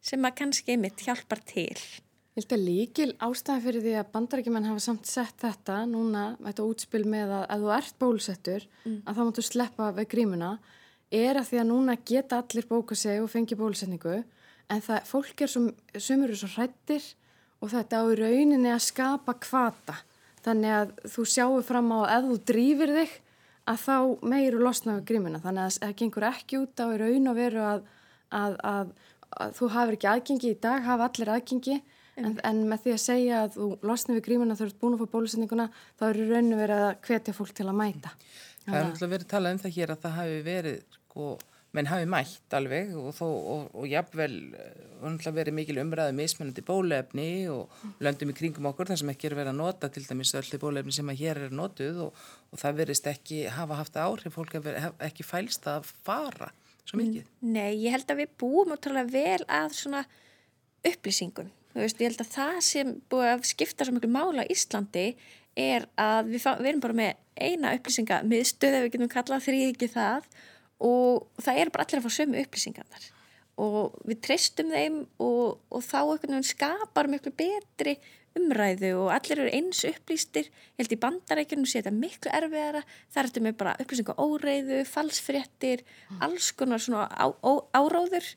sem 0.00 0.24
að 0.24 0.38
kannski 0.40 0.76
einmitt 0.76 1.04
hjálpar 1.04 1.42
til 1.44 1.76
Ég 2.38 2.44
held 2.44 2.52
að 2.54 2.66
líkil 2.68 3.12
ástæði 3.18 3.62
fyrir 3.64 3.82
því 3.82 3.92
að 3.98 4.10
bandarækjumenn 4.12 4.66
hafa 4.68 4.82
samt 4.84 5.08
sett 5.10 5.40
þetta 5.42 5.80
núna, 5.90 6.20
þetta 6.38 6.66
útspil 6.70 7.00
með 7.10 7.32
að 7.34 7.42
ef 7.50 7.62
þú 7.64 7.72
ert 7.74 7.96
bólusettur, 7.98 8.66
að 8.86 9.16
þá 9.16 9.22
máttu 9.26 9.42
sleppa 9.42 9.88
við 9.96 10.06
grímuna, 10.12 10.50
er 11.10 11.40
að 11.40 11.48
því 11.48 11.58
að 11.58 11.66
núna 11.72 11.96
geta 12.06 12.38
allir 12.38 12.68
bóka 12.70 12.94
sig 12.94 13.18
og 13.18 13.32
fengi 13.32 13.58
bólusetningu, 13.58 14.20
en 14.70 14.84
það, 14.86 15.00
fólk 15.10 15.42
er 15.42 15.50
svo, 15.50 15.64
sumur 15.98 16.30
eru 16.30 16.38
svo 16.38 16.52
hrættir 16.52 17.10
og 17.58 17.72
þetta 17.74 18.04
á 18.04 18.06
rauninni 18.06 18.70
að 18.70 18.86
skapa 18.86 19.34
kvata. 19.42 19.98
Þannig 20.44 20.74
að 20.78 20.94
þú 21.12 21.26
sjáu 21.32 21.58
fram 21.66 21.92
á 21.94 22.00
ef 22.16 22.26
þú 22.28 22.38
drýfir 22.50 22.94
þig, 22.96 23.14
að 23.68 23.84
þá 23.84 23.96
meiru 24.32 24.62
losna 24.62 24.96
við 24.98 25.06
grímuna. 25.10 25.42
Þannig 25.44 25.64
að 25.66 25.78
það 25.82 25.94
gengur 26.00 26.26
ekki 26.30 26.60
út 26.62 26.82
á 26.82 26.86
í 26.88 26.98
raun 27.02 27.30
og 27.30 27.38
veru 27.38 27.64
að, 27.64 27.86
að, 28.38 28.58
að, 28.72 28.92
að 29.44 29.54
þú 29.58 29.70
hafur 29.76 29.98
ekki 29.98 30.10
aðgengi 30.12 30.52
í 30.54 30.60
dag, 30.62 30.86
hafa 30.86 31.08
allir 31.10 31.32
aðgengi, 31.34 31.78
en, 32.18 32.38
en 32.48 32.62
með 32.70 32.86
því 32.86 32.94
að 32.94 33.02
segja 33.04 33.42
að 33.44 33.58
þú 33.58 33.68
losni 33.90 34.16
við 34.16 34.24
grímuna 34.28 34.56
þegar 34.58 34.72
þú 34.72 34.74
ert 34.74 34.80
búin 34.82 34.96
að 34.96 35.02
fá 35.02 35.12
bólusetninguna, 35.14 35.68
þá 35.98 36.06
eru 36.08 36.30
raun 36.32 36.54
og 36.54 36.62
veru 36.62 36.78
að 36.78 36.88
hvetja 37.08 37.36
fólk 37.36 37.54
til 37.58 37.68
að 37.68 37.78
mæta. 37.82 38.14
Það 38.64 38.78
er 38.78 38.88
náttúrulega 38.88 39.14
verið 39.14 39.30
talað 39.32 39.54
um 39.54 39.62
það 39.62 39.76
hér 39.78 39.92
að 39.92 40.02
það 40.02 40.16
hafi 40.18 40.40
verið, 40.48 40.80
sko, 40.98 41.28
menn 41.78 41.88
hafi 41.90 42.08
mætt 42.10 42.54
alveg 42.58 42.92
og, 42.98 43.10
þó, 43.16 43.24
og, 43.26 43.64
og 43.78 43.88
jafnvel 43.88 44.36
eh, 44.58 45.26
verið 45.38 45.56
mikil 45.56 45.80
umræðu 45.82 46.16
mismunandi 46.18 46.64
bólefni 46.66 47.30
og 47.52 47.74
löndum 48.04 48.32
í 48.32 48.36
kringum 48.38 48.68
okkur 48.72 48.90
þar 48.90 49.02
sem 49.02 49.12
ekki 49.14 49.30
er 49.30 49.36
verið 49.38 49.52
að 49.54 49.60
nota 49.60 49.90
til 49.94 50.04
dæmis 50.06 50.34
öllu 50.38 50.60
bólefni 50.62 50.94
sem 50.96 51.12
að 51.12 51.20
hér 51.22 51.42
er 51.46 51.54
notuð 51.54 52.00
og, 52.08 52.24
og 52.52 52.62
það 52.62 52.80
verist 52.82 53.10
ekki 53.10 53.44
hafa 53.54 53.78
haft 53.78 54.00
áhrif, 54.00 54.34
fólk 54.34 54.58
hef 54.58 55.04
ekki 55.06 55.26
fælst 55.26 55.68
að 55.70 55.92
fara 56.06 56.50
svo 56.88 56.98
mikið. 57.00 57.28
Nei, 57.44 57.76
ég 57.84 57.94
held 57.94 58.10
að 58.10 58.22
við 58.22 58.34
búum 58.40 58.74
ótrúlega 58.74 59.12
vel 59.12 59.46
að 59.46 59.76
svona 59.76 60.04
upplýsingum. 60.88 61.50
Þú 61.74 61.84
veist, 61.84 62.00
ég 62.00 62.10
held 62.10 62.22
að 62.24 62.32
það 62.32 62.60
sem 62.64 62.92
búið 63.12 63.32
að 63.34 63.48
skipta 63.50 63.86
svo 63.86 63.94
miklu 63.94 64.10
mála 64.10 64.46
á 64.46 64.50
Íslandi 64.50 65.08
er 65.58 65.88
að 66.00 66.32
við, 66.32 66.46
við 66.62 66.70
erum 66.70 66.84
bara 66.84 66.98
með 67.02 67.24
eina 67.38 67.74
upplýsinga 67.76 68.22
miðstöð 68.26 68.78
ef 68.78 68.86
við 68.86 68.94
getum 68.94 69.12
kallað 69.12 69.44
þrý 69.46 69.60
ekki 69.68 69.90
það 69.92 70.28
og 70.84 71.26
það 71.42 71.62
er 71.62 71.72
bara 71.74 71.86
allir 71.86 72.00
að 72.00 72.06
fá 72.06 72.16
sömu 72.18 72.42
upplýsingarnar. 72.42 73.08
Og 73.58 73.96
við 74.06 74.20
treystum 74.22 74.70
þeim 74.70 75.00
og, 75.18 75.58
og 75.74 75.82
þá 75.82 75.98
einhvern 76.04 76.36
veginn 76.36 76.46
skapar 76.46 77.10
miklu 77.10 77.32
betri 77.34 77.96
umræðu 78.38 78.92
og 79.00 79.08
allir 79.10 79.42
eru 79.42 79.54
eins 79.56 79.80
upplýstir. 79.88 80.46
Ég 80.76 80.84
held 80.84 80.94
í 80.94 81.00
bandarækjunum 81.02 81.66
sé 81.66 81.80
þetta 81.80 81.94
miklu 81.96 82.34
erfiðara. 82.38 82.84
Þar 83.14 83.30
ertu 83.30 83.42
með 83.42 83.56
bara 83.62 83.74
upplýsingu 83.82 84.14
óreiðu 84.22 84.84
falsfréttir, 84.86 85.82
alls 86.22 86.52
konar 86.54 86.82
svona 86.84 87.08
á, 87.10 87.26
á, 87.34 87.52
áróður 87.74 88.30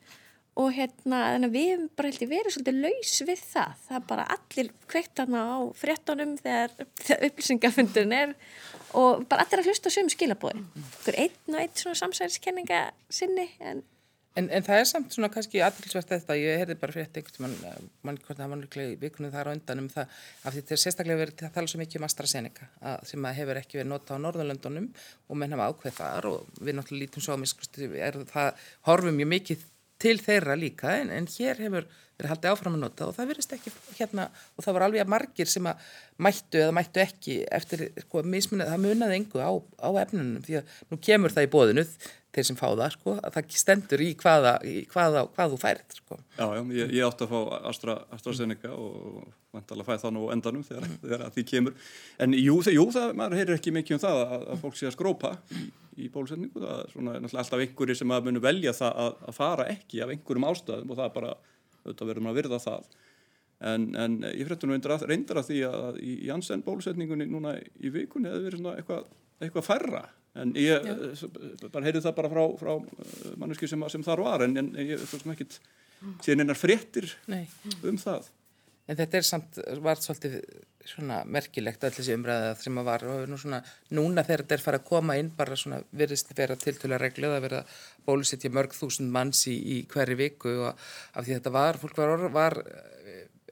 og 0.60 0.74
hérna 0.76 1.22
að 1.38 1.48
við 1.54 1.70
hefum 1.70 1.86
bara 1.96 2.12
held 2.12 2.24
ég 2.26 2.32
verið 2.32 2.56
svolítið 2.56 2.82
laus 2.84 3.14
við 3.28 3.44
það. 3.54 3.78
Það 3.86 3.98
er 3.98 4.08
bara 4.10 4.26
allir 4.36 4.72
kveikt 4.92 5.14
þarna 5.22 5.44
á 5.48 5.58
fréttonum 5.80 6.34
þegar, 6.42 6.76
þegar 7.06 7.26
upplýsingafundurinn 7.30 8.18
er 8.18 8.36
og 9.00 9.24
bara 9.32 9.46
allir 9.46 9.64
að 9.64 9.72
hlusta 9.72 9.94
sömu 9.94 10.12
skilabóði 10.12 10.66
okkur 10.82 11.20
einn 11.24 11.56
og 11.56 11.62
einn 11.64 11.80
svona 11.80 12.02
samsæðiskenninga 12.02 12.84
sinni 13.12 13.48
en 13.64 13.86
En, 14.40 14.46
en 14.48 14.64
það 14.64 14.78
er 14.80 14.86
samt 14.88 15.12
svona 15.12 15.28
kannski 15.28 15.60
aðtilsvært 15.60 16.14
þetta, 16.14 16.36
ég 16.40 16.62
heyrði 16.62 16.78
bara 16.80 16.94
frétt 16.96 17.18
einhvern 17.20 17.52
mann, 17.52 17.88
mann 18.08 18.20
hvort 18.24 18.38
það 18.40 18.54
var 18.54 18.60
náttúrulega 18.62 18.94
í 18.94 19.00
vikunum 19.02 19.34
þar 19.34 19.50
á 19.52 19.56
undan 19.58 19.82
um 19.82 19.90
það, 19.92 20.14
af 20.46 20.54
því 20.54 20.62
þetta 20.62 20.76
er 20.76 20.82
sérstaklega 20.86 21.20
verið 21.20 21.44
að 21.44 21.58
tala 21.58 21.72
svo 21.72 21.82
mikið 21.82 22.00
um 22.00 22.06
AstraZeneca 22.08 22.68
að, 22.80 23.04
sem 23.10 23.28
að 23.28 23.36
hefur 23.42 23.60
ekki 23.60 23.82
verið 23.82 23.90
nota 23.92 24.16
á 24.16 24.24
Norðurlöndunum 24.24 24.88
og 25.28 25.42
menn 25.42 25.58
hafa 25.58 25.68
ákveð 25.68 25.98
þar 26.00 26.30
og 26.32 26.62
við 26.62 26.78
náttúrulega 26.80 27.04
lítum 27.04 27.26
svo 27.28 27.36
er, 28.08 28.22
það 28.32 28.64
horfum 28.88 29.20
mjög 29.20 29.32
mikið 29.36 29.68
til 30.02 30.18
þeirra 30.22 30.58
líka 30.60 30.96
en, 31.00 31.12
en 31.14 31.28
hér 31.30 31.62
hefur 31.62 31.86
verið 32.22 32.32
haldið 32.32 32.52
áfram 32.52 32.78
að 32.78 32.84
nota 32.84 33.08
og 33.08 33.16
það 33.18 33.30
verist 33.32 33.54
ekki 33.56 33.74
hérna 33.98 34.28
og 34.56 34.66
það 34.66 34.76
var 34.78 34.86
alveg 34.88 35.04
að 35.04 35.12
margir 35.14 35.50
sem 35.50 35.70
að 35.70 35.92
mættu 36.22 36.62
eða 36.62 36.76
mættu 36.78 37.04
ekki 37.04 37.38
eftir 37.50 37.86
sko, 38.06 38.24
mismunið, 38.26 38.70
það 38.70 38.84
munaði 38.86 39.20
engu 39.20 39.42
á, 39.42 39.52
á 39.58 39.90
efnunum 40.04 40.44
því 40.46 40.60
að 40.62 40.76
nú 40.92 41.00
kemur 41.10 41.36
það 41.36 41.48
í 41.48 41.52
bóðinu 41.56 41.86
þeir 42.32 42.48
sem 42.48 42.58
fá 42.58 42.68
það 42.70 42.94
sko, 42.94 43.14
að 43.20 43.36
það 43.36 43.56
stendur 43.60 44.04
í 44.04 44.08
hvaða, 44.20 44.54
í 44.64 44.74
hvaða, 44.92 45.26
hvað 45.36 45.54
þú 45.54 45.60
færið 45.60 45.96
sko. 45.98 46.18
Já, 46.38 46.46
já, 46.56 46.62
ég, 46.78 46.94
ég 46.96 47.08
átti 47.08 47.26
að 47.26 47.34
fá 47.34 47.40
Astra, 47.68 47.96
AstraZeneca 48.16 48.72
og 48.72 49.26
vantalega 49.52 49.88
fæði 49.90 50.04
það 50.06 50.16
nú 50.16 50.24
endanum 50.36 50.64
þegar, 50.68 50.88
þegar 51.04 51.26
að 51.26 51.36
því 51.36 51.46
kemur. 51.52 51.76
En 52.24 52.36
jú, 52.38 52.56
það, 52.64 52.78
jú, 52.78 52.86
það, 52.96 53.14
maður 53.20 53.42
heyrir 53.42 53.58
ekki 53.58 53.76
mikið 53.76 53.98
um 53.98 54.04
það 54.06 54.22
að, 54.24 54.48
að 54.54 54.64
fólk 54.64 54.80
sé 54.80 54.88
að 54.88 54.96
skrópa 54.96 55.34
í, 55.52 55.66
í 56.00 56.10
bólusetningu. 56.14 56.64
Það 56.64 56.78
er 56.78 56.94
svona 56.96 57.18
alltaf 57.28 57.66
einhverjir 57.66 58.00
sem 58.00 58.16
að 58.16 58.30
munu 58.30 58.44
velja 58.48 58.76
það 58.80 59.04
að, 59.04 59.20
að 59.28 59.40
fara 59.42 59.68
ekki 59.76 60.04
af 60.06 60.16
einhverjum 60.16 60.48
ástæðum 60.54 60.96
og 60.96 61.02
það 61.02 61.10
er 61.10 61.16
bara, 61.20 61.36
auðvitað 61.82 62.14
verður 62.14 62.28
maður 62.28 62.38
að 62.38 62.42
virða 62.42 62.62
það. 62.70 62.90
En, 63.62 63.84
en 64.00 64.16
ég 64.32 64.48
fréttu 64.48 64.66
nú 64.66 64.80
reyndar, 64.80 65.44
að 65.44 65.52
því 65.52 65.60
að 65.68 66.00
í 66.02 66.16
Janssen 66.26 66.64
bólusetningunni 66.66 67.28
núna 67.30 67.58
í 67.60 67.92
vikunni 67.94 68.32
hefur 68.32 68.48
verið 68.48 68.64
svona 68.64 68.80
eitthvað, 68.80 69.68
færra 69.68 70.06
en 70.40 70.54
ég 70.56 70.86
Já. 70.88 70.96
bara 71.68 71.86
heyrði 71.88 72.04
það 72.06 72.18
bara 72.20 72.32
frá, 72.32 72.44
frá 72.60 72.72
manneski 73.42 73.68
sem, 73.68 73.84
sem 73.92 74.04
þar 74.06 74.24
var 74.28 74.46
en, 74.46 74.56
en 74.62 74.70
ég 74.80 75.02
þú 75.02 75.18
veist 75.18 75.32
ekki 75.36 75.50
síðan 76.24 76.46
einar 76.46 76.60
fréttir 76.60 77.10
Nei. 77.32 77.44
um 77.84 78.00
það 78.02 78.32
En 78.90 78.98
þetta 78.98 79.20
er 79.20 79.24
samt, 79.24 79.58
var 79.80 80.00
svolítið 80.02 80.40
svona 80.90 81.20
merkilegt 81.30 81.84
öll 81.86 81.94
þessi 81.94 82.16
umræða 82.18 82.56
sem 82.60 82.80
að 82.82 82.88
var 82.88 83.04
og 83.08 83.28
nú 83.30 83.38
svona, 83.40 83.60
núna 83.94 84.24
þegar 84.26 84.44
þetta 84.44 84.56
er 84.58 84.64
farið 84.66 84.82
að 84.82 84.88
koma 84.90 85.18
inn 85.22 85.30
bara 85.38 85.58
svona 85.60 85.78
virðist 85.96 86.34
vera 86.36 86.58
tiltöla 86.60 86.98
reglið 87.00 87.36
að 87.36 87.46
vera 87.46 87.62
bólusittja 88.08 88.52
mörg 88.52 88.74
þúsund 88.76 89.14
manns 89.14 89.46
í, 89.52 89.56
í 89.56 89.78
hverju 89.92 90.18
viku 90.20 90.56
og 90.66 90.72
af 90.74 91.28
því 91.28 91.38
þetta 91.38 91.54
var, 91.54 91.80
fólk 91.80 92.02
var, 92.02 92.26
var 92.34 92.58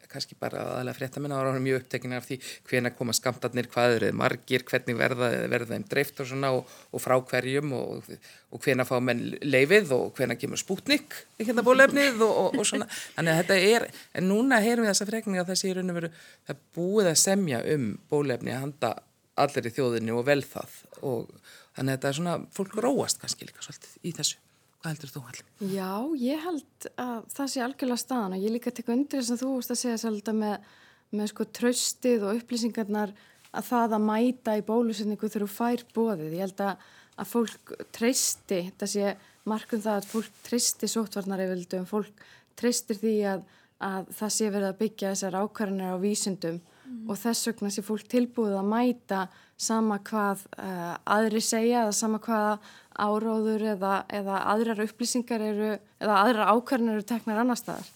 kannski 0.10 0.38
bara 0.40 0.62
aðalega 0.64 0.98
fréttaminna 0.98 1.38
ára 1.40 1.54
ára 1.54 1.62
mjög 1.64 1.84
upptekina 1.84 2.18
af 2.20 2.28
því 2.28 2.38
hvena 2.70 2.92
koma 2.96 3.14
skamtarnir, 3.16 3.70
hvað 3.72 3.96
eru 3.96 4.10
þið 4.10 4.18
margir, 4.20 4.66
hvernig 4.70 4.98
verða, 4.98 5.30
þeim 5.70 5.86
dreift 5.90 6.22
og 6.24 6.30
svona 6.32 6.52
og, 6.58 6.74
og 6.92 7.04
frá 7.04 7.16
hverjum 7.32 7.76
og, 7.78 8.10
og 8.50 8.64
hvena 8.66 8.88
fá 8.90 8.96
menn 9.04 9.22
leifið 9.46 9.94
og 9.98 10.18
hvena 10.18 10.38
kemur 10.40 10.62
spútnik 10.62 11.14
hérna 11.38 11.66
bólefnið 11.66 12.24
og, 12.26 12.58
og 12.58 12.66
svona. 12.66 12.90
Þannig 13.18 13.36
að 13.36 13.42
þetta 13.44 13.60
er, 13.70 13.88
en 14.18 14.30
núna 14.32 14.62
heyrum 14.66 14.88
við 14.88 14.94
þessa 14.94 15.10
frekninga 15.12 15.46
að 15.46 15.62
sé 15.62 15.72
í 15.72 15.78
raun 15.78 15.94
og 15.94 16.02
veru 16.02 16.12
það 16.50 16.66
búið 16.80 17.14
að 17.14 17.22
semja 17.28 17.64
um 17.76 17.90
bólefni 18.10 18.56
að 18.56 18.66
handa 18.66 18.94
allir 19.40 19.70
í 19.70 19.76
þjóðinni 19.78 20.16
og 20.16 20.28
vel 20.28 20.42
það. 20.44 20.78
Og 21.00 21.34
þannig 21.78 21.92
að 21.92 21.96
þetta 21.96 22.14
er 22.14 22.22
svona, 22.22 22.38
fólk 22.56 22.80
róast 22.84 23.22
kannski 23.22 23.48
líka 23.48 23.64
svolítið 23.64 24.00
í 24.04 24.16
þessu 24.18 24.42
Hvað 24.80 24.94
heldur 24.94 25.12
þú 25.12 25.22
allir? 25.28 25.48
Já, 25.74 25.92
ég 26.24 26.44
held 26.46 26.86
að 26.96 27.26
það 27.36 27.50
sé 27.52 27.64
algjörlega 27.66 28.04
staðan 28.04 28.36
og 28.38 28.46
ég 28.46 28.54
líka 28.54 28.72
tek 28.72 28.92
undir 28.94 29.20
þess 29.20 29.36
að 29.36 29.42
þú 29.44 29.50
veist 29.58 29.74
að 29.74 29.82
segja 29.82 29.98
svolítið 30.00 30.38
með, 30.40 30.70
með 31.20 31.32
sko 31.34 31.48
tröstið 31.60 32.24
og 32.24 32.40
upplýsingarnar 32.40 33.14
að 33.50 33.68
það 33.68 33.96
að 33.98 34.06
mæta 34.08 34.56
í 34.56 34.64
bólusetningu 34.70 35.28
þegar 35.28 35.46
þú 35.46 35.52
fær 35.58 35.84
bóðið. 35.98 36.38
Ég 36.38 36.46
held 36.46 36.64
að, 36.64 36.88
að 37.20 37.32
fólk 37.34 37.74
treysti, 37.98 38.62
það 38.80 38.94
sé 38.94 39.14
markum 39.50 39.84
það 39.84 40.00
að 40.00 40.10
fólk 40.14 40.42
treysti 40.48 40.90
sótvarnar 40.92 41.44
eða 41.44 41.84
fólk 41.90 42.26
treystir 42.60 43.00
því 43.00 43.16
að, 43.34 43.46
að 43.84 44.10
það 44.16 44.34
sé 44.36 44.50
verið 44.54 44.70
að 44.70 44.80
byggja 44.84 45.14
þessar 45.14 45.40
ákvarðanir 45.44 45.96
á 45.96 45.98
vísindum 46.00 46.60
mm. 46.60 47.04
og 47.10 47.20
þess 47.20 47.50
vegna 47.50 47.72
sé 47.74 47.84
fólk 47.86 48.08
tilbúið 48.12 48.58
að 48.60 48.72
mæta 48.74 49.22
sama 49.60 50.00
hvað 50.08 50.46
uh, 50.56 50.96
aðri 51.04 51.42
segja 51.44 51.86
eða 51.86 51.96
sama 51.96 52.22
hvað 52.24 52.70
áróður 53.00 53.66
eða, 53.76 53.94
eða 54.12 54.42
aðrar 54.54 54.84
upplýsingar 54.86 55.44
eru, 55.44 55.72
eða 56.02 56.20
aðrar 56.26 56.54
ákvarðanir 56.56 57.00
eru 57.00 57.08
teknar 57.08 57.42
annar 57.44 57.60
staðar. 57.60 57.88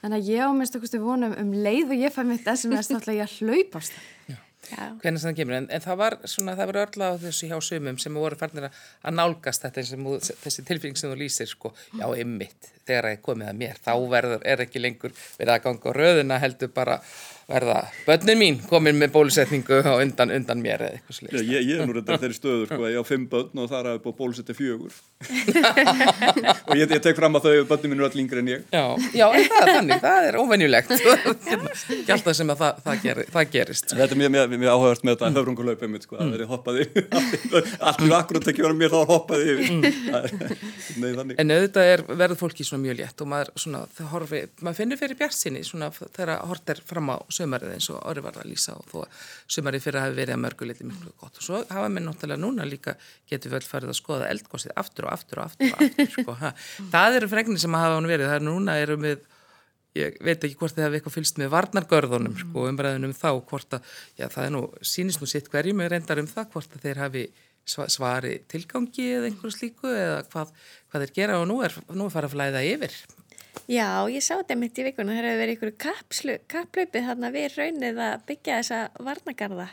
Þannig 0.00 0.22
að 0.22 0.30
ég 0.32 0.48
á 0.48 0.50
minnst 0.56 0.76
okkur 0.78 1.02
vonum 1.04 1.34
um 1.36 1.50
leið 1.52 1.92
og 1.92 2.04
ég 2.06 2.14
fæ 2.14 2.22
mitt 2.24 2.48
SMS 2.48 2.88
náttúrulega 2.88 3.20
ég 3.20 3.28
að 3.28 3.36
hlaupast 3.40 3.96
það. 3.96 4.38
Hvernig 4.70 5.22
það 5.22 5.36
kemur, 5.38 5.56
en, 5.56 5.66
en 5.72 5.82
það 5.82 5.96
var 5.98 6.16
svona, 6.28 6.54
það 6.58 6.68
var 6.70 6.78
örla 6.84 7.08
á 7.10 7.14
þessu 7.24 7.48
hjá 7.50 7.56
sumum 7.64 7.96
sem 7.98 8.18
voru 8.20 8.38
færnir 8.38 8.68
að 8.68 9.16
nálgast 9.16 9.64
þetta 9.64 9.84
sem, 9.88 10.06
þessi 10.44 10.64
tilfinning 10.68 11.00
sem 11.00 11.10
þú 11.10 11.18
lýsir, 11.18 11.48
sko, 11.50 11.72
já, 11.98 12.04
ymmit, 12.22 12.68
þegar 12.86 13.08
það 13.08 13.16
er 13.16 13.22
komið 13.24 13.50
að 13.50 13.58
mér, 13.64 13.80
þá 13.82 13.90
verður, 14.12 14.44
er 14.52 14.62
ekki 14.66 14.82
lengur 14.84 15.16
verið 15.40 15.54
að 15.56 15.64
ganga 15.66 15.90
á 15.90 15.98
röðuna 15.98 16.38
heldur 16.44 16.72
bara 16.76 17.00
verða 17.50 17.80
börnin 18.06 18.38
mín 18.40 18.58
komin 18.70 18.98
með 19.00 19.12
bólusetningu 19.14 19.80
á 19.82 19.92
undan, 19.98 20.30
undan 20.34 20.60
mér 20.62 20.84
eða 20.86 20.98
eitthvað 20.98 21.16
sliðist. 21.18 21.50
ég, 21.50 21.66
ég 21.66 21.80
er 21.80 21.88
nú 21.88 21.96
reyndar 21.96 22.20
þeirri 22.22 22.36
stöður 22.36 22.66
sko, 22.70 22.80
að 22.84 22.92
ég 22.94 23.00
á 23.02 23.04
fimm 23.08 23.26
börn 23.30 23.62
og 23.62 23.70
þar 23.70 23.88
hafi 23.90 24.02
búið 24.04 24.16
bólusetti 24.20 24.56
fjögur. 24.56 24.94
Og 26.70 26.76
ég, 26.78 26.86
ég 26.86 27.00
tek 27.02 27.16
fram 27.18 27.34
að 27.36 27.46
þau 27.46 27.64
börnum 27.68 27.90
minn 27.92 28.00
eru 28.00 28.06
allir 28.06 28.22
yngri 28.22 28.40
en 28.40 28.50
ég. 28.50 28.60
Já, 28.72 28.84
já, 29.16 29.26
það 29.50 29.60
er 29.60 29.70
þannig, 29.74 29.98
það 30.04 30.28
er 30.28 30.38
óvenjulegt. 30.40 30.90
Ekki 31.96 32.14
alltaf 32.14 32.36
sem 32.38 32.52
að 32.54 32.62
það, 32.62 32.80
það, 32.86 32.96
ger, 33.04 33.22
það 33.34 33.44
gerist. 33.54 33.94
Þetta 33.94 34.16
er 34.16 34.20
mjög, 34.22 34.32
mjög, 34.36 34.54
mjög 34.54 34.72
áhugavert 34.74 35.04
með 35.06 35.16
þetta 35.16 35.30
höfrungulaup 35.40 35.84
einmitt, 35.86 36.06
sko, 36.06 36.14
að 36.20 36.34
verið 36.36 36.48
hoppaði 36.54 36.82
allt 37.90 38.00
mjög 38.04 38.16
akkurat 38.20 38.50
ekki 38.52 38.64
vera 38.66 38.78
mér 38.80 38.94
þá 38.94 39.00
hoppaði 39.10 39.56
Það 39.70 40.24
Nei, 41.00 41.10
þannig. 41.16 41.34
En 41.40 41.54
auðvitað 41.54 41.90
er, 41.94 42.04
verður 42.22 42.40
fólki 42.40 42.66
svona 42.66 42.84
mjög 42.84 42.96
létt 43.00 43.24
og 43.24 43.30
maður, 43.30 43.52
svona, 43.60 43.82
það 43.96 44.10
horfi, 44.14 44.40
maður 44.60 44.78
sömarið 47.40 47.72
eins 47.74 47.88
og 47.90 47.98
orði 48.12 48.24
var 48.28 48.38
að 48.42 48.48
lýsa 48.52 48.76
og 48.78 48.86
þó 48.92 48.96
að 49.02 49.18
sömarið 49.56 49.84
fyrir 49.88 50.04
hafi 50.04 50.16
verið 50.20 50.36
að 50.36 50.42
mörguleiti 50.44 50.86
miklu 50.86 51.12
gott. 51.20 51.40
Og 51.40 51.46
svo 51.48 51.64
hafa 51.72 51.88
mér 51.90 52.06
náttúrulega 52.06 52.40
núna 52.44 52.68
líka 52.68 52.94
getur 53.32 53.56
vel 53.56 53.64
farið 53.66 53.92
að 53.94 53.98
skoða 54.02 54.30
eldgósið 54.30 54.76
aftur 54.84 55.08
og 55.08 55.12
aftur 55.16 55.42
og 55.42 55.48
aftur 55.50 55.74
og 55.74 55.84
aftur 55.88 56.12
sko, 56.20 56.38
það 56.94 57.18
eru 57.20 57.32
fregnir 57.34 57.62
sem 57.64 57.76
hafa 57.80 57.98
hann 57.98 58.08
verið, 58.12 58.30
það 58.30 58.38
er 58.40 58.48
núna 58.52 58.78
erum 58.84 59.04
við 59.08 59.26
ég 59.98 60.20
veit 60.22 60.44
ekki 60.46 60.54
hvort 60.60 60.76
þið 60.76 60.84
hafi 60.86 60.98
eitthvað 61.00 61.14
fylgst 61.16 61.38
með 61.42 61.48
varnargörðunum 61.50 62.34
sko, 62.38 62.66
umræðunum 62.70 63.14
þá 63.18 63.30
hvort 63.50 63.74
að, 63.74 63.88
já 64.20 64.28
það 64.30 64.44
er 64.46 64.52
nú, 64.54 64.60
sýnist 64.86 65.18
nú 65.18 65.26
sitt 65.26 65.48
hverjum 65.50 65.80
er 65.82 65.90
reyndar 65.96 66.20
um 66.22 66.28
það 66.30 66.52
hvort 66.52 66.76
að 66.76 66.84
þeir 66.84 67.00
hafi 67.02 67.24
sva- 67.66 67.88
svari 67.90 68.36
tilgangi 68.52 69.08
eða 69.16 69.26
einhverju 69.32 69.56
slíku 69.56 69.90
eða 69.90 70.20
hvað, 70.30 70.52
hvað 70.92 71.04
þeir 71.08 71.14
gera 71.18 71.40
og 71.42 71.48
nú 71.50 71.58
er, 71.66 71.74
nú 71.90 72.06
er 72.06 72.14
farið 72.14 72.30
að 72.30 72.36
flæða 72.36 72.62
yfir. 72.70 72.94
Já, 73.68 74.08
ég 74.10 74.22
sá 74.24 74.34
þetta 74.40 74.56
mitt 74.58 74.78
í 74.80 74.84
vikuna, 74.86 75.12
það 75.14 75.20
hefur 75.26 75.40
verið 75.42 75.56
ykkur 75.56 75.72
kapslu, 75.84 76.36
kapplaupið 76.50 77.06
þarna 77.10 77.30
við 77.34 77.56
raunið 77.58 78.00
að 78.06 78.24
byggja 78.30 78.58
þessa 78.60 78.80
varnagarða. 79.06 79.66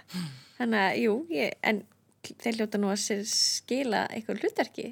Þannig 0.58 0.84
að, 0.84 1.00
jú, 1.06 1.16
ég, 1.34 1.56
en 1.72 1.84
þeir 2.28 2.58
hljóta 2.60 2.82
nú 2.82 2.90
að 2.92 3.00
sér 3.06 3.24
skila 3.32 4.04
ykkur 4.20 4.42
hlutverki, 4.44 4.88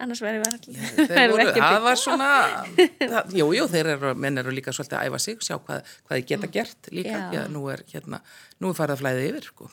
annars 0.00 0.22
verður 0.24 0.46
allir. 0.56 0.92
Þeir 0.98 1.34
voru, 1.34 1.46
það 1.56 1.80
var 1.88 1.98
svona, 2.04 2.28
það, 3.14 3.34
jú, 3.40 3.48
jú, 3.56 3.66
þeir 3.74 3.92
eru, 3.96 4.12
menn 4.26 4.42
eru 4.44 4.54
líka 4.54 4.74
svolítið 4.76 4.98
að 5.00 5.10
æfa 5.10 5.22
sig, 5.26 5.42
sjá 5.46 5.56
hvað, 5.58 5.90
hvað 6.06 6.20
þeir 6.20 6.28
geta 6.34 6.52
gert 6.58 6.92
líka, 6.94 7.16
Já. 7.16 7.26
já, 7.38 7.42
nú 7.52 7.64
er 7.72 7.82
hérna, 7.90 8.22
nú 8.62 8.70
er 8.72 8.78
farið 8.78 8.96
að 8.98 9.02
flæða 9.04 9.26
yfir, 9.30 9.50
sko. 9.50 9.70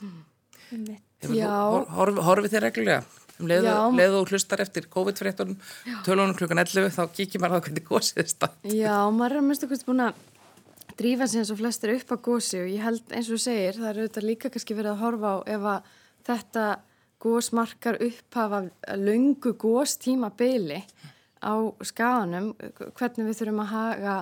Hefur, 0.67 1.37
Já. 1.37 1.49
hor, 1.73 1.87
horf, 1.97 2.19
horfið 2.27 2.53
þeir 2.57 2.65
reglulega, 2.67 3.26
um 3.39 3.49
leiðu 3.49 4.21
og 4.21 4.31
hlustar 4.31 4.63
eftir 4.63 4.87
COVID-fréttunum, 4.93 5.59
tölunum 6.05 6.35
klukkan 6.37 6.63
11, 6.63 6.89
þá 6.95 7.03
kíkir 7.13 7.43
maður 7.43 7.61
á 7.61 7.65
hvernig 7.67 7.85
gósið 7.87 8.23
er 8.23 8.31
stað. 8.31 8.57
Já, 8.73 8.95
maður 9.13 9.37
er 9.37 9.41
að 9.41 9.47
minnstu 9.49 9.69
hvort 9.71 9.87
búin 9.87 10.05
að 10.07 10.21
drífa 10.97 11.27
sig 11.29 11.43
eins 11.43 11.53
og 11.53 11.59
flestir 11.61 11.93
upp 11.93 12.13
að 12.15 12.23
gósi 12.25 12.61
og 12.63 12.71
ég 12.71 12.85
held 12.85 13.13
eins 13.13 13.29
og 13.33 13.41
segir, 13.41 13.77
það 13.77 13.89
er 13.91 14.01
auðvitað 14.01 14.29
líka 14.31 14.51
kannski 14.53 14.77
verið 14.77 14.95
að 14.95 15.03
horfa 15.03 15.33
á 15.33 15.37
ef 15.53 15.67
að 15.73 15.91
þetta 16.27 16.65
gós 17.21 17.51
markar 17.53 17.99
upphafa 18.01 18.63
löngu 18.97 19.53
góstíma 19.57 20.31
byli 20.37 20.81
á 21.41 21.53
skaganum, 21.85 22.51
hvernig 22.97 23.29
við 23.29 23.39
þurfum 23.39 23.63
að 23.63 23.71
haga 23.73 24.17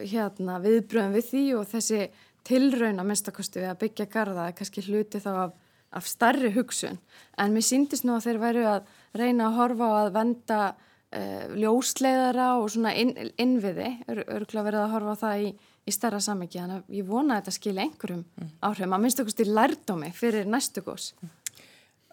hérna, 0.00 0.60
viðbröðum 0.64 1.16
við 1.16 1.28
því 1.30 1.44
og 1.58 1.68
þessi 1.70 2.00
tilraun 2.44 3.00
að 3.00 3.08
minnstakosti 3.08 3.62
við 3.62 3.70
að 3.70 3.80
byggja 3.84 4.08
garða 4.12 4.48
er 4.48 4.56
kannski 4.58 4.84
hluti 4.84 5.20
þá 5.22 5.30
af, 5.46 5.54
af 5.94 6.08
starri 6.08 6.50
hugsun. 6.54 6.98
En 7.38 7.54
mér 7.54 7.66
síndist 7.66 8.06
nú 8.06 8.16
að 8.16 8.28
þeir 8.28 8.40
væru 8.42 8.64
að 8.70 8.90
reyna 9.18 9.48
að 9.48 9.60
horfa 9.60 9.90
á 9.90 9.94
að 10.00 10.10
venda 10.16 10.58
uh, 10.72 11.44
ljósleiðara 11.54 12.48
og 12.60 12.68
svona 12.74 12.94
inn, 12.98 13.14
innviði, 13.40 13.92
örgulega 14.10 14.66
verið 14.68 14.82
að 14.82 14.92
horfa 14.96 15.14
á 15.14 15.22
það 15.22 15.46
í, 15.46 15.54
í 15.84 15.94
starra 15.94 16.20
samiki, 16.24 16.60
þannig 16.60 16.82
að 16.82 16.98
ég 16.98 17.08
vona 17.08 17.36
að 17.36 17.42
þetta 17.42 17.56
skilja 17.58 17.86
einhverjum 17.86 18.26
áhrifum, 18.64 18.96
að 18.96 19.06
minnstakosti 19.06 19.48
lærdómi 19.50 20.12
fyrir 20.16 20.50
næstu 20.50 20.84
gós. 20.86 21.12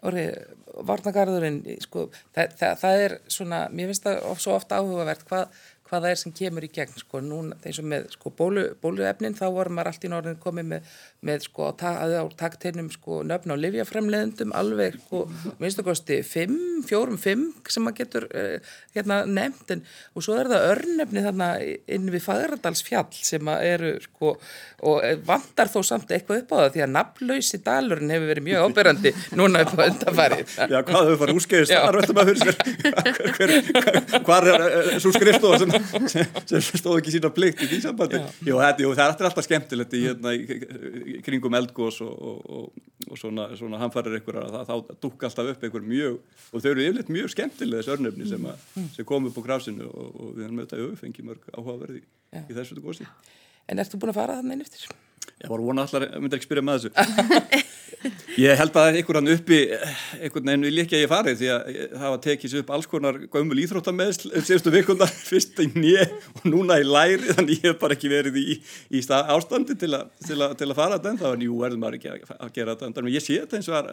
Orri, 0.02 0.24
varnagarðurinn, 0.82 1.60
sko, 1.84 2.08
það, 2.34 2.56
það, 2.58 2.72
það 2.80 3.04
er 3.04 3.12
svona, 3.30 3.60
mér 3.70 3.92
finnst 3.92 4.08
það 4.08 4.24
of, 4.32 4.40
svo 4.42 4.56
ofta 4.56 4.80
áhugavert 4.82 5.22
hvað, 5.28 5.60
hvað 5.92 6.06
það 6.06 6.14
er 6.14 6.20
sem 6.22 6.32
kemur 6.32 6.64
í 6.64 6.70
gegn, 6.72 6.94
sko, 7.02 7.20
núna, 7.20 7.56
eins 7.68 7.78
og 7.82 7.88
með, 7.92 8.06
sko, 8.16 8.32
bólu, 8.36 8.64
bóluefnin, 8.80 9.36
þá 9.36 9.44
vorum 9.52 9.76
maður 9.76 9.90
allt 9.90 10.06
í 10.06 10.10
norðin 10.12 10.38
komið 10.40 10.68
með, 10.70 10.92
með 11.28 11.44
sko, 11.44 11.68
ta, 11.76 11.92
á 12.00 12.24
takteinum, 12.40 12.88
sko, 12.94 13.20
nöfn 13.28 13.52
á 13.52 13.56
livjafremleðendum, 13.60 14.54
alveg, 14.56 14.96
sko, 15.04 15.26
minnstu 15.60 15.84
kosti, 15.84 16.22
fimm, 16.24 16.80
fjórum, 16.88 17.18
fimm, 17.20 17.50
sem 17.68 17.84
maður 17.84 17.98
getur, 18.00 18.28
uh, 18.32 18.72
hérna, 18.96 19.20
nefnt, 19.28 19.74
en, 19.76 19.84
og 20.16 20.24
svo 20.24 20.38
er 20.40 20.48
það 20.54 20.68
örnefni 20.70 21.26
þarna 21.28 21.50
inn 21.98 22.08
við 22.14 22.24
Fagradalsfjall 22.24 23.20
sem 23.20 23.52
að 23.52 23.66
eru, 23.74 23.92
sko, 24.06 24.32
og 24.82 25.04
eh, 25.06 25.18
vantar 25.26 25.68
þó 25.70 25.78
samt 25.86 26.10
eitthvað 26.10 26.42
upp 26.42 26.54
á 26.54 26.56
það, 26.56 26.70
því 26.74 26.84
að 26.86 26.92
nafnlausi 26.96 27.60
dalurinn 27.62 28.10
hefur 28.10 28.30
verið 28.32 28.46
mjög 28.48 28.64
ábyrrandi 28.66 29.12
núna 29.38 29.62
upp 29.62 29.76
á 29.78 29.84
undarfarið. 29.86 30.56
Já, 30.72 30.78
hvað 30.88 31.10
þau 31.10 31.20
farið 31.20 31.38
úrskeiðist 31.38 31.74
Já. 31.74 31.80
þar 31.84 31.98
veltum 32.00 32.22
að 32.22 32.30
fyrir 32.30 32.42
sér 32.42 32.56
hver, 33.36 33.52
hver, 33.76 34.24
hvar 34.26 34.48
er 34.50 34.64
uh, 34.66 34.90
svo 35.02 35.12
skrifstofa 35.14 35.60
sem, 35.62 35.76
sem, 36.12 36.28
stóð 36.80 37.00
ekki 37.00 37.14
sína 37.14 37.30
plikt 37.34 37.64
í 37.64 37.68
því 37.70 37.80
sambandi. 37.84 38.20
Jú, 38.46 38.56
þetta, 38.60 38.84
jú, 38.84 38.92
það 38.98 39.12
er 39.12 39.28
alltaf 39.28 39.46
skemmtilegt 39.46 39.96
í, 39.98 40.02
hérna, 40.06 40.32
kringum 41.26 41.58
eldgós 41.58 42.00
og, 42.04 42.12
og, 42.12 42.40
og, 42.56 42.88
og 43.08 43.20
svona, 43.20 43.48
svona 43.58 43.80
hamfarir 43.82 44.18
það, 44.22 44.58
þá 44.70 44.96
dúkka 45.04 45.30
alltaf 45.30 45.52
upp 45.54 45.68
einhver 45.68 45.86
mjög 45.92 46.18
og 46.52 46.64
þau 46.64 46.70
eru 46.72 46.86
yfirleitt 46.86 47.12
mjög 47.12 47.32
skemmtilega 47.34 47.82
þessu 47.82 47.96
örnefni 47.96 48.28
sem, 48.30 48.48
að, 48.48 48.66
sem 48.96 49.08
kom 49.08 49.28
upp 49.30 49.38
á 49.38 49.42
krafsinu 49.50 49.88
og, 49.90 50.10
og 50.12 50.34
við 50.36 50.48
erum 50.48 50.62
auðvitað 50.62 50.84
auðfengi 50.86 51.28
mörg 51.28 51.48
áhugaverði 51.54 52.02
í, 52.02 52.44
þessu 52.52 52.82
gósi 52.82 53.08
En 53.70 53.78
ertu 53.78 53.98
búin 54.00 54.10
að 54.10 54.18
fara 54.18 54.40
þannig 54.40 54.66
eftir? 54.66 54.88
Ég 55.42 55.50
var 55.50 55.62
vona 55.62 55.86
allar, 55.86 56.08
myndi 56.22 56.38
ekki 56.38 56.48
spyrja 56.48 56.64
með 56.66 56.84
þessu. 56.84 57.70
Ég 58.40 58.56
held 58.58 58.76
að 58.80 58.96
einhverjan 58.98 59.30
uppi 59.30 59.58
einhvern 59.70 60.48
veginn 60.48 60.64
vil 60.66 60.82
ekki 60.82 60.96
að 60.96 61.02
ég 61.04 61.10
fari 61.10 61.34
því 61.38 61.48
að 61.52 61.66
það 61.92 62.12
var 62.14 62.20
tekið 62.24 62.52
sér 62.52 62.62
upp 62.62 62.72
alls 62.74 62.88
konar 62.90 63.18
gömul 63.34 63.58
íþróttameðsl 63.62 64.32
síðustu 64.40 64.72
vikundar, 64.74 65.12
fyrst 65.30 65.60
í 65.62 65.68
nýje 65.74 66.06
og 66.40 66.46
núna 66.48 66.80
í 66.82 66.86
læri, 66.86 67.34
þannig 67.36 67.60
ég 67.60 67.68
hef 67.68 67.80
bara 67.82 67.98
ekki 67.98 68.10
verið 68.10 68.38
í, 68.40 68.58
í 68.90 69.02
stað, 69.04 69.30
ástandi 69.36 69.76
til, 69.78 69.92
a, 69.98 70.02
til, 70.26 70.38
a, 70.40 70.50
til 70.58 70.70
að 70.70 70.78
fara 70.78 70.98
þetta 70.98 71.12
en 71.12 71.20
það 71.22 71.34
var 71.34 71.42
njú 71.42 71.58
verður 71.60 71.82
maður 71.84 71.98
ekki 72.00 72.12
að, 72.14 72.36
að 72.38 72.54
gera 72.58 72.76
þetta 72.80 73.04
en 73.04 73.12
ég 73.12 73.26
sé 73.26 73.38
þetta 73.42 73.60
eins 73.60 73.70
og 73.70 73.76
var 73.76 73.90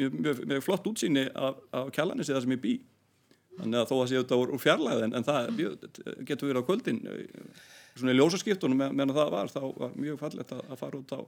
mjög, 0.00 0.18
mjög, 0.18 0.42
mjög 0.52 0.66
flott 0.66 0.90
útsýni 0.92 1.28
af, 1.32 1.62
af 1.80 1.92
kjallanissi 1.96 2.34
það 2.34 2.44
sem 2.46 2.56
ég 2.56 2.64
bý. 2.66 2.78
Þannig 3.62 3.82
að 3.82 3.90
þó 3.90 3.96
að 4.00 4.08
sé 4.10 4.18
þetta 4.18 4.40
úr, 4.40 4.52
úr 4.56 4.60
fjarlæð 4.62 5.06
en, 5.06 5.16
það 5.28 5.50
getur 6.26 6.50
verið 6.50 6.64
á 6.64 6.68
kvöldin 6.68 7.02
svona 7.96 8.14
í 8.14 8.18
ljósaskiptunum 8.18 8.82
með, 8.82 8.98
meðan 8.98 9.16
það 9.20 9.32
var 9.36 9.52
þá 9.52 9.62
var 9.78 9.96
mjög 9.96 10.20
fallegt 10.20 10.54
að, 10.56 10.62
að 10.68 10.82
fara 10.82 11.00
út 11.00 11.16
á 11.16 11.20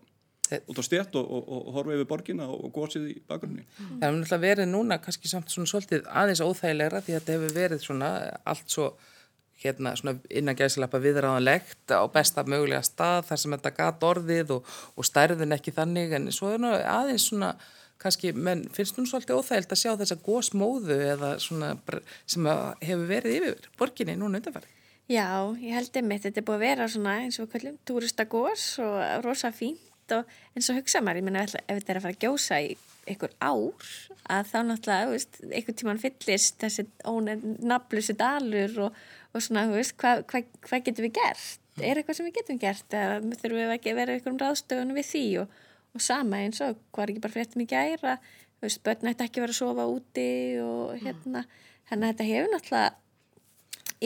út 0.68 0.78
á 0.78 0.84
stjætt 0.84 1.16
og, 1.16 1.24
og, 1.24 1.46
og 1.48 1.72
horfa 1.78 1.94
yfir 1.96 2.08
borgina 2.08 2.46
og, 2.52 2.66
og 2.66 2.74
gósið 2.74 3.08
í 3.14 3.16
bakgrunni. 3.28 3.64
Það 3.78 4.04
hefur 4.04 4.18
náttúrulega 4.18 4.42
verið 4.44 4.70
núna 4.70 4.98
kannski 5.02 5.30
samt 5.30 5.52
svona 5.52 5.70
svolítið 5.70 6.08
aðeins 6.12 6.42
óþægilegra 6.44 7.00
því 7.00 7.14
að 7.14 7.20
þetta 7.20 7.36
hefur 7.36 7.54
verið 7.56 7.84
svona 7.84 8.10
allt 8.44 8.74
svo 8.74 8.90
hérna 9.64 9.94
svona 9.96 10.18
innan 10.28 10.58
gæðslappa 10.58 11.00
viðráðanlegt 11.00 11.94
á 11.96 12.04
besta 12.12 12.44
mögulega 12.44 12.84
stað 12.84 13.30
þar 13.30 13.40
sem 13.40 13.56
þetta 13.56 13.72
gat 13.78 14.04
orðið 14.10 14.52
og, 14.58 14.74
og 14.94 15.08
stærðin 15.08 15.56
ekki 15.56 15.74
þannig 15.74 16.14
en 16.18 16.30
svo 16.34 16.52
er 16.52 16.62
nú 16.62 16.74
aðeins 16.74 17.30
svona 17.30 17.54
kannski, 18.02 18.34
menn 18.36 18.66
finnst 18.74 18.98
nú 18.98 19.06
svolítið 19.08 19.38
óþægild 19.40 19.72
að 19.72 19.80
sjá 19.80 19.92
þessa 20.00 20.20
gósmóðu 20.26 20.98
eða 21.14 21.34
svona 21.40 21.74
bara 21.86 22.02
sem 22.28 22.48
hefur 22.84 23.06
verið 23.08 23.38
yfir 23.38 23.68
borginni 23.78 24.18
núna 24.18 24.42
undanfæri. 24.42 24.68
Já, 25.05 25.52
ég 25.61 25.74
held 25.76 25.96
einmitt, 26.00 26.22
þetta 26.24 26.40
er 26.40 26.44
búið 26.48 26.57
að 26.57 26.62
vera 26.64 26.84
svona 26.88 27.14
eins 27.20 27.36
og 27.42 27.50
kallum 27.52 27.74
túristagós 27.84 28.62
og 28.80 28.94
rosa 29.24 29.50
fínt 29.52 30.14
og 30.16 30.30
eins 30.57 30.70
og 30.72 30.78
hugsa 30.78 31.02
maður, 31.05 31.20
ég 31.20 31.26
meina 31.26 31.42
ef 31.44 31.52
þetta 31.59 31.92
er 31.92 31.98
að 31.98 32.07
fara 32.07 32.16
að 32.16 32.22
gjósa 32.24 32.61
í 32.64 32.70
einhver 33.05 33.34
ár 33.44 33.90
að 34.32 34.48
þá 34.48 34.57
náttúrulega, 34.70 35.05
þú 35.05 35.12
veist, 35.12 35.36
einhvern 35.50 35.78
tíman 35.80 36.00
fyllist 36.00 36.57
þessi 36.62 36.86
ónefnablusi 37.05 38.16
dalur 38.16 38.80
og, 38.86 38.96
og 39.34 39.44
svona, 39.44 39.66
þú 39.68 39.76
veist, 39.76 39.96
hvað 40.00 40.24
hva, 40.32 40.42
hva 40.70 40.80
getum 40.88 41.09
við 41.09 41.14
gert? 41.20 41.61
Er 41.82 42.00
eitthvað 42.00 42.20
sem 42.20 42.28
við 42.30 42.38
getum 42.40 42.64
gert? 42.64 42.88
Eða 42.96 43.20
þurfum 43.42 43.61
við 43.61 43.76
ekki 43.76 43.92
að 43.92 44.00
vera 44.00 44.16
einhverjum 44.16 44.40
ráðstöfunum 44.40 45.00
við 45.02 45.09
því? 45.11 45.24
Og, 45.42 45.62
og 45.92 46.09
sama 46.09 46.40
eins 46.46 46.64
og 46.64 46.80
hvað 46.94 47.05
er 47.05 47.12
ekki 47.12 47.26
bara 47.26 47.36
fréttum 47.36 47.64
í 47.66 47.68
gæra, 47.68 48.18
þú 48.57 48.70
veist, 48.70 48.84
börn 48.86 49.12
ætti 49.12 49.28
ekki 49.28 49.42
að 49.42 49.48
vera 49.50 49.59
að 49.59 49.61
sofa 49.61 49.88
úti 49.90 50.28
og 50.64 50.94
hérna, 51.05 51.44
þannig 51.90 52.07
að 52.07 52.14
þetta 52.14 52.30
hefur 52.32 52.55
náttúrulega 52.55 53.03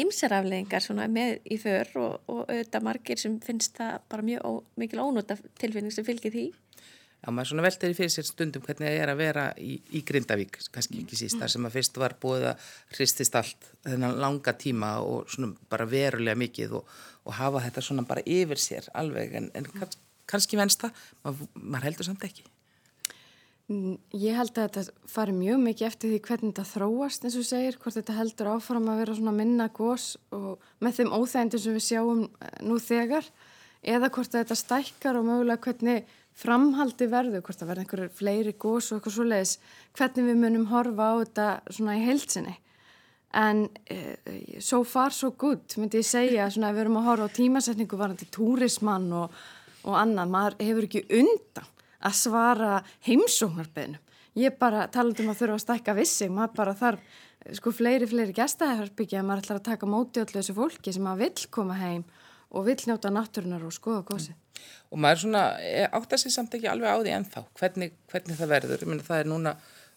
ymsar 0.03 0.34
afleðingar 0.38 0.84
svona 0.84 1.09
með 1.11 1.38
í 1.51 1.59
för 1.61 1.90
og, 2.01 2.14
og 2.30 2.40
auðvitað 2.46 2.86
margir 2.86 3.20
sem 3.20 3.36
finnst 3.44 3.76
það 3.78 4.01
bara 4.11 4.26
mjög 4.26 4.46
ó, 4.46 4.53
mikil 4.80 5.03
ónúta 5.03 5.38
tilfinning 5.61 5.94
sem 5.94 6.07
fylgir 6.07 6.34
því. 6.34 6.46
Já, 7.18 7.32
maður 7.34 7.51
svona 7.51 7.64
veltaði 7.66 7.96
fyrir 7.99 8.12
sér 8.14 8.26
stundum 8.28 8.62
hvernig 8.62 8.86
það 8.86 8.96
er 9.03 9.11
að 9.11 9.18
vera 9.18 9.44
í, 9.59 9.72
í 9.99 10.05
Grindavík, 10.07 10.61
kannski 10.70 11.01
ekki 11.03 11.16
síst, 11.18 11.38
þar 11.40 11.51
sem 11.51 11.64
að 11.66 11.74
fyrst 11.74 11.99
var 11.99 12.14
búið 12.22 12.46
að 12.53 12.68
hristist 12.94 13.38
allt 13.38 13.70
þennan 13.86 14.20
langa 14.22 14.55
tíma 14.55 14.92
og 15.03 15.26
svona 15.32 15.51
bara 15.72 15.88
verulega 15.90 16.38
mikið 16.38 16.76
og, 16.78 16.92
og 17.26 17.34
hafa 17.40 17.64
þetta 17.64 17.84
svona 17.88 18.07
bara 18.07 18.22
yfir 18.22 18.62
sér 18.62 18.86
alveg, 19.03 19.34
en, 19.40 19.51
en 19.59 19.66
kanns, 19.72 19.99
kannski 20.30 20.61
venst 20.61 20.84
það, 20.84 21.03
maður, 21.26 21.51
maður 21.59 21.88
heldur 21.88 22.11
samt 22.12 22.28
ekki. 22.28 22.46
Ég 23.68 24.32
held 24.32 24.56
að 24.56 24.78
þetta 24.78 25.08
fari 25.12 25.34
mjög 25.36 25.58
mikið 25.60 25.86
eftir 25.90 26.12
því 26.14 26.18
hvernig 26.24 26.52
þetta 26.54 26.70
þróast 26.70 27.26
eins 27.26 27.34
og 27.36 27.44
segir, 27.44 27.76
hvort 27.76 27.98
þetta 27.98 28.14
heldur 28.16 28.48
áfram 28.54 28.88
að 28.88 29.02
vera 29.02 29.16
svona 29.18 29.34
minna 29.36 29.66
gós 29.76 30.06
og 30.32 30.64
með 30.80 30.96
þeim 30.96 31.12
óþægindum 31.12 31.60
sem 31.60 31.76
við 31.76 31.84
sjáum 31.84 32.22
nú 32.64 32.78
þegar 32.80 33.28
eða 33.84 34.10
hvort 34.14 34.32
þetta 34.38 34.56
stækkar 34.56 35.20
og 35.20 35.28
mögulega 35.28 35.60
hvernig 35.68 36.08
framhaldi 36.38 37.10
verður, 37.12 37.44
hvort 37.44 37.60
að 37.60 37.72
verða 37.74 37.84
einhverju 37.84 38.10
fleiri 38.16 38.56
gós 38.56 38.88
og 38.88 39.02
eitthvað 39.02 39.18
svo 39.18 39.28
leiðis, 39.28 39.56
hvernig 40.00 40.30
við 40.30 40.42
munum 40.46 40.68
horfa 40.72 41.12
á 41.12 41.14
þetta 41.20 41.52
svona 41.68 42.00
í 42.00 42.04
heilsinni. 42.08 42.58
En 43.36 43.66
uh, 43.68 44.36
so 44.64 44.80
far 44.88 45.12
so 45.12 45.34
good, 45.36 45.76
myndi 45.76 46.00
ég 46.00 46.08
segja, 46.08 46.48
svona 46.48 46.70
að 46.72 46.78
við 46.78 46.86
erum 46.86 47.02
að 47.02 47.10
horfa 47.10 47.28
á 47.28 47.36
tímasetningu 47.36 48.00
varandi 48.00 48.32
túrismann 48.32 49.10
og, 49.12 49.42
og 49.84 49.98
annað, 49.98 50.32
maður 50.32 50.62
hefur 50.70 50.88
ekki 50.88 51.10
undan 51.20 51.74
að 52.05 52.18
svara 52.18 52.74
heimsóknarbeðnum. 53.07 54.05
Ég 54.38 54.55
bara 54.61 54.86
talað 54.92 55.24
um 55.24 55.32
að 55.32 55.40
þurfa 55.40 55.57
að 55.57 55.64
stækka 55.64 55.94
vissi, 55.99 56.28
maður 56.30 56.55
bara 56.61 56.74
þarf 56.78 57.16
sko 57.59 57.72
fleiri, 57.74 58.07
fleiri 58.07 58.34
gæstaherbyggja 58.36 59.22
að 59.22 59.26
maður 59.26 59.44
ætlar 59.44 59.61
að 59.61 59.68
taka 59.70 59.88
móti 59.88 60.22
öllu 60.22 60.36
þessu 60.36 60.55
fólki 60.55 60.94
sem 60.94 61.07
maður 61.07 61.24
vill 61.24 61.49
koma 61.55 61.78
heim 61.78 62.05
og 62.49 62.68
vill 62.68 62.78
njóta 62.88 63.11
náttúrunar 63.12 63.64
og 63.66 63.74
skoða 63.74 64.05
gósi. 64.09 64.34
Mm. 64.34 64.44
Og 64.92 65.03
maður 65.05 65.24
svona 65.24 65.42
átta 65.99 66.18
sér 66.20 66.34
samt 66.34 66.55
ekki 66.57 66.70
alveg 66.70 66.94
á 66.94 66.99
því 66.99 67.14
ennþá, 67.18 67.42
hvernig, 67.61 67.96
hvernig 68.12 68.38
það 68.38 68.53
verður. 68.55 68.84
Ég 68.84 68.90
menna 68.92 69.07
það 69.07 69.22
er 69.22 69.30
núna, 69.32 69.55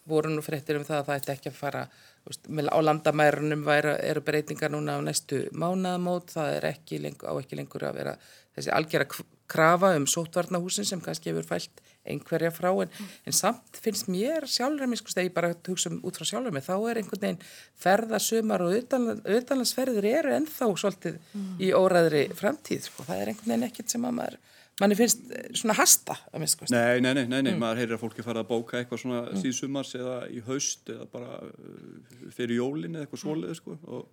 voru 0.08 0.32
nú 0.32 0.44
fréttir 0.44 0.78
um 0.78 0.86
það 0.86 0.98
að 0.98 1.08
það 1.08 1.20
ætti 1.20 1.32
ekki 1.36 1.52
að 1.52 1.58
fara, 1.58 1.82
veist, 2.28 2.50
á 2.50 2.78
landamærunum 2.82 3.64
væri, 3.66 3.94
eru 4.10 4.24
breytingar 4.26 4.74
núna 4.74 4.98
á 4.98 5.00
næstu 5.06 5.44
mánaðamót, 5.54 6.34
það 6.34 6.56
er 6.58 6.68
ekki 6.74 7.00
lengur, 7.02 7.30
á 7.30 7.34
ekki 7.40 7.58
lengur 7.58 7.86
að 7.88 7.98
vera 8.02 8.16
þessi 8.56 8.74
algjara 8.76 9.08
krafa 9.52 9.94
um 9.96 10.06
sótvarnahúsin 10.08 10.88
sem 10.88 11.00
kannski 11.04 11.32
hefur 11.32 11.48
fælt 11.54 11.82
einhverja 12.02 12.50
frá 12.54 12.70
en, 12.72 12.90
mm. 12.90 13.10
en 13.28 13.36
samt 13.36 13.80
finnst 13.82 14.08
mér 14.10 14.46
sjálfur 14.50 14.90
mig, 14.90 15.00
sko, 15.00 15.12
þegar 15.14 15.28
ég 15.28 15.34
bara 15.36 15.50
hugsa 15.68 15.90
um 15.92 16.00
út 16.08 16.18
frá 16.18 16.26
sjálfur 16.28 16.54
mig, 16.54 16.64
þá 16.66 16.74
er 16.90 17.00
einhvern 17.00 17.24
veginn 17.26 17.42
ferðasumar 17.82 18.64
og 18.66 18.74
auðanlandsferðir 18.74 20.08
eru 20.10 20.32
ennþá 20.38 20.70
svolítið 20.82 21.20
mm. 21.20 21.52
í 21.62 21.70
óræðri 21.76 22.24
framtíð, 22.38 22.88
sko, 22.88 23.06
það 23.08 23.22
er 23.22 23.32
einhvern 23.32 23.54
veginn 23.54 23.68
ekkert 23.68 23.94
sem 23.94 24.08
að 24.08 24.16
maður, 24.18 24.40
manni 24.82 24.98
finnst 24.98 25.22
eh, 25.30 25.44
svona 25.60 25.76
hasta 25.78 26.16
að 26.32 26.42
minnst, 26.42 26.58
sko. 26.58 26.70
Nei, 26.74 26.98
nei, 27.04 27.12
nei, 27.12 27.26
nei, 27.26 27.38
nei. 27.38 27.52
Mm. 27.52 27.62
maður 27.62 27.82
heyrir 27.84 27.98
að 27.98 28.02
fólki 28.02 28.26
fara 28.26 28.42
að 28.42 28.50
bóka 28.50 28.80
eitthvað 28.80 29.04
svona 29.04 29.22
mm. 29.28 29.44
síðsumars 29.44 29.94
eða 30.00 30.16
í 30.32 30.42
haust 30.48 30.90
eða 30.90 31.06
bara 31.12 31.38
eh, 31.52 32.26
fyrir 32.34 32.58
jólin 32.58 32.96
eða 32.96 33.06
eitthvað 33.06 33.24
svolítið, 33.26 33.60
sko 33.62 33.78
og 33.86 34.10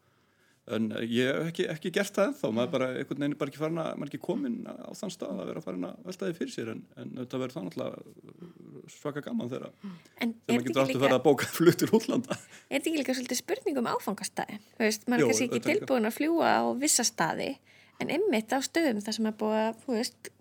en 0.76 0.88
ég 1.04 1.30
hef 1.30 1.50
ekki, 1.50 1.66
ekki 1.74 1.92
gert 1.96 2.16
það 2.16 2.30
ennþá. 2.30 2.52
Maður 2.56 2.68
er 2.68 2.74
bara 2.76 2.90
einhvern 2.96 3.24
veginn 3.24 3.38
bara 3.40 3.54
ekki 3.54 3.62
farin 3.62 3.82
að 3.82 3.90
maður 3.92 4.08
er 4.08 4.12
ekki 4.12 4.22
komin 4.26 4.58
á 4.70 4.92
þann 5.00 5.14
stað 5.16 5.42
að 5.44 5.52
vera 5.52 5.64
farin 5.66 5.88
að 5.90 6.02
velta 6.10 6.30
þið 6.30 6.40
fyrir 6.42 6.54
sér. 6.56 6.72
En, 6.74 6.84
en 7.02 7.14
þetta 7.20 7.42
verður 7.44 7.58
það 7.58 7.68
náttúrulega 7.68 8.90
svaka 8.90 9.24
gaman 9.26 9.52
þegar 9.52 9.74
maður 9.80 10.66
getur 10.68 10.84
alltaf 10.84 11.04
verið 11.04 11.18
að 11.18 11.26
bóka 11.26 11.50
flutur 11.54 11.96
útlanda. 12.00 12.38
Er 12.70 12.80
þetta 12.80 12.92
ekki 12.92 13.02
líka 13.02 13.18
svolítið 13.18 13.42
spurning 13.42 13.82
um 13.82 13.90
áfangastæði? 13.94 14.60
maður 14.80 15.24
er 15.24 15.30
kannski 15.30 15.50
ekki 15.50 15.64
tilbúin 15.68 16.10
að 16.10 16.18
fljúa 16.18 16.54
á 16.62 16.64
vissa 16.80 17.06
staði 17.08 17.54
en 18.00 18.14
ymmit 18.16 18.54
á 18.56 18.60
stöðum 18.64 19.02
þar 19.04 19.18
sem 19.18 19.30
er 19.30 19.40
búið 19.40 19.62
að 19.62 19.88
veist, 19.92 20.32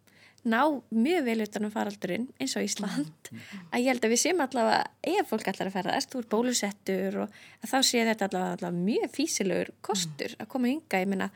ná 0.49 0.61
mjög 0.95 1.27
vel 1.27 1.45
utanum 1.45 1.73
faraldurinn 1.73 2.27
eins 2.41 2.57
og 2.59 2.67
Ísland. 2.67 3.31
Mm, 3.31 3.39
mm. 3.39 3.63
að 3.73 3.85
ég 3.85 3.91
held 3.93 4.07
að 4.07 4.15
við 4.15 4.23
séum 4.23 4.43
allavega 4.45 5.13
ef 5.13 5.31
fólk 5.31 5.51
allar 5.53 5.71
að 5.71 5.77
ferða 5.77 5.97
erst 5.99 6.17
úr 6.19 6.29
bólusettur 6.33 7.21
og 7.25 7.39
þá 7.63 7.79
sé 7.87 8.05
þetta 8.09 8.29
allavega, 8.29 8.57
allavega 8.59 8.85
mjög 8.89 9.15
físilegur 9.15 9.73
kostur 9.85 10.37
að 10.39 10.51
koma 10.55 10.73
ynga, 10.73 11.03
ég 11.03 11.13
menna 11.13 11.31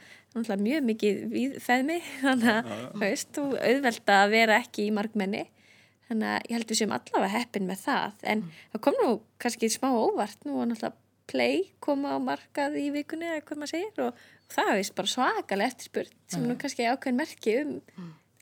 mjög 0.63 0.87
mikið 0.89 1.59
feðmi 1.63 1.99
þannig 2.25 2.53
að 2.55 2.73
þú 2.73 3.05
veist, 3.05 3.35
þú 3.37 3.47
auðvelda 3.61 4.19
að 4.23 4.35
vera 4.37 4.61
ekki 4.63 4.89
í 4.89 4.95
markmenni 4.97 5.45
þannig 6.09 6.33
að 6.33 6.49
ég 6.49 6.57
held 6.57 6.67
að 6.67 6.75
við 6.75 6.83
séum 6.83 6.97
allavega 6.97 7.37
heppin 7.37 7.69
með 7.69 7.85
það. 7.87 8.19
En 8.23 8.43
mm. 8.43 8.59
það 8.75 8.85
kom 8.87 8.99
nú 9.01 9.13
kannski 9.43 9.71
smá 9.73 9.89
óvart. 9.93 10.45
Nú 10.45 10.59
var 10.59 10.69
náttúrulega 10.69 10.99
play 11.31 11.69
koma 11.83 12.17
á 12.17 12.19
markað 12.23 12.77
í 12.81 12.89
vikunni 12.95 13.29
eða 13.29 13.45
hvað 13.47 13.61
maður 13.63 13.73
segir 13.73 14.03
og, 14.05 14.25
og 14.49 14.57
það 14.57 14.73
er 14.75 14.91
bara 14.99 15.13
svakalega 15.13 15.71
eftirspurt 15.71 16.19
sem 16.33 16.45
nú 16.49 16.57
kannski 16.61 16.89
ákveðin 16.89 17.21
merki 17.21 17.55
um 17.63 17.73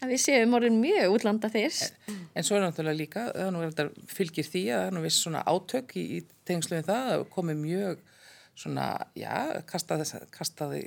að 0.01 0.15
við 0.15 0.23
séum 0.25 0.57
orðin 0.57 0.81
mjög 0.81 1.15
útlanda 1.17 1.51
þess 1.53 1.91
en, 2.09 2.21
en 2.35 2.47
svo 2.47 2.57
er 2.57 2.65
náttúrulega 2.65 2.99
líka 2.99 3.27
það 3.35 3.91
fylgir 4.11 4.49
því 4.49 4.65
að 4.75 4.85
það 4.85 5.01
er 5.01 5.07
viss 5.07 5.25
svona 5.25 5.43
átök 5.45 5.97
í, 6.01 6.05
í 6.19 6.21
tengslu 6.49 6.79
við 6.79 6.89
það 6.91 7.13
að 7.17 7.27
komi 7.35 7.57
mjög 7.59 8.01
svona, 8.61 8.87
já, 9.17 9.63
kastaði, 9.69 10.07
kastaði 10.35 10.83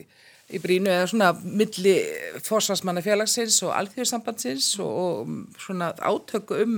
í 0.54 0.60
brínu 0.62 0.92
eða 0.92 1.08
svona 1.10 1.30
milli 1.44 1.96
fórsvarsmanna 2.44 3.04
félagsins 3.06 3.62
og 3.66 3.74
alþjóðsambandsins 3.78 4.74
og, 4.84 4.92
og 5.04 5.62
svona 5.64 5.94
átök 5.98 6.54
um 6.60 6.78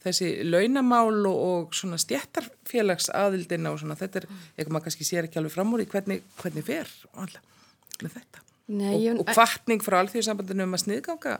þessi 0.00 0.30
launamál 0.46 1.26
og, 1.28 1.40
og 1.48 1.74
svona 1.76 1.98
stjættarfélagsaðildina 2.00 3.72
og 3.72 3.82
svona 3.82 3.98
þetta 4.00 4.22
er 4.22 4.28
eitthvað 4.30 4.76
maður 4.76 4.86
kannski 4.88 5.08
sér 5.08 5.28
ekki 5.28 5.40
alveg 5.40 5.56
fram 5.56 5.74
úr 5.76 5.84
í 5.84 5.90
hvernig, 5.90 6.24
hvernig 6.40 6.66
fer 6.68 6.94
alltaf 7.12 8.00
með 8.00 8.16
þetta 8.16 8.49
Nei, 8.70 8.92
og, 8.94 9.02
ég... 9.02 9.16
og 9.18 9.30
kvartning 9.34 9.82
frá 9.82 9.98
alþjóðsambandinu 10.04 10.66
um 10.66 10.76
að 10.76 10.84
sniðganga 10.84 11.38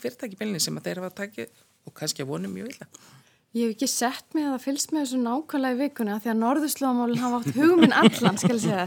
fyrirtæki 0.00 0.38
bylni 0.40 0.60
sem 0.62 0.78
að 0.78 0.88
þeir 0.88 1.02
hafa 1.02 1.16
takið 1.22 1.50
og 1.88 1.96
kannski 1.98 2.24
að 2.24 2.30
vonum 2.32 2.54
mjög 2.54 2.72
illa. 2.72 2.88
Ég 3.52 3.68
hef 3.68 3.74
ekki 3.74 3.88
sett 3.92 4.32
mig 4.32 4.46
að 4.46 4.54
það 4.54 4.64
fylgst 4.64 4.94
með 4.94 5.02
þessu 5.04 5.18
nákvæmlega 5.20 5.76
í 5.76 5.80
vikunni 5.82 6.14
að 6.14 6.22
því 6.24 6.30
að 6.32 6.38
norðurslóðamálinn 6.40 7.20
hafa 7.20 7.40
átt 7.42 7.58
hugminn 7.58 7.96
allan, 8.00 8.38
skal 8.40 8.56
ég 8.56 8.62
segja. 8.64 8.86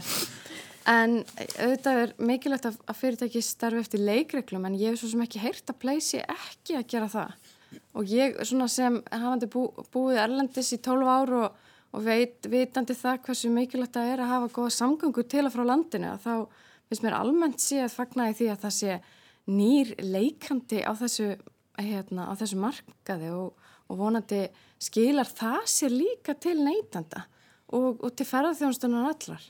En 0.89 1.13
auðvitað 1.25 1.99
er 2.01 2.15
mikilvægt 2.21 2.65
að 2.69 2.97
fyrirtæki 2.97 3.43
starfi 3.45 3.81
eftir 3.81 4.01
leikreglum 4.05 4.65
en 4.65 4.77
ég 4.77 4.93
hef 4.93 5.01
svo 5.01 5.11
sem 5.11 5.21
ekki 5.25 5.41
heyrt 5.41 5.69
að 5.69 5.79
pleysi 5.81 6.21
ekki 6.21 6.79
að 6.79 6.89
gera 6.93 7.11
það. 7.13 7.53
Og 7.97 8.09
ég 8.09 8.41
svona 8.45 8.67
sem 8.71 8.99
hafandi 9.11 9.49
bú, 9.53 9.67
búið 9.93 10.21
erlendis 10.25 10.73
í 10.73 10.81
12 10.85 11.09
ár 11.09 11.33
og, 11.39 11.63
og 11.93 12.05
veit, 12.05 12.49
vitandi 12.49 12.97
það 12.97 13.21
hversu 13.25 13.53
mikilvægt 13.53 13.97
það 13.97 14.13
er 14.13 14.23
að 14.25 14.31
hafa 14.33 14.53
góða 14.57 14.75
samgöngu 14.77 15.25
til 15.29 15.45
að 15.45 15.53
frá 15.53 15.65
landinu 15.69 16.13
að 16.13 16.25
þá 16.25 16.35
finnst 16.89 17.05
mér 17.05 17.17
almennt 17.17 17.61
sé 17.63 17.81
að 17.83 17.95
fagnaði 17.95 18.37
því 18.39 18.49
að 18.53 18.63
það 18.65 18.75
sé 18.77 18.97
nýr 19.55 19.93
leikandi 20.01 20.81
á 20.85 20.91
þessu, 20.97 21.29
hérna, 21.79 22.29
á 22.29 22.33
þessu 22.37 22.59
markaði 22.61 23.31
og, 23.35 23.67
og 23.89 23.99
vonandi 23.99 24.45
skilar 24.81 25.29
það 25.29 25.65
sér 25.69 25.95
líka 25.95 26.35
til 26.37 26.57
neytanda 26.61 27.25
og, 27.73 28.01
og 28.01 28.11
til 28.15 28.27
ferðarþjónstunar 28.29 29.11
allar. 29.11 29.45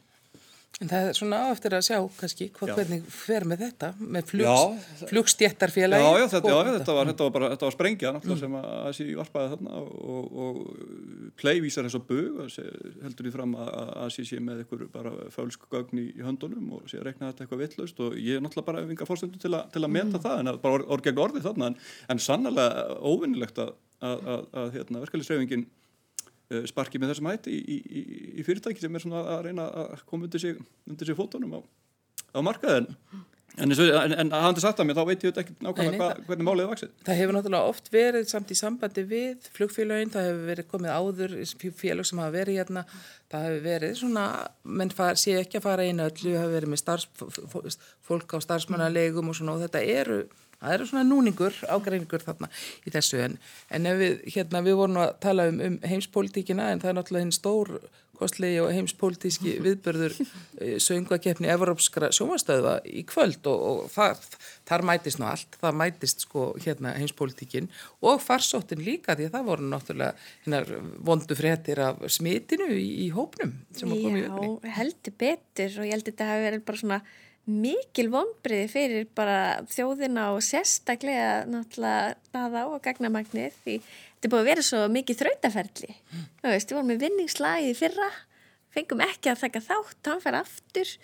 En 0.84 0.90
það 0.92 1.06
er 1.08 1.16
svona 1.16 1.38
áeftir 1.48 1.74
að 1.78 1.84
sjá 1.88 1.98
kannski 2.18 2.46
hvað 2.52 2.72
hvernig 2.76 3.04
fer 3.08 3.46
með 3.48 3.62
þetta 3.64 3.90
með 3.96 4.26
flugs, 4.28 5.04
flugstjættarfélagi 5.08 6.04
Já, 6.04 6.20
já, 6.20 6.26
þetta, 6.34 6.50
já 6.52 6.58
þetta, 6.68 6.96
var, 6.98 7.10
þetta 7.12 7.28
var 7.28 7.34
bara 7.38 7.50
þetta 7.54 7.68
var 7.68 7.76
sprengja 7.78 8.12
náttúrulega 8.12 8.36
mm. 8.36 8.42
sem 8.42 8.58
að 8.60 8.82
þessi 8.90 9.16
varpaði 9.22 9.52
þarna 9.54 9.84
og, 9.86 10.36
og 10.46 10.60
pleivísar 11.40 11.88
eins 11.88 11.96
og 11.96 12.04
bög 12.10 12.42
heldur 13.06 13.30
því 13.30 13.34
fram 13.38 13.56
að 13.64 13.72
þessi 13.94 14.28
sé 14.34 14.42
með 14.44 14.66
einhver 14.66 14.84
bara 14.98 15.16
fölsk 15.38 15.64
gögn 15.72 16.04
í, 16.04 16.06
í 16.12 16.28
höndunum 16.28 16.76
og 16.76 16.92
sé 16.92 17.00
að 17.00 17.08
rekna 17.08 17.32
þetta 17.32 17.48
eitthvað 17.48 17.64
vittlaust 17.64 18.04
og 18.04 18.20
ég 18.20 18.36
er 18.36 18.44
náttúrulega 18.44 18.72
bara 18.74 18.86
vinga 18.92 19.08
fórstöndu 19.08 19.40
til, 19.40 19.56
til 19.72 19.86
að 19.86 19.96
meta 19.96 20.20
mm. 20.20 20.26
það 20.28 20.44
en 20.44 20.54
bara 20.68 20.84
orð 20.84 21.08
gegn 21.08 21.24
orði 21.30 21.46
þarna 21.48 21.72
en, 21.72 21.80
en 22.12 22.24
sannlega 22.28 23.00
óvinnilegt 23.00 23.64
að, 23.64 23.74
að, 24.04 24.30
að, 24.36 24.46
að 24.60 24.72
hérna, 24.76 25.06
verkefliðsreifingin 25.08 25.68
Eh, 26.54 26.66
sparki 26.70 27.00
með 27.02 27.16
þessum 27.16 27.32
hætti 27.32 27.54
í, 27.58 27.76
í, 27.82 28.02
í 28.38 28.44
fyrirtæki 28.46 28.84
sem 28.84 28.94
er 28.94 29.02
svona 29.02 29.24
að 29.34 29.48
reyna 29.48 29.64
að 29.66 30.04
koma 30.06 30.28
undir 30.28 30.44
sig, 30.44 30.60
undir 30.86 31.10
sig 31.10 31.18
fótunum 31.18 31.56
á, 31.58 31.60
á 32.38 32.40
markaðin 32.46 32.92
en, 33.58 33.74
en, 33.74 34.14
en 34.14 34.30
að 34.30 34.44
hann 34.44 34.58
til 34.58 34.62
sagt 34.62 34.84
að 34.84 34.86
mér 34.86 35.00
þá 35.00 35.08
veit 35.10 35.26
ég 35.26 35.40
ekki 35.42 35.56
nákvæmlega 35.66 35.98
hva, 36.04 36.10
hvernig 36.28 36.46
málið 36.46 36.68
er 36.68 36.70
vaksið. 36.70 36.94
Það 37.08 37.20
hefur 37.22 37.38
náttúrulega 37.40 37.72
oft 37.72 37.90
verið 37.96 38.30
samt 38.30 38.54
í 38.54 38.60
sambandi 38.60 39.06
við 39.10 39.50
flugfélagin 39.56 40.14
það 40.14 40.30
hefur 40.30 40.46
verið 40.52 40.70
komið 40.76 40.94
áður 41.00 41.36
félag 41.82 42.10
sem 42.12 42.22
hafa 42.22 42.36
verið 42.36 42.62
hérna, 42.62 42.86
það 43.34 43.50
hefur 43.50 43.66
verið 43.66 43.98
svona, 44.04 44.30
menn 44.84 44.94
far, 44.94 45.18
sé 45.18 45.38
ekki 45.40 45.64
að 45.64 45.66
fara 45.66 45.90
inn 45.90 46.06
öllu, 46.06 46.36
hafa 46.38 46.54
verið 46.60 46.76
með 46.76 46.84
starfs, 46.84 47.80
fólk 48.06 48.38
á 48.38 48.40
starfsmannalegum 48.46 49.34
og 49.34 49.40
svona 49.42 49.58
og 49.58 49.66
þetta 49.66 49.86
eru 49.98 50.22
það 50.66 50.78
eru 50.78 50.90
svona 50.90 51.06
núningur, 51.08 51.60
ágreiningur 51.70 52.26
þarna 52.26 52.50
í 52.86 52.94
þessu 52.94 53.22
en, 53.26 53.38
en 53.74 53.92
við, 54.02 54.18
hérna, 54.36 54.64
við 54.66 54.80
vorum 54.82 55.04
að 55.04 55.14
tala 55.26 55.50
um, 55.52 55.62
um 55.70 55.78
heimspolítíkina 55.86 56.72
en 56.72 56.84
það 56.84 56.92
er 56.92 57.00
náttúrulega 57.00 57.28
hinn 57.28 57.36
stór 57.36 57.78
kostlegi 58.16 58.60
og 58.64 58.72
heimspolítíski 58.74 59.56
viðbörður 59.66 60.16
eh, 60.20 60.78
söngvakefni 60.84 61.50
Evrópskra 61.52 62.12
sjómastöða 62.16 62.78
í 62.88 63.04
kvöld 63.08 63.48
og, 63.52 63.66
og 63.70 63.92
það, 63.94 64.24
þar 64.70 64.86
mætist 64.90 65.22
nú 65.22 65.28
allt, 65.30 65.60
það 65.62 65.80
mætist 65.82 66.26
sko 66.28 66.48
hérna 66.64 66.96
heimspolítíkin 67.00 67.70
og 68.06 68.24
farsóttin 68.24 68.84
líka 68.86 69.18
því 69.18 69.30
að 69.30 69.38
það 69.38 69.52
voru 69.52 69.70
náttúrulega 69.74 70.30
hinnar 70.46 70.72
vondu 71.12 71.38
fréttir 71.38 71.84
af 71.84 72.02
smitinu 72.16 72.72
í, 72.74 72.88
í 73.06 73.12
hópnum 73.16 73.56
sem 73.76 73.92
að 73.92 74.08
koma 74.08 74.22
í 74.22 74.26
öfni. 74.30 74.50
Já, 74.50 74.74
heldur 74.80 75.20
betur 75.26 75.80
og 75.80 75.88
ég 75.88 75.96
held 75.96 76.06
að 76.06 76.12
þetta 76.14 76.32
hafi 76.32 76.50
verið 76.50 76.68
bara 76.70 76.84
svona 76.84 77.02
mikil 77.46 78.08
vonbriði 78.14 78.70
fyrir 78.72 79.10
bara 79.18 79.66
þjóðina 79.70 80.32
og 80.34 80.42
sérstaklega 80.46 81.44
náttúrulega 81.50 82.16
það 82.34 82.58
á 82.58 82.64
og 82.66 82.80
gagnamagnir 82.86 83.54
því 83.62 83.76
þetta 83.82 84.26
er 84.28 84.34
búið 84.34 84.42
að 84.42 84.50
vera 84.50 84.66
svo 84.66 84.80
mikið 84.90 85.20
þrautaferli 85.20 85.92
mm. 85.92 86.24
þú 86.42 86.54
veist, 86.56 86.72
við 86.72 86.80
vorum 86.80 86.90
með 86.90 87.04
vinningslagi 87.06 87.76
fyrra 87.78 88.10
fengum 88.74 89.06
ekki 89.06 89.32
að 89.32 89.44
þakka 89.44 89.64
þátt 89.68 90.12
hann 90.12 90.26
fer 90.26 90.40
aftur 90.42 90.96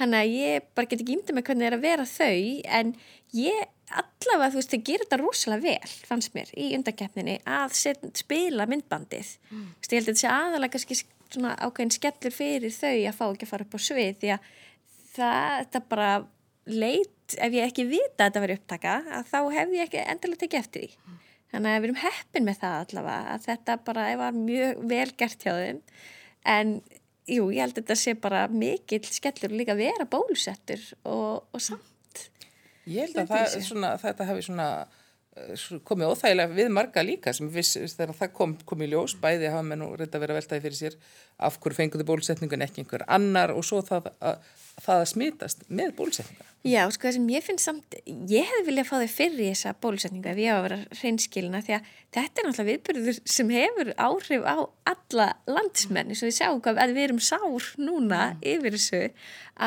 hann 0.00 0.18
að 0.18 0.34
ég 0.34 0.68
bara 0.74 0.90
get 0.90 1.00
ekki 1.04 1.16
ímda 1.16 1.36
með 1.36 1.48
hvernig 1.48 1.64
það 1.64 1.70
er 1.70 1.78
að 1.78 1.86
vera 1.86 2.08
þau 2.10 2.36
en 2.80 2.92
ég 3.36 3.64
allavega 3.86 4.50
þú 4.52 4.58
veist, 4.60 4.72
það 4.74 4.86
gerir 4.90 5.06
þetta 5.06 5.22
rosalega 5.22 5.66
vel 5.70 5.96
fannst 6.10 6.34
mér 6.34 6.50
í 6.58 6.70
undakeppninni 6.74 7.38
að 7.46 7.76
set, 7.78 8.02
spila 8.18 8.66
myndbandið 8.66 9.36
mm. 9.52 9.66
ég 9.86 9.92
held 9.94 10.02
að 10.02 10.10
þetta 10.10 10.22
sé 10.24 10.32
aðalega 10.34 10.74
kannski 10.74 11.04
ákveðin 11.36 11.94
skellur 11.94 12.34
fyrir 12.34 12.74
þau 12.74 12.94
að 12.96 13.16
fá 13.16 13.24
ekki 13.28 13.46
að 13.46 13.52
fara 13.52 13.66
upp 13.66 13.78
á 13.78 13.80
svið 13.82 14.18
því 14.20 14.34
að 14.34 14.50
það, 15.16 15.52
þetta 15.60 15.82
bara 15.90 16.10
leit, 16.66 17.36
ef 17.36 17.54
ég 17.54 17.70
ekki 17.70 17.86
vita 17.88 18.26
að 18.26 18.26
þetta 18.26 18.44
veri 18.44 18.58
upptaka, 18.60 18.98
að 19.18 19.30
þá 19.30 19.38
hefði 19.56 19.80
ég 19.80 19.88
ekki 19.88 20.04
endilega 20.04 20.42
tekið 20.44 20.60
eftir 20.60 20.84
því. 20.86 21.16
Þannig 21.54 21.72
að 21.72 21.80
við 21.80 21.88
erum 21.88 22.02
heppin 22.02 22.46
með 22.46 22.60
það 22.60 22.76
allavega, 22.82 23.32
að 23.32 23.44
þetta 23.46 23.76
bara 23.86 24.06
var 24.20 24.36
mjög 24.36 24.84
vel 24.90 25.08
gert 25.16 25.46
hjá 25.46 25.52
þeim. 25.54 25.80
En 26.46 26.72
jú, 27.26 27.48
ég 27.54 27.62
held 27.62 27.74
að 27.74 27.82
þetta 27.82 27.98
sé 28.02 28.14
bara 28.18 28.44
mikill 28.50 29.04
skellur 29.06 29.54
líka 29.54 29.74
að 29.74 29.82
vera 29.86 30.08
bólusettur 30.10 30.82
og, 31.06 31.46
og 31.50 31.62
samt. 31.62 32.22
Ég 32.86 33.06
held 33.06 33.22
að 33.22 33.32
það, 33.32 33.58
svona, 33.66 33.94
þetta 34.02 34.26
hafi 34.28 34.44
svona 34.46 34.68
eh, 35.34 35.64
komið 35.86 36.12
óþægilega 36.12 36.58
við 36.58 36.70
marga 36.74 37.06
líka 37.06 37.34
sem 37.34 37.48
viss, 37.50 37.78
þegar 37.94 38.14
það 38.20 38.34
kom, 38.36 38.54
kom 38.68 38.84
í 38.86 38.90
ljós 38.92 39.16
bæði 39.22 39.50
hafa 39.50 39.64
menn 39.66 39.86
og 39.86 39.96
reynda 39.98 40.22
verið 40.22 40.36
að 40.36 40.40
veltaði 40.42 40.64
fyrir 40.66 40.78
sér 40.78 41.00
af 41.48 41.58
hverju 41.62 41.80
fenguðu 41.80 42.06
bólusetningun 42.10 42.66
ekki 42.66 42.84
einhver 42.84 43.06
annar 43.18 43.54
og 43.54 43.66
svo 43.66 43.82
það 43.86 44.12
að, 44.20 44.54
það 44.82 45.00
að 45.02 45.08
smitast 45.12 45.64
með 45.68 45.94
bólusetninga. 45.98 46.46
Já, 46.66 46.80
sko 46.90 47.06
það 47.06 47.14
sem 47.14 47.26
ég 47.30 47.44
finn 47.46 47.60
samt, 47.62 47.96
ég 48.26 48.48
hefði 48.48 48.64
viljað 48.66 48.88
fá 48.88 48.94
þau 48.98 49.10
fyrir 49.12 49.42
í 49.44 49.50
þessa 49.52 49.72
bólusetningu 49.84 50.30
ef 50.32 50.40
ég 50.42 50.50
á 50.50 50.56
að 50.56 50.64
vera 50.64 50.78
hreinskilina 50.98 51.60
því 51.62 51.76
að 51.76 51.90
þetta 52.16 52.42
er 52.42 52.48
náttúrulega 52.48 52.70
viðbyrður 52.70 53.20
sem 53.36 53.52
hefur 53.54 53.92
áhrif 54.08 54.48
á 54.50 54.56
alla 54.92 55.28
landsmenn 55.46 56.10
eins 56.10 56.24
og 56.24 56.30
við 56.30 56.38
sjáum 56.40 56.62
hvað 56.64 56.82
að 56.82 56.96
við 56.96 57.06
erum 57.06 57.22
sár 57.22 57.70
núna 57.78 58.22
yfir 58.42 58.74
þessu 58.74 59.02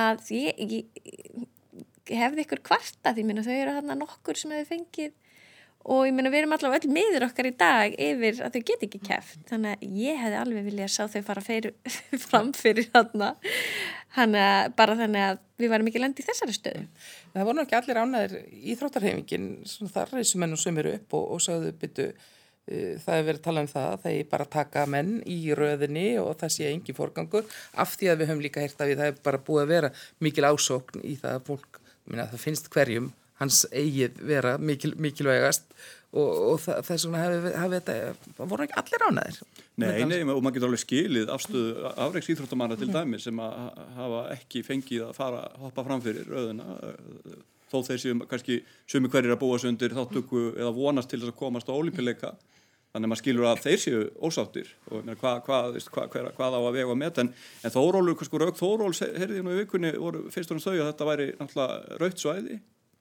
að 0.02 0.34
ég, 0.36 0.60
ég, 0.60 1.48
ég 2.12 2.20
hefði 2.20 2.46
ykkur 2.46 2.66
kvarta 2.68 3.16
því 3.16 3.28
minna 3.30 3.48
þau 3.48 3.56
eru 3.56 3.78
hann 3.80 3.96
nokkur 4.02 4.40
sem 4.40 4.52
hefur 4.58 4.74
fengið 4.74 5.16
og 5.88 6.06
ég 6.06 6.16
meina 6.16 6.32
við 6.32 6.44
erum 6.44 6.56
allavega 6.56 6.84
öll 6.84 6.94
miður 6.94 7.26
okkar 7.30 7.48
í 7.48 7.54
dag 7.58 7.94
yfir 7.96 8.42
að 8.44 8.56
þau 8.56 8.64
get 8.68 8.82
ekki 8.88 9.00
kæft 9.06 9.46
þannig 9.50 9.76
að 9.78 10.00
ég 10.04 10.18
hefði 10.20 10.40
alveg 10.42 10.66
viljað 10.68 10.92
sjá 10.94 11.06
þau 11.14 11.22
fara 11.30 11.44
fyrir, 11.46 11.76
fram 12.28 12.50
fyrir 12.58 12.90
þarna. 12.92 13.30
Bara 14.76 14.98
þannig 15.00 15.24
að 15.24 15.40
við 15.62 15.72
varum 15.72 15.88
ekki 15.92 16.02
lendi 16.02 16.26
í 16.26 16.28
þessari 16.28 16.56
stöðu. 16.56 16.84
Það 17.36 17.48
voru 17.48 17.64
ekki 17.64 17.78
allir 17.80 18.02
ánæðir 18.02 18.36
í 18.52 18.76
þróttarhefingin 18.80 19.48
þar 19.94 20.12
reysum 20.18 20.44
menn 20.44 20.58
og 20.58 20.62
sömur 20.62 20.90
upp 20.92 21.16
og, 21.16 21.32
og 21.36 21.44
sagðu 21.46 21.72
byttu 21.80 22.08
uh, 22.10 22.94
það 23.00 23.16
hefur 23.16 23.30
verið 23.30 23.42
talað 23.46 23.64
um 23.64 23.72
það 23.72 23.88
að 23.94 24.04
þeir 24.08 24.28
bara 24.34 24.50
taka 24.58 24.86
menn 24.90 25.14
í 25.30 25.40
röðinni 25.56 26.08
og 26.20 26.34
það 26.42 26.56
sé 26.58 26.74
engin 26.74 26.98
forgangur. 26.98 27.48
Af 27.80 27.96
því 27.96 28.12
að 28.12 28.20
við 28.20 28.34
höfum 28.34 28.44
líka 28.44 28.66
heyrt 28.66 28.84
að 28.84 28.92
við 28.92 29.00
það 29.00 29.12
hefur 29.12 29.26
bara 29.30 29.44
búið 29.48 29.64
að 29.64 29.74
vera 29.76 29.94
mikil 30.28 30.50
ásókn 30.50 31.06
í 31.06 31.16
það 31.22 31.40
að 31.40 31.50
fólk, 31.54 31.82
minna, 32.10 32.28
það 32.34 33.10
hans 33.40 33.64
eigið 33.72 34.20
vera 34.30 34.58
mikil, 34.58 34.94
mikilvægast 35.00 35.70
og, 36.10 36.28
og 36.28 36.58
það, 36.64 36.82
það 36.88 36.96
er 36.96 37.02
svona 37.04 37.22
hafi, 37.24 37.54
hafi 37.64 37.80
þetta, 37.80 38.46
voru 38.50 38.66
ekki 38.66 38.80
allir 38.82 39.06
ánæðir 39.10 39.42
Nei, 39.80 40.04
nei, 40.04 40.18
og 40.28 40.42
maður 40.44 40.58
getur 40.58 40.68
alveg 40.68 40.82
skilið 40.84 41.30
afstöðu 41.32 41.92
afreiks 41.94 42.32
íþróttamanna 42.34 42.76
til 42.80 42.90
dæmi 42.92 43.20
sem 43.24 43.40
að 43.40 43.60
hafa 43.96 44.24
ekki 44.36 44.64
fengið 44.68 45.06
að 45.08 45.16
fara 45.16 45.46
hoppa 45.62 45.86
fram 45.88 46.04
fyrir 46.04 46.28
rauðina 46.28 46.80
þó 47.70 47.82
þeir 47.86 48.02
séu 48.02 48.18
kannski 48.30 48.62
sumi 48.90 49.12
hverjir 49.12 49.36
að 49.36 49.44
búa 49.44 49.60
sig 49.62 49.72
undir 49.72 49.96
þáttöku 49.96 50.50
eða 50.58 50.74
vonast 50.76 51.12
til 51.12 51.22
þess 51.22 51.34
að 51.34 51.40
komast 51.40 51.70
á 51.70 51.78
ólipileika 51.78 52.34
þannig 52.90 53.06
að 53.06 53.12
maður 53.12 53.22
skilur 53.22 53.48
að 53.48 53.64
þeir 53.68 53.82
séu 53.84 54.02
ósáttir 54.26 54.74
og 54.90 55.06
hvað 55.22 55.44
hva, 55.46 55.60
hva, 55.70 56.26
hva, 56.34 56.50
á 56.50 56.60
að 56.60 56.76
vega 56.80 56.98
með 56.98 57.22
en, 57.24 57.32
en 57.64 57.74
Þórólu, 57.76 58.16
sko, 58.26 58.42
Rauk 58.42 58.58
Þóróls 58.58 59.04
herðið 59.06 59.46
nú 59.46 59.54
í 59.54 59.60
vikunni 59.62 59.94
voru 59.96 60.26
fyrstur 60.34 60.58
um 60.58 60.64
þau 60.64 60.74
að 60.74 60.88
þetta 60.88 61.10
væri 61.12 61.28
náttúrulega 61.38 62.00
raukt 62.02 62.24
svæði 62.24 62.60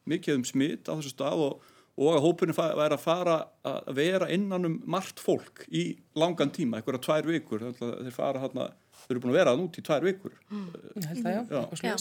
mikið 0.08 0.40
um 0.40 0.46
smitt 0.48 0.90
á 0.90 0.96
þessu 0.96 1.14
stað 1.14 1.44
og 1.48 1.74
og 1.98 2.14
að 2.14 2.24
hópunni 2.24 2.54
væri 2.54 2.94
að 2.94 3.02
fara 3.02 3.36
að 3.66 3.88
vera 3.98 4.28
innan 4.30 4.66
um 4.68 4.76
margt 4.90 5.18
fólk 5.22 5.64
í 5.66 5.84
langan 6.18 6.52
tíma, 6.54 6.78
eitthvað 6.78 7.02
tvær 7.06 7.26
vikur 7.26 7.64
þeir 7.80 8.14
fara 8.14 8.42
hérna, 8.44 8.68
þeir 9.02 9.16
eru 9.16 9.22
búin 9.24 9.32
að 9.32 9.38
vera 9.40 9.54
það 9.54 9.62
út 9.64 9.78
í 9.78 9.84
tvær 9.88 10.06
vikur 10.06 10.36
mm. 10.46 10.68
það, 11.08 11.28
já, 11.34 11.40
já. 11.50 11.94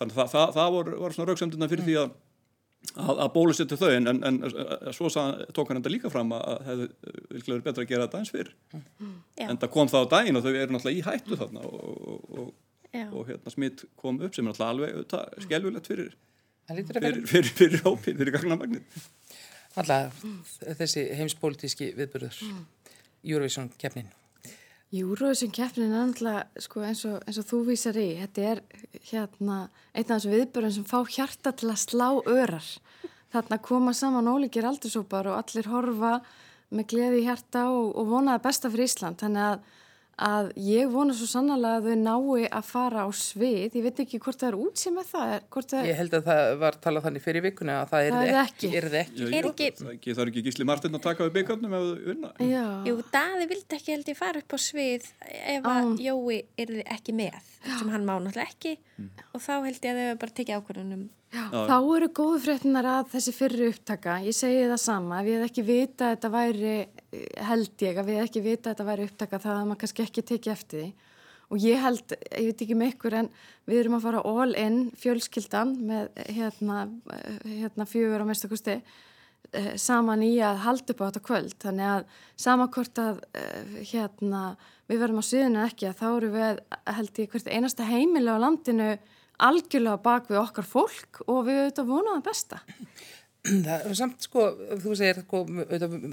þannig 0.00 0.10
að 0.10 0.16
það, 0.18 0.32
það, 0.34 0.54
það 0.58 0.72
voru, 0.78 0.96
voru 1.04 1.18
svona 1.18 1.28
rauksamdina 1.30 1.70
fyrir 1.70 1.84
mm. 1.84 1.90
því 1.90 1.98
að 2.02 2.16
að, 3.00 3.14
að 3.14 3.30
bólusetja 3.36 3.78
þau 3.80 3.92
en, 3.94 4.10
en, 4.10 4.18
en 4.28 4.92
svo 4.92 5.08
sað, 5.12 5.46
tók 5.56 5.70
hann 5.70 5.80
enda 5.80 5.92
líka 5.92 6.10
fram 6.12 6.34
að 6.36 6.44
það 6.50 6.66
hefði 6.68 6.88
vilja 7.30 7.54
verið 7.54 7.64
betra 7.68 7.86
að 7.86 7.94
gera 7.94 8.08
þetta 8.08 8.20
eins 8.20 8.34
fyrir 8.34 8.52
mm. 8.74 9.16
en 9.46 9.62
það 9.62 9.74
kom 9.78 9.94
það 9.94 10.04
á 10.04 10.12
daginn 10.18 10.40
og 10.40 10.44
þau 10.44 10.52
eru 10.52 10.74
náttúrulega 10.74 10.98
í 10.98 11.06
hættu 11.06 11.38
þarna 11.40 11.64
og, 11.70 11.80
og, 11.94 12.28
og, 12.42 12.52
og 13.06 13.30
hérna, 13.30 13.54
smitt 13.54 13.86
kom 14.02 14.20
upp 14.20 14.36
sem 14.36 14.44
er 14.44 14.50
náttúrulega 14.50 14.98
alveg 14.98 15.46
skelvilegt 15.46 15.90
fyrir 15.94 16.12
fyrir, 16.68 17.22
fyrir, 17.28 17.52
fyrir 17.60 17.84
hópin, 17.84 18.16
fyrir 18.18 18.34
gagnamagnir 18.34 18.82
Alltaf 19.74 20.20
þessi 20.78 21.08
heimspolítíski 21.18 21.90
viðbörður 21.98 22.36
Eurovision 23.24 23.72
keppnin. 23.80 24.06
Eurovision 24.94 25.50
keppnin 25.54 25.90
er 25.90 26.04
alltaf 26.04 26.62
sko, 26.62 26.84
eins, 26.86 27.02
og, 27.08 27.16
eins 27.26 27.40
og 27.42 27.48
þú 27.48 27.60
vísar 27.72 27.98
í 27.98 28.12
þetta 28.20 28.44
er 28.52 28.62
hérna 29.10 29.56
einn 29.90 30.04
af 30.06 30.12
þessu 30.12 30.34
viðbörðum 30.36 30.74
sem 30.76 30.86
fá 30.86 31.00
hjarta 31.16 31.54
til 31.58 31.72
að 31.72 31.80
slá 31.82 32.08
örar. 32.22 32.68
Þarna 33.34 33.58
koma 33.66 33.94
saman 33.98 34.30
ólíkir 34.30 34.68
aldursópar 34.68 35.26
og 35.32 35.40
allir 35.40 35.66
horfa 35.72 36.20
með 36.70 36.86
gleði 36.92 37.24
hjarta 37.26 37.66
og, 37.72 37.90
og 37.98 38.12
vonaða 38.12 38.44
besta 38.46 38.70
fyrir 38.70 38.86
Ísland. 38.86 39.18
Þannig 39.18 39.48
að 39.48 39.82
að 40.14 40.50
ég 40.62 40.90
vona 40.92 41.14
svo 41.16 41.26
sannlega 41.28 41.80
að 41.80 41.88
þau 41.88 41.96
nái 42.04 42.48
að 42.48 42.68
fara 42.68 43.06
á 43.06 43.08
svið, 43.14 43.78
ég 43.78 43.86
veit 43.86 44.02
ekki 44.04 44.20
hvort 44.22 44.38
það 44.40 44.50
er 44.50 44.58
útsið 44.62 44.94
með 44.98 45.08
það, 45.10 45.32
það 45.56 45.88
Ég 45.88 45.98
held 46.00 46.16
að 46.18 46.28
það 46.28 46.52
var 46.62 46.78
talað 46.86 47.08
þannig 47.08 47.24
fyrir 47.24 47.46
vikuna 47.48 47.78
að 47.80 47.90
það 47.94 48.04
er 48.04 48.14
það 48.14 48.30
ekki, 48.44 48.44
ekki. 48.44 48.70
Er 48.78 48.88
ekki. 49.00 49.24
Já, 49.24 49.38
er 49.40 49.50
ekki. 49.50 50.14
Það 50.14 50.22
er 50.24 50.32
ekki 50.32 50.44
gísli 50.48 50.68
Martin 50.68 50.98
að 50.98 51.04
taka 51.08 51.26
við 51.26 51.34
byggarnum 51.40 51.74
ef 51.78 51.88
þau 51.88 52.14
unna 52.14 52.32
Jú, 52.88 52.96
Daði 53.14 53.50
vildi 53.50 53.78
ekki 53.78 53.96
held 53.96 54.12
ég 54.12 54.20
fara 54.20 54.44
upp 54.44 54.54
á 54.54 54.58
svið 54.68 55.10
ef 55.56 55.68
að 55.74 55.82
um. 55.82 55.98
Jói 56.04 56.40
er 56.60 56.76
ekki 56.84 57.16
með 57.16 57.52
sem 57.64 57.90
hann 57.90 58.06
má 58.06 58.16
náttúrulega 58.18 58.50
ekki 58.50 58.76
mm. 58.76 59.12
og 59.32 59.42
þá 59.42 59.52
held 59.64 59.86
ég 59.86 59.92
að 59.94 60.00
þau 60.00 60.22
bara 60.22 60.36
tekja 60.38 60.58
ákvörðunum 60.60 61.04
Já, 61.34 61.48
Já. 61.50 61.62
Þá 61.66 61.76
eru 61.96 62.08
góðu 62.14 62.40
fréttinar 62.44 62.86
að 62.86 63.08
þessi 63.16 63.32
fyrri 63.34 63.68
upptaka, 63.72 64.20
ég 64.22 64.36
segi 64.36 64.68
það 64.70 64.78
sama, 64.78 65.16
ef 65.18 65.30
ég 65.30 65.40
hef 65.40 65.48
ekki 65.48 65.64
vita 65.66 66.06
að 66.06 66.12
þetta 66.12 66.30
væri, 66.30 66.74
held 67.48 67.84
ég, 67.86 67.98
að 67.98 68.10
við 68.10 68.20
ekki 68.24 68.44
vita 68.44 68.70
að 68.70 68.74
þetta 68.74 68.86
væri 68.90 69.08
upptaka 69.08 69.42
það 69.42 69.56
að 69.58 69.66
maður 69.70 69.82
kannski 69.84 70.06
ekki 70.06 70.26
tekið 70.30 70.54
eftir 70.54 70.82
því 70.82 70.92
og 71.52 71.62
ég 71.62 71.80
held, 71.84 72.14
ég 72.32 72.50
veit 72.50 72.62
ekki 72.64 72.76
með 72.78 72.92
ykkur 72.94 73.16
en 73.20 73.32
við 73.68 73.80
erum 73.82 73.96
að 73.98 74.06
fara 74.06 74.22
all 74.26 74.54
in 74.58 74.78
fjölskyldan 74.98 75.74
með 75.86 76.22
hérna, 76.34 76.84
hérna 77.44 77.86
fjögur 77.88 78.24
á 78.24 78.30
mestakusti 78.30 78.78
eh, 78.78 79.74
saman 79.80 80.24
í 80.24 80.32
að 80.42 80.62
halda 80.64 80.94
upp 80.94 81.02
á 81.04 81.06
þetta 81.08 81.24
kvöld, 81.28 81.56
þannig 81.62 81.90
að 81.92 82.06
samankort 82.46 83.02
að 83.02 83.20
eh, 83.36 83.74
hérna 83.92 84.44
við 84.90 85.04
verðum 85.04 85.20
á 85.20 85.28
sviðinu 85.28 85.64
ekki 85.64 85.90
að 85.90 86.00
þá 86.00 86.06
eru 86.10 86.32
við 86.34 86.62
held 86.98 87.20
ég 87.22 87.34
hvert 87.34 87.52
einasta 87.52 87.88
heimilega 87.88 88.40
á 88.40 88.44
landinu 88.44 88.88
algjörlega 89.44 90.00
bak 90.02 90.28
við 90.30 90.40
okkar 90.40 90.66
fólk 90.68 91.22
og 91.26 91.46
við 91.48 91.60
auðvitað 91.62 91.88
vonaðum 91.90 92.24
besta. 92.24 92.60
Það 93.66 93.82
er 93.90 93.96
samt 93.98 94.24
sko, 94.24 94.42
þú 94.80 94.94
segir 94.96 95.18
sko, 95.20 95.42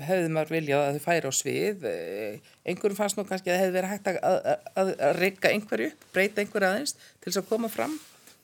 hefði 0.03 0.31
maður 0.35 0.49
viljað 0.51 0.81
að 0.83 0.97
þau 0.97 1.03
færi 1.05 1.29
á 1.31 1.33
svið, 1.37 1.85
eh, 1.87 2.49
einhverjum 2.67 2.97
fannst 2.97 3.19
nú 3.19 3.23
kannski 3.27 3.51
að 3.51 3.55
það 3.55 3.63
hefði 3.63 3.75
verið 3.77 3.93
hægt 3.93 4.09
að, 4.11 4.17
að, 4.27 4.65
að, 4.81 5.11
reyka 5.15 5.51
einhverju, 5.55 5.91
breyta 6.11 6.43
einhverju 6.43 6.67
aðeins 6.67 6.97
til 6.97 7.29
þess 7.29 7.39
að 7.39 7.47
koma 7.53 7.71
fram. 7.71 7.95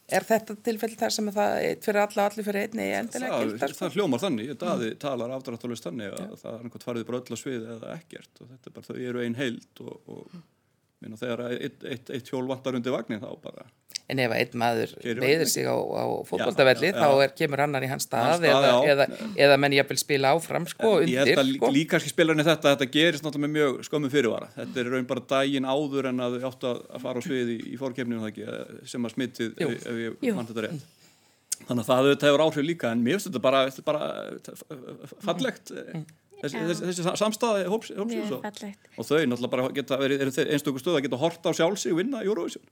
Er 0.07 0.23
þetta 0.23 0.55
tilfell 0.63 0.93
þar 0.95 1.11
sem 1.11 1.27
það 1.35 1.57
fyrir 1.83 1.99
alla, 2.05 2.29
allir 2.29 2.47
fyrir 2.47 2.63
einni 2.63 2.85
endilega 2.95 3.41
gildar? 3.41 3.73
Það, 3.73 3.79
það 3.81 3.97
hljómar 3.97 4.21
þannig, 4.23 4.51
daði 4.61 4.91
mm. 4.93 4.99
talar 5.03 5.33
afdráttalust 5.35 5.87
þannig 5.89 6.13
að 6.13 6.21
Já. 6.23 6.37
það 6.45 6.53
er 6.53 6.61
einhvern 6.63 6.85
farið 6.85 7.09
bara 7.09 7.19
öll 7.19 7.35
að 7.35 7.41
svið 7.41 7.65
eða 7.73 7.95
ekkert 7.97 8.39
og 8.39 8.53
þetta 8.53 8.71
er 8.71 8.77
bara, 8.77 8.87
þau 8.87 9.01
eru 9.09 9.25
einn 9.25 9.35
heild 9.41 9.81
og, 9.83 9.97
og 10.07 10.21
mm. 10.31 10.45
Minna, 11.03 11.19
þegar 11.19 11.43
eitt, 11.53 11.83
eitt, 11.85 12.13
eitt 12.15 12.31
hjól 12.31 12.47
vantar 12.49 12.77
undir 12.77 12.95
vagnin 12.95 13.21
þá 13.21 13.29
bara 13.43 13.67
en 14.07 14.21
ef 14.23 14.33
einn 14.37 14.59
maður 14.59 14.93
veiður 15.19 15.49
sig 15.51 15.67
á, 15.67 15.75
á 15.75 16.05
fótballtafelli 16.27 16.91
þá 16.95 17.07
er, 17.25 17.31
kemur 17.35 17.63
annar 17.65 17.83
í 17.83 17.89
hans 17.91 18.07
stað, 18.07 18.27
hans 18.29 18.39
stað 18.39 18.67
eða, 18.67 18.75
eða, 18.93 19.31
eða 19.47 19.57
menn 19.59 19.75
ég 19.75 19.87
vil 19.89 19.97
spila 19.99 20.31
áfram 20.35 20.67
sko, 20.69 20.93
undir. 21.01 21.11
Ég 21.11 21.31
held 21.33 21.41
að 21.41 21.49
sko. 21.57 21.71
líkarski 21.75 22.11
spilarni 22.13 22.45
þetta, 22.47 22.73
þetta 22.75 22.89
gerist 22.93 23.25
náttúrulega 23.25 23.47
með 23.47 23.55
mjög 23.57 23.81
skömmu 23.89 24.11
fyrirvara. 24.13 24.47
Þetta 24.55 24.81
er 24.83 24.91
raun 24.93 25.09
bara 25.09 25.25
daginn 25.33 25.67
áður 25.67 26.11
en 26.13 26.23
að 26.23 26.37
þau 26.37 26.47
áttu 26.51 26.69
að 26.71 27.03
fara 27.03 27.19
á 27.19 27.27
svið 27.27 27.51
í, 27.51 27.57
í 27.73 27.81
fórkefninu 27.81 28.31
sem 28.87 29.09
að 29.09 29.15
smittið 29.17 29.59
ef, 29.65 29.75
ef 29.91 29.99
ég 30.29 30.37
mann 30.37 30.47
þetta 30.47 30.67
rétt. 30.69 30.87
Þannig 31.67 31.83
að 31.83 31.89
það 31.89 32.29
hefur 32.29 32.45
áhrif 32.45 32.63
líka 32.63 32.93
en 32.93 33.03
mér 33.03 33.17
finnst 33.17 33.27
þetta 33.31 33.43
bara, 33.43 33.65
bara 33.83 34.07
fallegt. 35.25 35.73
Mm. 35.73 36.07
Þessi, 36.37 36.59
þessi, 36.69 36.83
þessi 36.91 37.13
samstæði 37.17 37.69
hópsins 37.71 38.33
og, 38.35 38.43
og 38.45 39.07
þau 39.07 39.15
náttúrulega 39.25 39.53
bara 39.55 39.69
geta 39.73 39.97
verið 39.97 40.25
einstaklega 40.27 40.83
stöð 40.83 40.99
að 40.99 41.05
geta 41.07 41.21
horta 41.23 41.49
á 41.49 41.57
sjálfsig 41.57 41.95
og 41.95 42.01
vinna 42.03 42.21
í 42.21 42.29
Eurovision 42.29 42.65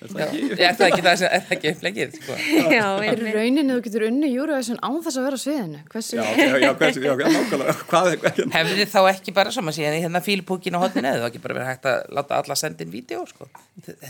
Er 0.00 0.08
það 0.08 0.20
ekki, 0.24 0.46
er 0.64 0.76
það 0.78 0.86
ekki, 0.86 1.02
það 1.04 1.22
er 1.26 1.42
það 1.44 1.50
ekki 1.56 1.70
upplegið? 1.74 2.14
Sko? 2.20 2.36
Já, 2.72 2.84
er 3.04 3.20
rauninu 3.34 3.74
þú 3.76 3.82
getur 3.84 4.04
unni 4.06 4.30
Júruvæsson 4.32 4.78
án 4.80 4.96
þess 5.04 5.18
að 5.20 5.26
vera 5.26 5.36
á 5.36 5.42
sviðinu? 5.42 5.80
Hversu? 5.92 6.16
Já, 6.16 6.24
já, 6.40 6.54
já, 6.62 6.70
hversu, 6.80 7.02
já, 7.04 7.12
nákvæmlega, 7.20 7.74
hvað 7.90 8.08
er 8.14 8.22
hvernig? 8.22 8.54
Hefði 8.56 8.86
þá 8.94 8.98
ekki 9.10 9.34
bara, 9.36 9.52
sem 9.52 9.68
að 9.72 9.76
sé, 9.76 9.90
hérna 9.98 10.22
fílpúkin 10.24 10.78
og 10.78 10.86
hodnin 10.86 11.10
eða 11.10 11.20
þú 11.20 11.28
ekki 11.28 11.42
bara 11.44 11.58
verið 11.58 11.70
hægt 11.74 11.90
að 11.92 12.00
láta 12.16 12.40
alla 12.40 12.56
sendin 12.62 12.94
vídeo, 12.94 13.26
sko? 13.28 13.50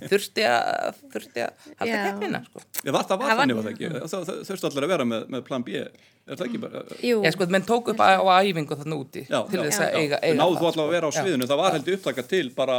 Þurfti 0.06 0.46
að, 0.46 1.02
þurfti 1.16 1.44
að 1.48 1.68
halda 1.82 1.98
keppnina, 2.06 2.44
sko? 2.46 2.64
Já, 2.86 2.94
það 2.94 3.16
var 3.24 3.42
þannig, 3.42 3.58
var 3.58 3.68
það 3.68 3.74
ekki? 3.74 4.46
Þurfti 4.46 4.70
allir 4.70 4.88
að 4.88 4.94
vera 4.94 5.10
með, 5.10 5.28
með 5.34 5.46
plan 5.50 5.66
B 5.66 5.82
er 6.30 6.38
það 6.38 6.46
ekki 6.46 6.60
bara? 6.62 6.80
Jú, 7.02 7.20
Já, 7.24 7.30
sko, 7.34 7.46
menn 7.50 7.64
tók 7.66 7.88
upp 7.90 8.00
á, 8.04 8.22
æfingu 8.44 8.76
þarna 8.78 8.98
úti 9.00 9.22
Já, 9.26 9.40
til 9.50 9.58
já, 9.58 9.62
þess 9.66 9.80
að 9.82 9.88
já. 9.88 9.98
eiga, 10.04 10.18
eiga 10.22 10.36
Náðu 10.38 10.54
þú 10.54 10.60
það, 10.60 10.68
allavega 10.70 10.84
að 10.86 10.94
vera 10.94 11.08
á 11.08 11.10
Já. 11.10 11.18
sviðinu, 11.24 11.48
það 11.50 11.60
var 11.60 11.74
heldur 11.76 11.96
upptaka 11.98 12.24
til 12.30 12.42
bara 12.54 12.76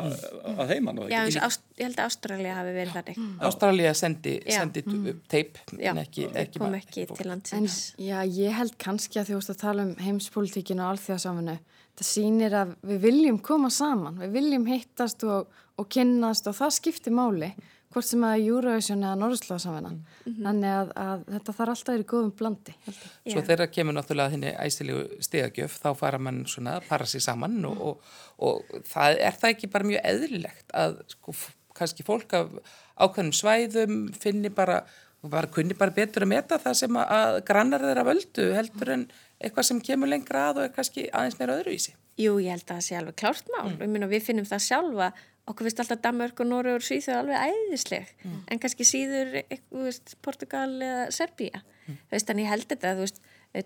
að 0.62 0.72
heiman 0.72 1.02
og 1.02 1.10
já, 1.12 1.18
ekki? 1.26 1.42
Ást- 1.48 1.66
ég 1.82 1.88
held 1.90 2.00
að 2.00 2.08
Ástralja 2.12 2.56
hafi 2.60 2.76
verið 2.78 3.01
þannig. 3.08 3.42
Ástralía 3.50 3.94
sendi, 3.98 4.36
Já. 4.46 4.60
sendi 4.60 4.84
mm. 4.86 5.20
teip 5.32 5.58
en 5.78 5.98
ekki, 6.04 6.28
ekki, 6.34 6.60
kom 6.60 6.72
ma- 6.72 6.78
ekki 6.82 7.08
En 7.10 7.30
landsins. 7.32 7.80
já, 7.98 8.22
ég 8.28 8.56
held 8.58 8.78
kannski 8.82 9.20
að 9.22 9.32
þú 9.32 9.42
veist 9.42 9.54
að 9.56 9.62
tala 9.66 9.88
um 9.90 9.96
heimspolítikinu 10.00 10.86
og 10.86 10.94
alþjóðasaminu. 10.96 11.58
Það 11.98 12.08
sýnir 12.08 12.54
að 12.56 12.72
við 12.88 13.04
viljum 13.04 13.38
koma 13.44 13.70
saman, 13.70 14.18
við 14.22 14.32
viljum 14.40 14.66
hittast 14.72 15.24
og, 15.28 15.52
og 15.78 15.90
kynnast 15.92 16.48
og 16.48 16.56
það 16.58 16.72
skiptir 16.80 17.14
máli, 17.14 17.52
hvort 17.92 18.08
sem 18.08 18.22
að 18.24 18.46
Eurovision 18.48 19.02
eða 19.04 19.18
Norðurslóðasamina. 19.20 19.90
Þannig 20.24 20.72
að, 20.72 20.92
að 20.96 21.24
þetta 21.34 21.56
þarf 21.58 21.74
alltaf 21.74 21.90
að 21.90 21.98
vera 21.98 22.06
í 22.06 22.10
góðum 22.14 22.30
blandi. 22.40 22.76
Svo 22.88 23.42
Já. 23.42 23.46
þeirra 23.50 23.68
kemur 23.68 23.98
náttúrulega 23.98 24.32
þinni 24.32 24.54
æstilegu 24.64 25.02
stegagjöf, 25.28 25.76
þá 25.84 25.90
fara 26.00 26.22
mann 26.24 26.46
svona 26.48 26.78
að 26.80 26.88
para 26.88 27.06
sig 27.12 27.22
saman 27.26 27.60
og, 27.68 27.82
og, 27.90 28.14
og 28.48 28.78
það 28.88 29.20
er 29.28 29.36
það 29.42 29.50
ekki 29.58 29.72
bara 29.76 29.90
mjög 29.92 30.08
eðlilegt 30.14 30.72
að 30.72 31.02
sko, 31.12 31.36
kannski 31.82 32.06
fólk 32.08 32.38
af 32.38 32.54
ákveðnum 33.02 33.36
svæðum 33.36 33.98
finni 34.22 34.54
bara, 34.54 34.84
bara 35.26 35.50
kunni 35.52 35.78
bara 35.78 35.94
betur 35.96 36.28
að 36.28 36.34
meta 36.36 36.62
það 36.62 36.80
sem 36.84 37.02
að, 37.02 37.18
að 37.18 37.42
grannar 37.50 37.86
þeirra 37.90 38.08
völdu 38.08 38.48
heldur 38.56 38.94
en 38.96 39.10
eitthvað 39.42 39.68
sem 39.68 39.82
kemur 39.84 40.12
lengra 40.12 40.48
að 40.52 40.62
og 40.62 40.68
er 40.68 40.78
kannski 40.78 41.10
aðeins 41.10 41.40
meira 41.40 41.58
öðruvísi. 41.58 41.98
Jú, 42.22 42.38
ég 42.44 42.54
held 42.54 42.66
að 42.68 42.76
það 42.76 42.86
sé 42.86 42.98
alveg 43.00 43.18
klárt 43.18 43.52
mál. 43.54 43.74
Mm. 43.74 43.94
Myna, 43.96 44.10
við 44.12 44.26
finnum 44.28 44.48
það 44.48 44.66
sjálfa. 44.68 45.12
Okkur 45.50 45.66
finnst 45.66 45.82
alltaf 45.82 46.02
Danmörk 46.04 46.42
og 46.44 46.48
Nóri 46.48 46.74
og 46.76 46.84
Svíþjóð 46.86 47.18
alveg 47.18 47.46
æðisleg. 47.50 48.10
En 48.52 48.62
kannski 48.62 48.86
síður 48.86 49.32
veist, 49.74 50.14
Portugal 50.22 50.70
eða 50.78 51.08
Serbía. 51.16 51.64
Mm. 51.88 51.98
Ég 52.12 52.50
held 52.52 52.68
þetta, 52.70 52.92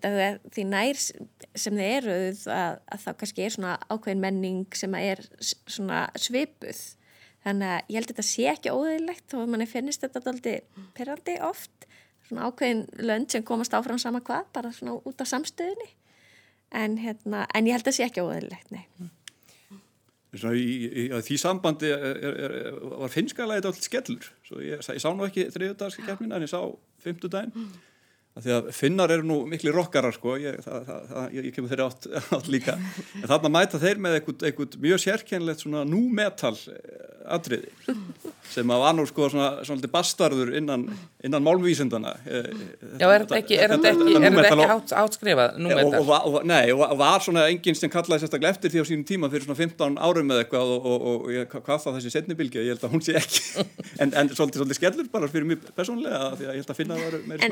er, 0.09 0.39
því 0.55 0.67
nær 0.71 1.01
sem 1.01 1.75
þið 1.75 1.89
eru 1.89 2.15
að, 2.55 2.79
að 2.95 3.03
þá 3.03 3.09
kannski 3.19 3.43
er 3.45 3.55
svona 3.57 3.73
ákveðin 3.89 4.23
menning 4.23 4.77
sem 4.77 4.95
að 4.97 5.09
er 5.11 5.23
svona 5.43 6.05
svipuð. 6.15 6.79
Þannig 7.45 7.73
að 7.73 7.91
ég 7.91 7.99
held 7.99 8.07
að 8.07 8.13
þetta 8.13 8.25
sé 8.25 8.47
ekki 8.49 8.73
óðilegt 8.73 9.35
og 9.37 9.49
manni 9.51 9.67
finnist 9.69 10.01
þetta 10.01 10.23
daldi 10.25 10.55
perandi 10.97 11.35
oft. 11.45 11.89
Svona 12.25 12.47
ákveðin 12.49 12.85
lönd 13.05 13.29
sem 13.29 13.45
komast 13.45 13.75
áfram 13.77 14.01
sama 14.01 14.23
hvað, 14.25 14.47
bara 14.55 14.71
svona 14.73 14.97
út 14.97 15.21
af 15.21 15.29
samstöðinni. 15.29 15.91
En, 16.75 16.97
hérna, 16.97 17.43
en 17.53 17.69
ég 17.69 17.77
held 17.77 17.85
að 17.85 17.91
það 17.91 17.97
sé 17.99 18.07
ekki 18.07 18.23
óðurlegt, 18.25 18.73
nei. 18.73 19.11
Svona, 20.35 20.55
í, 20.57 20.87
í, 20.89 21.03
því 21.23 21.37
sambandi 21.39 21.91
er, 21.93 22.17
er, 22.17 22.39
er, 22.47 22.79
var 23.05 23.11
finnskalega 23.13 23.61
þetta 23.61 23.71
allt 23.71 23.85
skellur 23.85 24.25
svo 24.43 24.57
ég, 24.59 24.81
ég 24.83 24.99
sá 24.99 25.07
nú 25.15 25.23
ekki 25.27 25.45
þriðudagarski 25.53 26.03
keppnina 26.03 26.35
en 26.35 26.43
ég 26.43 26.51
sá 26.51 26.59
fimmtudaginn 27.05 27.53
að 27.55 27.77
því 28.43 28.53
að 28.57 28.69
finnar 28.75 29.13
eru 29.15 29.23
nú 29.23 29.37
miklu 29.47 29.71
rockarar 29.71 30.15
sko, 30.15 30.35
ég, 30.41 30.59
það, 30.65 30.81
það, 30.89 31.03
það, 31.11 31.27
ég, 31.37 31.47
ég 31.47 31.55
kemur 31.55 31.71
þeirri 31.71 31.85
átt, 31.85 32.07
átt 32.37 32.49
líka. 32.51 32.77
En 33.21 33.29
þarna 33.31 33.53
mæta 33.55 33.79
þeir 33.79 34.01
með 34.03 34.19
eitthvað, 34.19 34.47
eitthvað 34.49 34.79
mjög 34.83 35.03
sérkennlegt 35.05 35.63
svona 35.63 35.85
nú 35.87 36.01
metal 36.11 36.55
atriði 37.25 37.71
sem 38.51 38.69
að 38.71 38.81
var 38.83 38.93
nú 38.95 39.03
sko 39.09 39.27
svona, 39.31 39.47
svona 39.65 39.89
bastarður 39.91 40.51
innan, 40.59 40.83
innan 41.25 41.43
málvísindana. 41.45 42.13
Eh, 42.29 42.49
Já, 43.01 43.07
er 43.09 43.25
þetta 43.25 43.39
ekki, 43.39 43.57
er 43.57 43.73
þetta 43.73 43.91
ekki, 43.91 44.13
er 44.19 44.35
þetta 44.35 44.51
ekki 44.51 44.67
átt, 44.75 44.93
áttskrifað 45.01 45.57
nú 45.59 45.71
og, 45.71 45.79
með 45.79 45.87
og, 45.89 46.11
og, 46.13 46.27
og, 46.29 46.37
nei, 46.47 46.61
og 46.75 46.83
var 46.99 47.25
svona 47.25 47.47
enginn 47.51 47.77
sem 47.77 47.91
kallaði 47.91 48.25
sérstaklega 48.25 48.53
eftir 48.55 48.73
því 48.73 48.83
á 48.83 48.89
sínum 48.91 49.07
tíma 49.09 49.31
fyrir 49.33 49.47
svona 49.47 49.59
15 49.59 49.97
árum 49.97 50.33
eða 50.35 50.45
eitthvað 50.45 50.73
og, 50.75 50.87
og, 50.91 51.07
og 51.09 51.33
ég, 51.33 51.49
hvað 51.55 51.83
þá 51.85 51.89
þessi 51.97 52.13
setnibilgi 52.13 52.61
ég 52.61 52.75
held 52.75 52.85
að 52.85 52.95
hún 52.95 53.05
sé 53.05 53.17
ekki 53.19 53.65
en, 54.03 54.13
en 54.13 54.31
svolítið, 54.31 54.61
svolítið 54.61 54.79
skellur 54.79 55.11
bara 55.15 55.31
fyrir 55.31 55.49
mig 55.49 55.65
persónlega 55.75 56.21
því 56.35 56.49
að 56.49 56.53
ég 56.53 56.61
held 56.61 56.75
að 56.75 56.81
finna 56.81 56.99
að 56.99 57.03
það 57.03 57.11
eru 57.11 57.23
meiri 57.31 57.51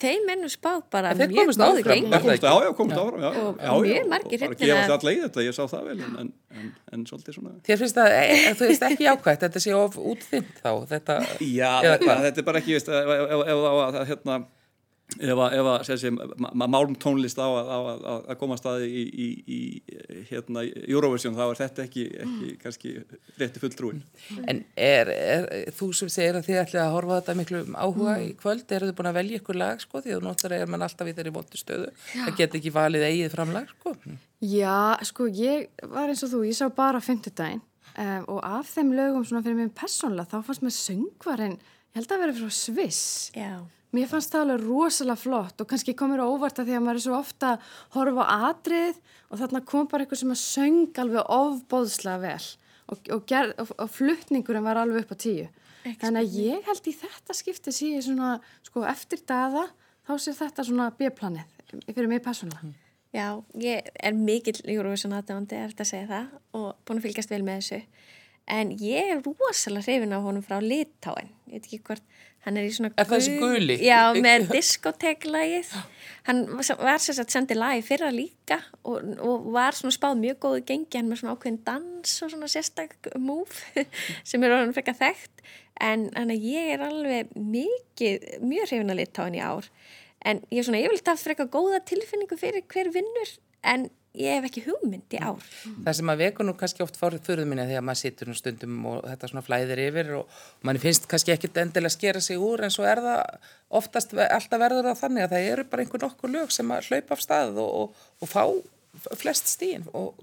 Þeim 0.00 0.30
ennum 0.34 0.50
spáð 0.50 0.80
bara 0.90 1.12
mjög 1.14 1.50
góðu 1.54 1.64
áfram, 1.64 1.84
gengi. 1.86 2.10
var 2.10 2.24
það 2.24 2.42
já, 2.42 2.54
já, 2.64 2.70
komst 2.78 2.96
áfram 2.98 3.20
já, 3.22 3.28
já, 3.30 3.42
Og 3.44 3.60
já, 3.62 3.70
mjög 3.84 3.98
já, 4.00 4.08
margir 4.10 4.42
og 4.42 4.48
bara 4.48 4.58
gefast 4.64 4.90
af- 4.90 4.96
alla 4.98 5.12
í 5.14 5.20
þetta, 5.22 5.44
ég 5.46 5.54
sá 5.54 5.62
það 5.70 5.84
vel 5.90 5.96
en, 6.00 6.16
en, 6.24 6.32
en, 6.58 6.72
en 6.96 7.06
svolítið 7.10 7.38
svona 7.38 7.54
Þér 7.68 7.80
finnst 7.84 8.00
það, 8.00 8.16
e, 8.18 8.24
e, 8.34 8.54
þú 8.58 8.68
veist 8.70 8.86
ekki 8.88 9.08
ákvæmt, 9.12 9.44
þetta 9.44 9.62
sé 9.64 9.76
of 9.78 9.98
útþynt 10.12 10.60
þá, 10.64 10.70
þetta, 10.94 11.18
Já, 11.46 11.70
þetta, 11.84 12.32
er 12.34 12.48
bara 12.50 12.62
ekki, 12.64 12.76
veist, 12.78 12.90
ef, 12.90 13.14
ef, 13.14 13.46
ef, 13.54 14.00
hérna, 14.10 14.38
ef, 15.20 15.38
að- 15.38 15.54
ef 15.58 15.68
að 15.70 15.84
þessi 15.88 16.10
málum 16.54 16.94
tónlist 17.00 17.38
á 17.38 17.46
að, 17.46 17.68
á 17.70 17.78
að, 17.78 18.04
að- 18.12 18.24
að 18.32 18.38
koma 18.40 18.56
að 18.56 18.60
staði 18.62 18.88
í, 18.88 19.04
í, 19.24 19.28
í 19.56 19.58
hérna, 20.30 20.64
Eurovision 20.88 21.36
þá 21.38 21.42
er 21.50 21.60
þetta 21.62 21.84
ekki, 21.86 22.04
ekki 22.24 22.50
kannski 22.62 22.92
rétti 23.40 23.62
fulltrúin. 23.62 24.02
en 24.48 24.64
er, 24.76 25.10
er, 25.14 25.48
þú 25.76 25.90
sem 26.00 26.08
segir 26.12 26.38
að 26.40 26.48
þið 26.48 26.60
ætlið 26.64 26.82
að 26.84 26.94
horfa 26.96 27.14
á 27.14 27.18
þetta 27.20 27.36
miklu 27.42 27.62
áhuga 27.74 28.16
í 28.24 28.30
kvöld, 28.40 28.64
eru 28.78 28.88
þið 28.90 28.96
búin 29.00 29.10
að 29.12 29.18
velja 29.20 29.40
ykkur 29.42 29.60
lag, 29.60 29.84
sko, 29.84 30.02
því 30.04 30.16
að 30.16 30.24
náttúrulega 30.28 30.66
er 30.66 30.72
mann 30.74 30.86
alltaf 30.88 31.10
í 31.10 31.16
þeirri 31.18 31.34
vondu 31.36 31.60
stöðu, 31.60 31.92
það 32.14 32.36
get 32.40 32.58
ekki 32.60 32.74
valið 32.74 33.06
eigið 33.10 33.34
framlag, 33.36 33.70
sko. 33.78 33.94
Já, 34.44 34.78
sko, 35.08 35.28
ég 35.30 35.68
var 35.88 36.10
eins 36.12 36.24
og 36.26 36.32
þú, 36.34 36.42
ég 36.48 36.58
sá 36.58 36.66
bara 36.74 37.00
fimmtudaginn 37.00 37.62
um, 37.94 38.26
og 38.34 38.40
af 38.44 38.68
þeim 38.74 38.90
lögum 38.96 39.24
svona 39.24 39.44
fyrir 39.46 39.56
mig 39.62 39.70
persónlega, 39.78 40.26
þá 40.34 40.44
fannst 40.50 40.64
mér 40.66 40.74
söngvarinn, 40.76 41.54
ég 41.94 42.00
held 42.00 42.12
að 42.16 42.24
vera 42.24 42.34
frá 42.40 42.50
Sviss. 42.52 43.02
Já. 43.38 43.52
Mér 43.94 44.08
fannst 44.10 44.32
það 44.32 44.44
alveg 44.44 44.64
rosalega 44.66 45.20
flott 45.20 45.62
og 45.62 45.70
kannski 45.70 45.94
komur 45.94 46.18
á 46.18 46.26
óvart 46.26 46.58
að 46.58 46.70
því 46.70 46.76
að 46.78 46.84
maður 46.84 46.98
er 46.98 47.04
svo 47.04 47.18
ofta 47.18 47.50
að 47.54 47.66
horfa 47.94 48.24
á 48.26 48.36
atrið 48.50 49.00
og 49.30 49.40
þarna 49.42 49.60
kom 49.70 49.90
bara 49.90 50.04
eitthvað 50.04 50.22
sem 50.24 50.34
að 50.34 50.40
söng 50.42 51.00
alveg 51.04 51.34
ofbóðslega 51.36 52.22
vel 52.24 52.48
og, 52.90 52.98
og, 53.14 53.22
ger, 53.30 53.52
og, 53.62 53.70
og 53.78 53.92
flutningurinn 53.94 54.66
var 54.66 54.80
alveg 54.82 55.04
upp 55.04 55.14
á 55.14 55.18
tíu. 55.24 55.46
Þannig 55.84 56.20
að 56.22 56.38
ég 56.40 56.68
held 56.68 56.88
í 56.88 56.94
þetta 56.96 57.36
skipti 57.36 57.74
ég 57.92 58.04
svona, 58.06 58.38
sko, 58.64 58.84
eftir 58.88 59.20
daða, 59.28 59.66
þá 60.08 60.14
sé 60.20 60.34
þetta 60.38 60.64
svona 60.66 60.88
B-planið 60.96 61.84
fyrir 61.90 62.10
mig 62.10 62.22
persónulega. 62.24 62.72
Já, 63.14 63.28
ég 63.62 63.92
er 63.94 64.14
mikill 64.16 64.58
Eurovision 64.66 65.14
aðdándi, 65.14 65.54
er 65.54 65.70
þetta 65.70 65.84
að 65.84 65.90
segja 65.92 66.10
það 66.10 66.30
og 66.58 66.68
búin 66.82 66.98
að 66.98 67.04
fylgjast 67.06 67.30
vel 67.30 67.44
með 67.46 67.60
þessu. 67.60 67.80
En 68.50 68.72
ég 68.80 69.12
er 69.14 69.22
rosalega 69.24 69.86
hrifin 69.86 70.16
á 70.16 70.18
honum 70.24 70.44
frá 70.44 70.58
Litáin. 70.60 71.30
Ég 71.46 71.60
veit 71.60 71.68
ekki 71.68 71.80
hvort, 71.86 72.02
hann 72.44 72.58
er 72.60 72.68
í 72.68 72.72
svona... 72.74 72.92
Er 73.00 73.08
gul- 73.08 73.38
guli? 73.40 73.76
Já, 73.84 74.12
með 74.26 74.48
diskoteklægið. 74.52 75.72
Hann 76.28 76.44
var 76.56 77.00
sér 77.02 77.20
að 77.20 77.32
sendi 77.34 77.56
lag 77.56 77.78
í 77.78 77.84
fyrra 77.84 78.10
líka 78.14 78.60
og, 78.82 79.02
og 79.20 79.50
var 79.52 79.76
svona 79.76 79.96
spáð 79.96 80.20
mjög 80.22 80.38
góðu 80.44 80.62
gengi, 80.70 80.96
hann 80.96 81.10
með 81.10 81.22
svona 81.22 81.34
ákveðin 81.36 81.60
dans 81.66 82.14
og 82.24 82.32
svona 82.32 82.48
sérstak 82.52 83.10
move 83.20 83.84
sem 84.28 84.44
er 84.44 84.56
orðin 84.56 84.76
frekar 84.76 84.96
þekkt. 85.00 85.44
En 85.82 86.06
ég 86.30 86.70
er 86.76 86.84
alveg 86.86 87.34
mikið, 87.34 88.28
mjög 88.46 88.70
hrifin 88.70 88.94
að 88.94 89.00
Litáin 89.02 89.36
í 89.36 89.42
ár. 89.42 89.68
En 90.24 90.40
ég 90.48 90.62
er 90.62 90.68
svona 90.68 90.80
yfirleitt 90.80 91.10
haft 91.10 91.26
frekar 91.26 91.50
góða 91.52 91.82
tilfinningu 91.84 92.38
fyrir 92.40 92.64
hver 92.72 92.88
vinnur 92.94 93.34
en 93.64 93.88
ég 94.14 94.36
hef 94.36 94.46
ekki 94.48 94.62
hugmynd 94.68 95.16
í 95.16 95.20
ár. 95.20 95.42
Það 95.84 95.96
sem 95.98 96.12
að 96.12 96.20
veku 96.22 96.46
nú 96.46 96.54
kannski 96.58 96.84
oft 96.84 96.98
fórið 97.00 97.24
fyrir 97.26 97.48
minna 97.50 97.66
þegar 97.68 97.86
maður 97.86 98.00
situr 98.02 98.30
nú 98.30 98.36
stundum 98.38 98.76
og 98.90 99.00
þetta 99.08 99.30
svona 99.30 99.44
flæðir 99.46 99.82
yfir 99.88 100.12
og 100.20 100.36
manni 100.66 100.82
finnst 100.82 101.08
kannski 101.10 101.34
ekkit 101.34 101.58
endilega 101.62 101.90
að 101.90 101.96
skera 101.96 102.22
sig 102.24 102.38
úr 102.38 102.64
en 102.64 102.74
svo 102.74 102.86
er 102.88 103.02
það 103.04 103.50
oftast 103.80 104.14
alltaf 104.14 104.62
verður 104.62 104.90
það 104.90 105.02
þannig 105.02 105.26
að 105.26 105.34
það 105.34 105.48
eru 105.54 105.66
bara 105.72 105.84
einhver 105.84 106.06
nokkur 106.06 106.34
lög 106.34 106.54
sem 106.54 106.70
að 106.74 106.90
hlaupa 106.90 107.18
af 107.18 107.24
stað 107.24 107.60
og, 107.64 107.74
og, 107.80 108.06
og 108.22 108.30
fá 108.30 108.44
flest 109.18 109.50
stíin 109.50 109.88
og 109.92 110.14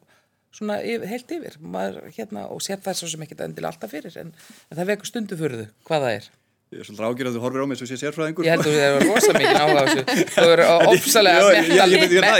svona 0.56 0.80
yfir, 0.84 1.08
heilt 1.12 1.32
yfir 1.36 1.58
maður, 1.64 2.06
hérna, 2.16 2.46
og 2.52 2.64
sér 2.64 2.82
það 2.84 3.02
svo 3.02 3.12
sem 3.12 3.26
ekkit 3.26 3.44
endilega 3.46 3.74
alltaf 3.74 3.92
fyrir 3.94 4.16
en, 4.22 4.32
en 4.70 4.80
það 4.80 4.94
veku 4.94 5.10
stundu 5.10 5.39
fyrir 5.39 5.66
þau 5.66 5.89
hvað 5.89 6.06
það 6.06 6.18
er. 6.20 6.32
Ég 6.72 6.80
er 6.80 6.88
svolítið 6.88 7.03
ágjörð 7.03 7.28
að 7.28 7.34
þú 7.36 7.39
horfir 7.43 7.63
á 7.63 7.67
mig 7.67 7.78
svo 7.82 7.86
sé 7.89 7.95
sérfræðingur. 7.99 8.45
Ég 8.47 8.53
held 8.53 8.61
að 8.63 8.67
þú 8.72 8.80
hefur 8.80 9.03
rosa 9.11 9.34
mikið 9.36 9.57
áhuga 9.59 9.82
á 9.82 9.86
þessu 9.91 10.03
þú 10.38 10.43
eru 10.53 10.67
ofsalega 10.91 11.49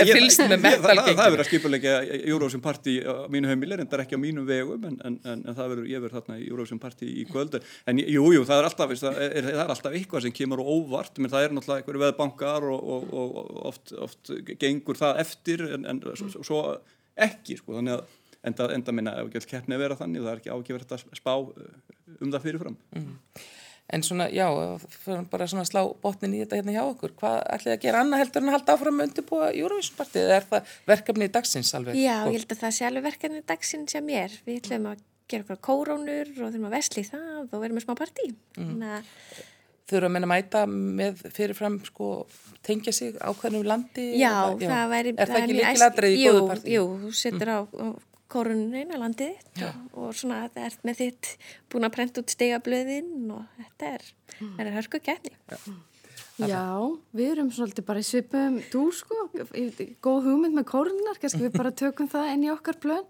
ég- 0.08 0.12
fylgst 0.16 0.44
með 0.48 0.54
ég- 0.70 0.86
það- 0.86 0.92
er 0.94 1.02
metal 1.10 1.26
að 1.36 1.50
skipulegja 1.50 1.96
Eurovision 2.32 2.64
Party 2.64 2.94
á 3.04 3.14
mínu 3.34 3.50
heimili, 3.52 3.76
en 3.76 3.90
það 3.92 3.98
er 3.98 4.04
ekki 4.06 4.16
á 4.16 4.22
mínum 4.24 4.48
vegum, 4.48 4.86
en, 4.88 4.96
en, 5.10 5.18
en, 5.34 5.44
það 5.52 5.68
verður, 5.74 5.90
ég 5.92 6.06
verður 6.06 6.16
þarna 6.22 6.38
í 6.40 6.48
Eurovision 6.48 6.80
Party 6.86 7.10
í 7.12 7.26
kvöld. 7.28 7.60
En 7.92 8.00
jú, 8.00 8.24
jú, 8.38 8.46
það 8.48 8.62
er 8.64 8.70
alltaf, 8.70 8.96
það 9.04 9.20
er, 9.28 9.50
það 9.50 9.62
er 9.66 9.76
alltaf 9.76 10.00
eitthvað 10.00 10.26
sem 10.30 10.36
kemur 10.40 10.64
á 10.64 10.66
óvart, 10.78 11.20
menn 11.20 11.34
það 11.36 11.48
er 11.50 11.56
náttúrulega 11.60 11.84
einhverju 11.84 12.04
veðbankar 12.08 12.70
og, 12.72 12.90
og, 12.96 13.12
og, 13.12 13.38
og 13.44 13.62
oft, 13.74 13.96
oft 14.08 14.32
gengur 14.64 14.96
það 15.04 15.20
eftir, 15.26 15.68
en, 15.76 15.84
en 15.92 16.00
svo, 16.16 16.32
svo 16.40 16.62
ekki, 17.28 17.60
sko, 17.60 17.76
þannig 17.82 18.00
að 18.00 18.20
enda, 18.48 18.72
enda 18.80 18.96
minna, 18.96 19.18
keppni 19.44 19.76
að 19.76 19.84
vera 19.90 20.00
þannig, 20.00 20.24
það 20.24 20.32
er 20.38 20.40
ekki 20.46 20.56
ágifrætt 20.56 20.96
að 20.96 21.04
spá 21.20 21.34
uh, 21.36 21.52
um 22.24 22.32
það 22.32 22.48
fyrirfram. 22.48 22.80
En 23.92 24.04
svona, 24.08 24.28
já, 24.32 24.46
bara 25.32 25.48
svona 25.52 25.66
slá 25.68 25.82
botnin 26.04 26.34
í 26.38 26.42
þetta 26.44 26.60
hérna 26.62 26.76
hjá 26.78 26.82
okkur. 26.86 27.12
Hvað 27.20 27.38
ætlið 27.58 27.74
að 27.76 27.82
gera 27.86 28.02
annað 28.06 28.22
heldur 28.24 28.42
en 28.44 28.50
að 28.52 28.56
halda 28.58 28.76
áfram 28.78 29.00
að 29.02 29.08
undirbúa 29.10 29.50
Eurovision-partið? 29.52 30.26
Eða 30.28 30.38
er 30.40 30.46
það 30.52 30.74
verkefni 30.92 31.28
í 31.28 31.34
dagsins 31.36 31.72
alveg? 31.76 32.00
Já, 32.00 32.18
ég 32.28 32.38
held 32.40 32.56
að 32.56 32.62
það 32.64 32.76
sé 32.78 32.88
alveg 32.88 33.08
verkefni 33.10 33.42
dagsinn 33.52 33.88
sem 33.92 34.12
ég 34.14 34.28
er. 34.30 34.38
Við 34.48 34.60
ætlum 34.62 34.92
að 34.94 35.02
gera 35.32 35.46
okkur 35.48 35.62
kórónur 35.68 36.32
og 36.36 36.44
þurfum 36.46 36.68
að 36.70 36.76
vesli 36.78 37.04
það 37.08 37.42
og 37.42 37.58
vera 37.66 37.78
með 37.78 37.86
smá 37.88 37.96
partí. 38.00 38.30
Mm. 38.60 38.86
Þurfa 39.92 40.08
að 40.22 40.30
mæta 40.32 40.62
með 40.72 41.26
fyrirfram, 41.36 41.82
sko, 41.84 42.12
tengja 42.64 42.94
sig 42.96 43.18
ákveðnum 43.20 43.66
landi? 43.68 44.06
Já, 44.22 44.32
eða- 44.56 44.70
það 44.72 44.94
væri... 44.96 45.14
Er 45.18 45.28
það 45.28 45.42
ekki 45.42 45.58
mjög 45.58 45.68
líkiladrið 45.68 46.16
í 46.16 46.24
góðu 46.30 46.48
partí? 46.48 46.78
Jú, 46.78 46.86
setur 48.32 48.96
á, 48.96 49.02
landið 49.02 49.38
og, 49.68 49.86
og 49.94 50.12
svona 50.16 50.42
það 50.54 50.66
ert 50.70 50.84
með 50.88 51.00
þitt 51.02 51.32
búin 51.72 51.88
að 51.88 51.96
prenta 51.96 52.24
út 52.24 52.34
stegablöðin 52.34 53.32
og 53.36 53.46
þetta 53.60 53.94
er, 53.96 54.06
það 54.40 54.62
er 54.66 54.76
hörku 54.78 55.02
kætni. 55.04 55.34
Já, 56.42 56.66
við 57.14 57.34
erum 57.36 57.52
svolítið 57.54 57.86
bara 57.86 58.02
í 58.02 58.08
svipum 58.08 58.62
dúr 58.72 58.94
sko, 58.96 59.28
góð 60.02 60.30
hugmynd 60.30 60.58
með 60.58 60.70
kórnar, 60.72 61.20
kannski 61.22 61.44
við 61.44 61.58
bara 61.60 61.74
tökum 61.76 62.10
það 62.10 62.32
inn 62.34 62.48
í 62.48 62.54
okkar 62.54 62.80
plön. 62.82 63.06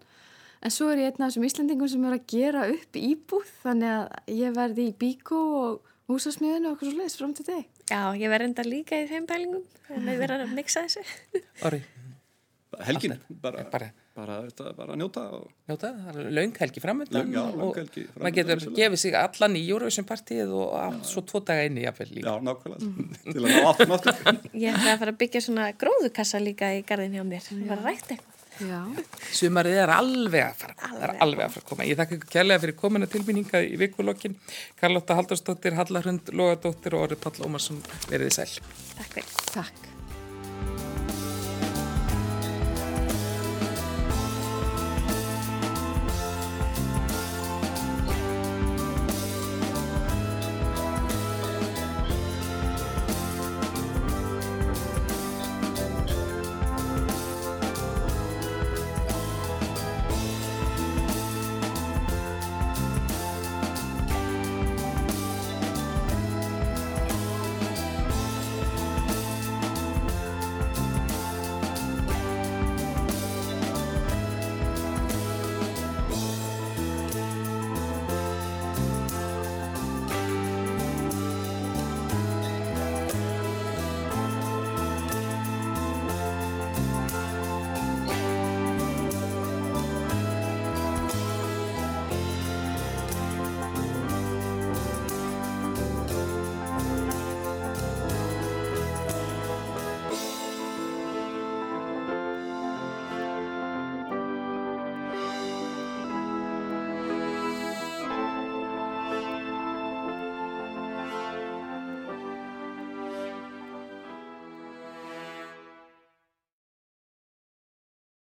En 0.61 0.73
svo 0.73 0.91
er 0.91 0.99
ég 1.01 1.09
einn 1.09 1.23
af 1.23 1.31
þessum 1.31 1.45
Íslandingum 1.47 1.89
sem 1.89 2.03
er 2.05 2.17
að 2.17 2.25
gera 2.29 2.65
upp 2.69 2.97
íbúð, 2.99 3.47
þannig 3.63 3.93
að 3.95 4.35
ég 4.37 4.51
verði 4.53 4.83
í 4.91 4.97
bíkó 4.99 5.39
og 5.57 5.87
húsasmiðinu 6.11 6.69
og 6.69 6.75
okkur 6.75 6.91
svo 6.91 6.99
leiðis 6.99 7.17
fram 7.17 7.33
til 7.37 7.47
þig. 7.47 7.63
Já, 7.89 8.01
ég 8.19 8.31
verði 8.31 8.49
enda 8.51 8.65
líka 8.67 8.99
í 8.99 9.07
þeim 9.09 9.25
pælingum 9.29 9.63
þannig 9.87 10.13
að 10.13 10.21
vera 10.21 10.37
að 10.43 10.53
mixa 10.57 10.83
þessu. 10.85 11.41
Orri, 11.67 11.81
helgin, 12.87 13.13
bara, 13.41 13.63
bara- 13.71 13.91
bara, 14.15 14.35
bara, 14.77 14.95
njóta 14.99 15.21
og 15.37 15.45
njóta, 15.69 15.91
er 16.11 16.31
löng 16.35 16.51
helgi 16.59 16.81
framöndan 16.83 17.31
já, 17.31 17.41
og 17.41 17.77
maður 18.19 18.35
getur 18.35 18.65
gefið 18.75 18.99
sig 19.03 19.15
allan 19.15 19.55
í 19.55 19.63
Eurovision 19.69 20.05
partíið 20.09 20.51
og 20.57 20.73
átt 20.81 21.05
svo 21.07 21.23
tvo 21.23 21.39
daga 21.47 21.63
inni 21.69 21.85
jafnvel 21.85 22.11
líka. 22.17 22.27
já, 22.27 22.43
nákvæmlega, 22.49 22.91
til 23.31 23.39
að 23.39 23.47
ná 23.47 23.63
aftur. 23.71 24.43
Ég 24.53 24.75
ætla 24.75 24.93
að 24.97 25.01
fara 25.05 25.15
að 25.15 25.21
byggja 25.23 25.41
svona 25.47 25.71
gróðukassa 25.79 26.43
líka 26.43 26.73
í 26.75 26.83
garðin 26.85 27.17
hjá 27.19 27.25
mér 27.25 27.47
Það 27.47 27.65
var 27.71 27.83
rætt 27.87 28.13
eitthvað 28.15 28.37
Já, 28.61 28.77
Sumarið 29.33 29.77
er 29.81 29.89
alveg 29.89 30.43
að 30.43 30.57
fara, 30.59 30.75
það 30.77 31.05
er 31.07 31.13
alveg 31.25 31.45
að 31.47 31.53
fara 31.55 31.63
að 31.63 31.69
koma. 31.71 31.85
Ég 31.87 31.97
þakka 31.97 32.17
ykkur 32.19 32.31
kærlega 32.35 32.61
fyrir 32.61 32.75
komina 32.77 33.07
tilbynninga 33.09 33.61
í 33.65 33.79
vikulokkin. 33.81 34.35
Karlotta 34.77 35.17
Haldarsdóttir, 35.17 35.73
Halla 35.79 36.03
Hrund, 36.03 36.29
Lógadóttir 36.35 36.93
og 36.93 37.07
Orri 37.07 37.17
Páll 37.23 37.41
Ómarsson, 37.47 37.81
verið 38.11 38.29
þið 38.29 38.37
sæl. 38.37 38.75
Takk 38.99 39.15
fyrir 39.17 39.33
takk. 39.55 39.90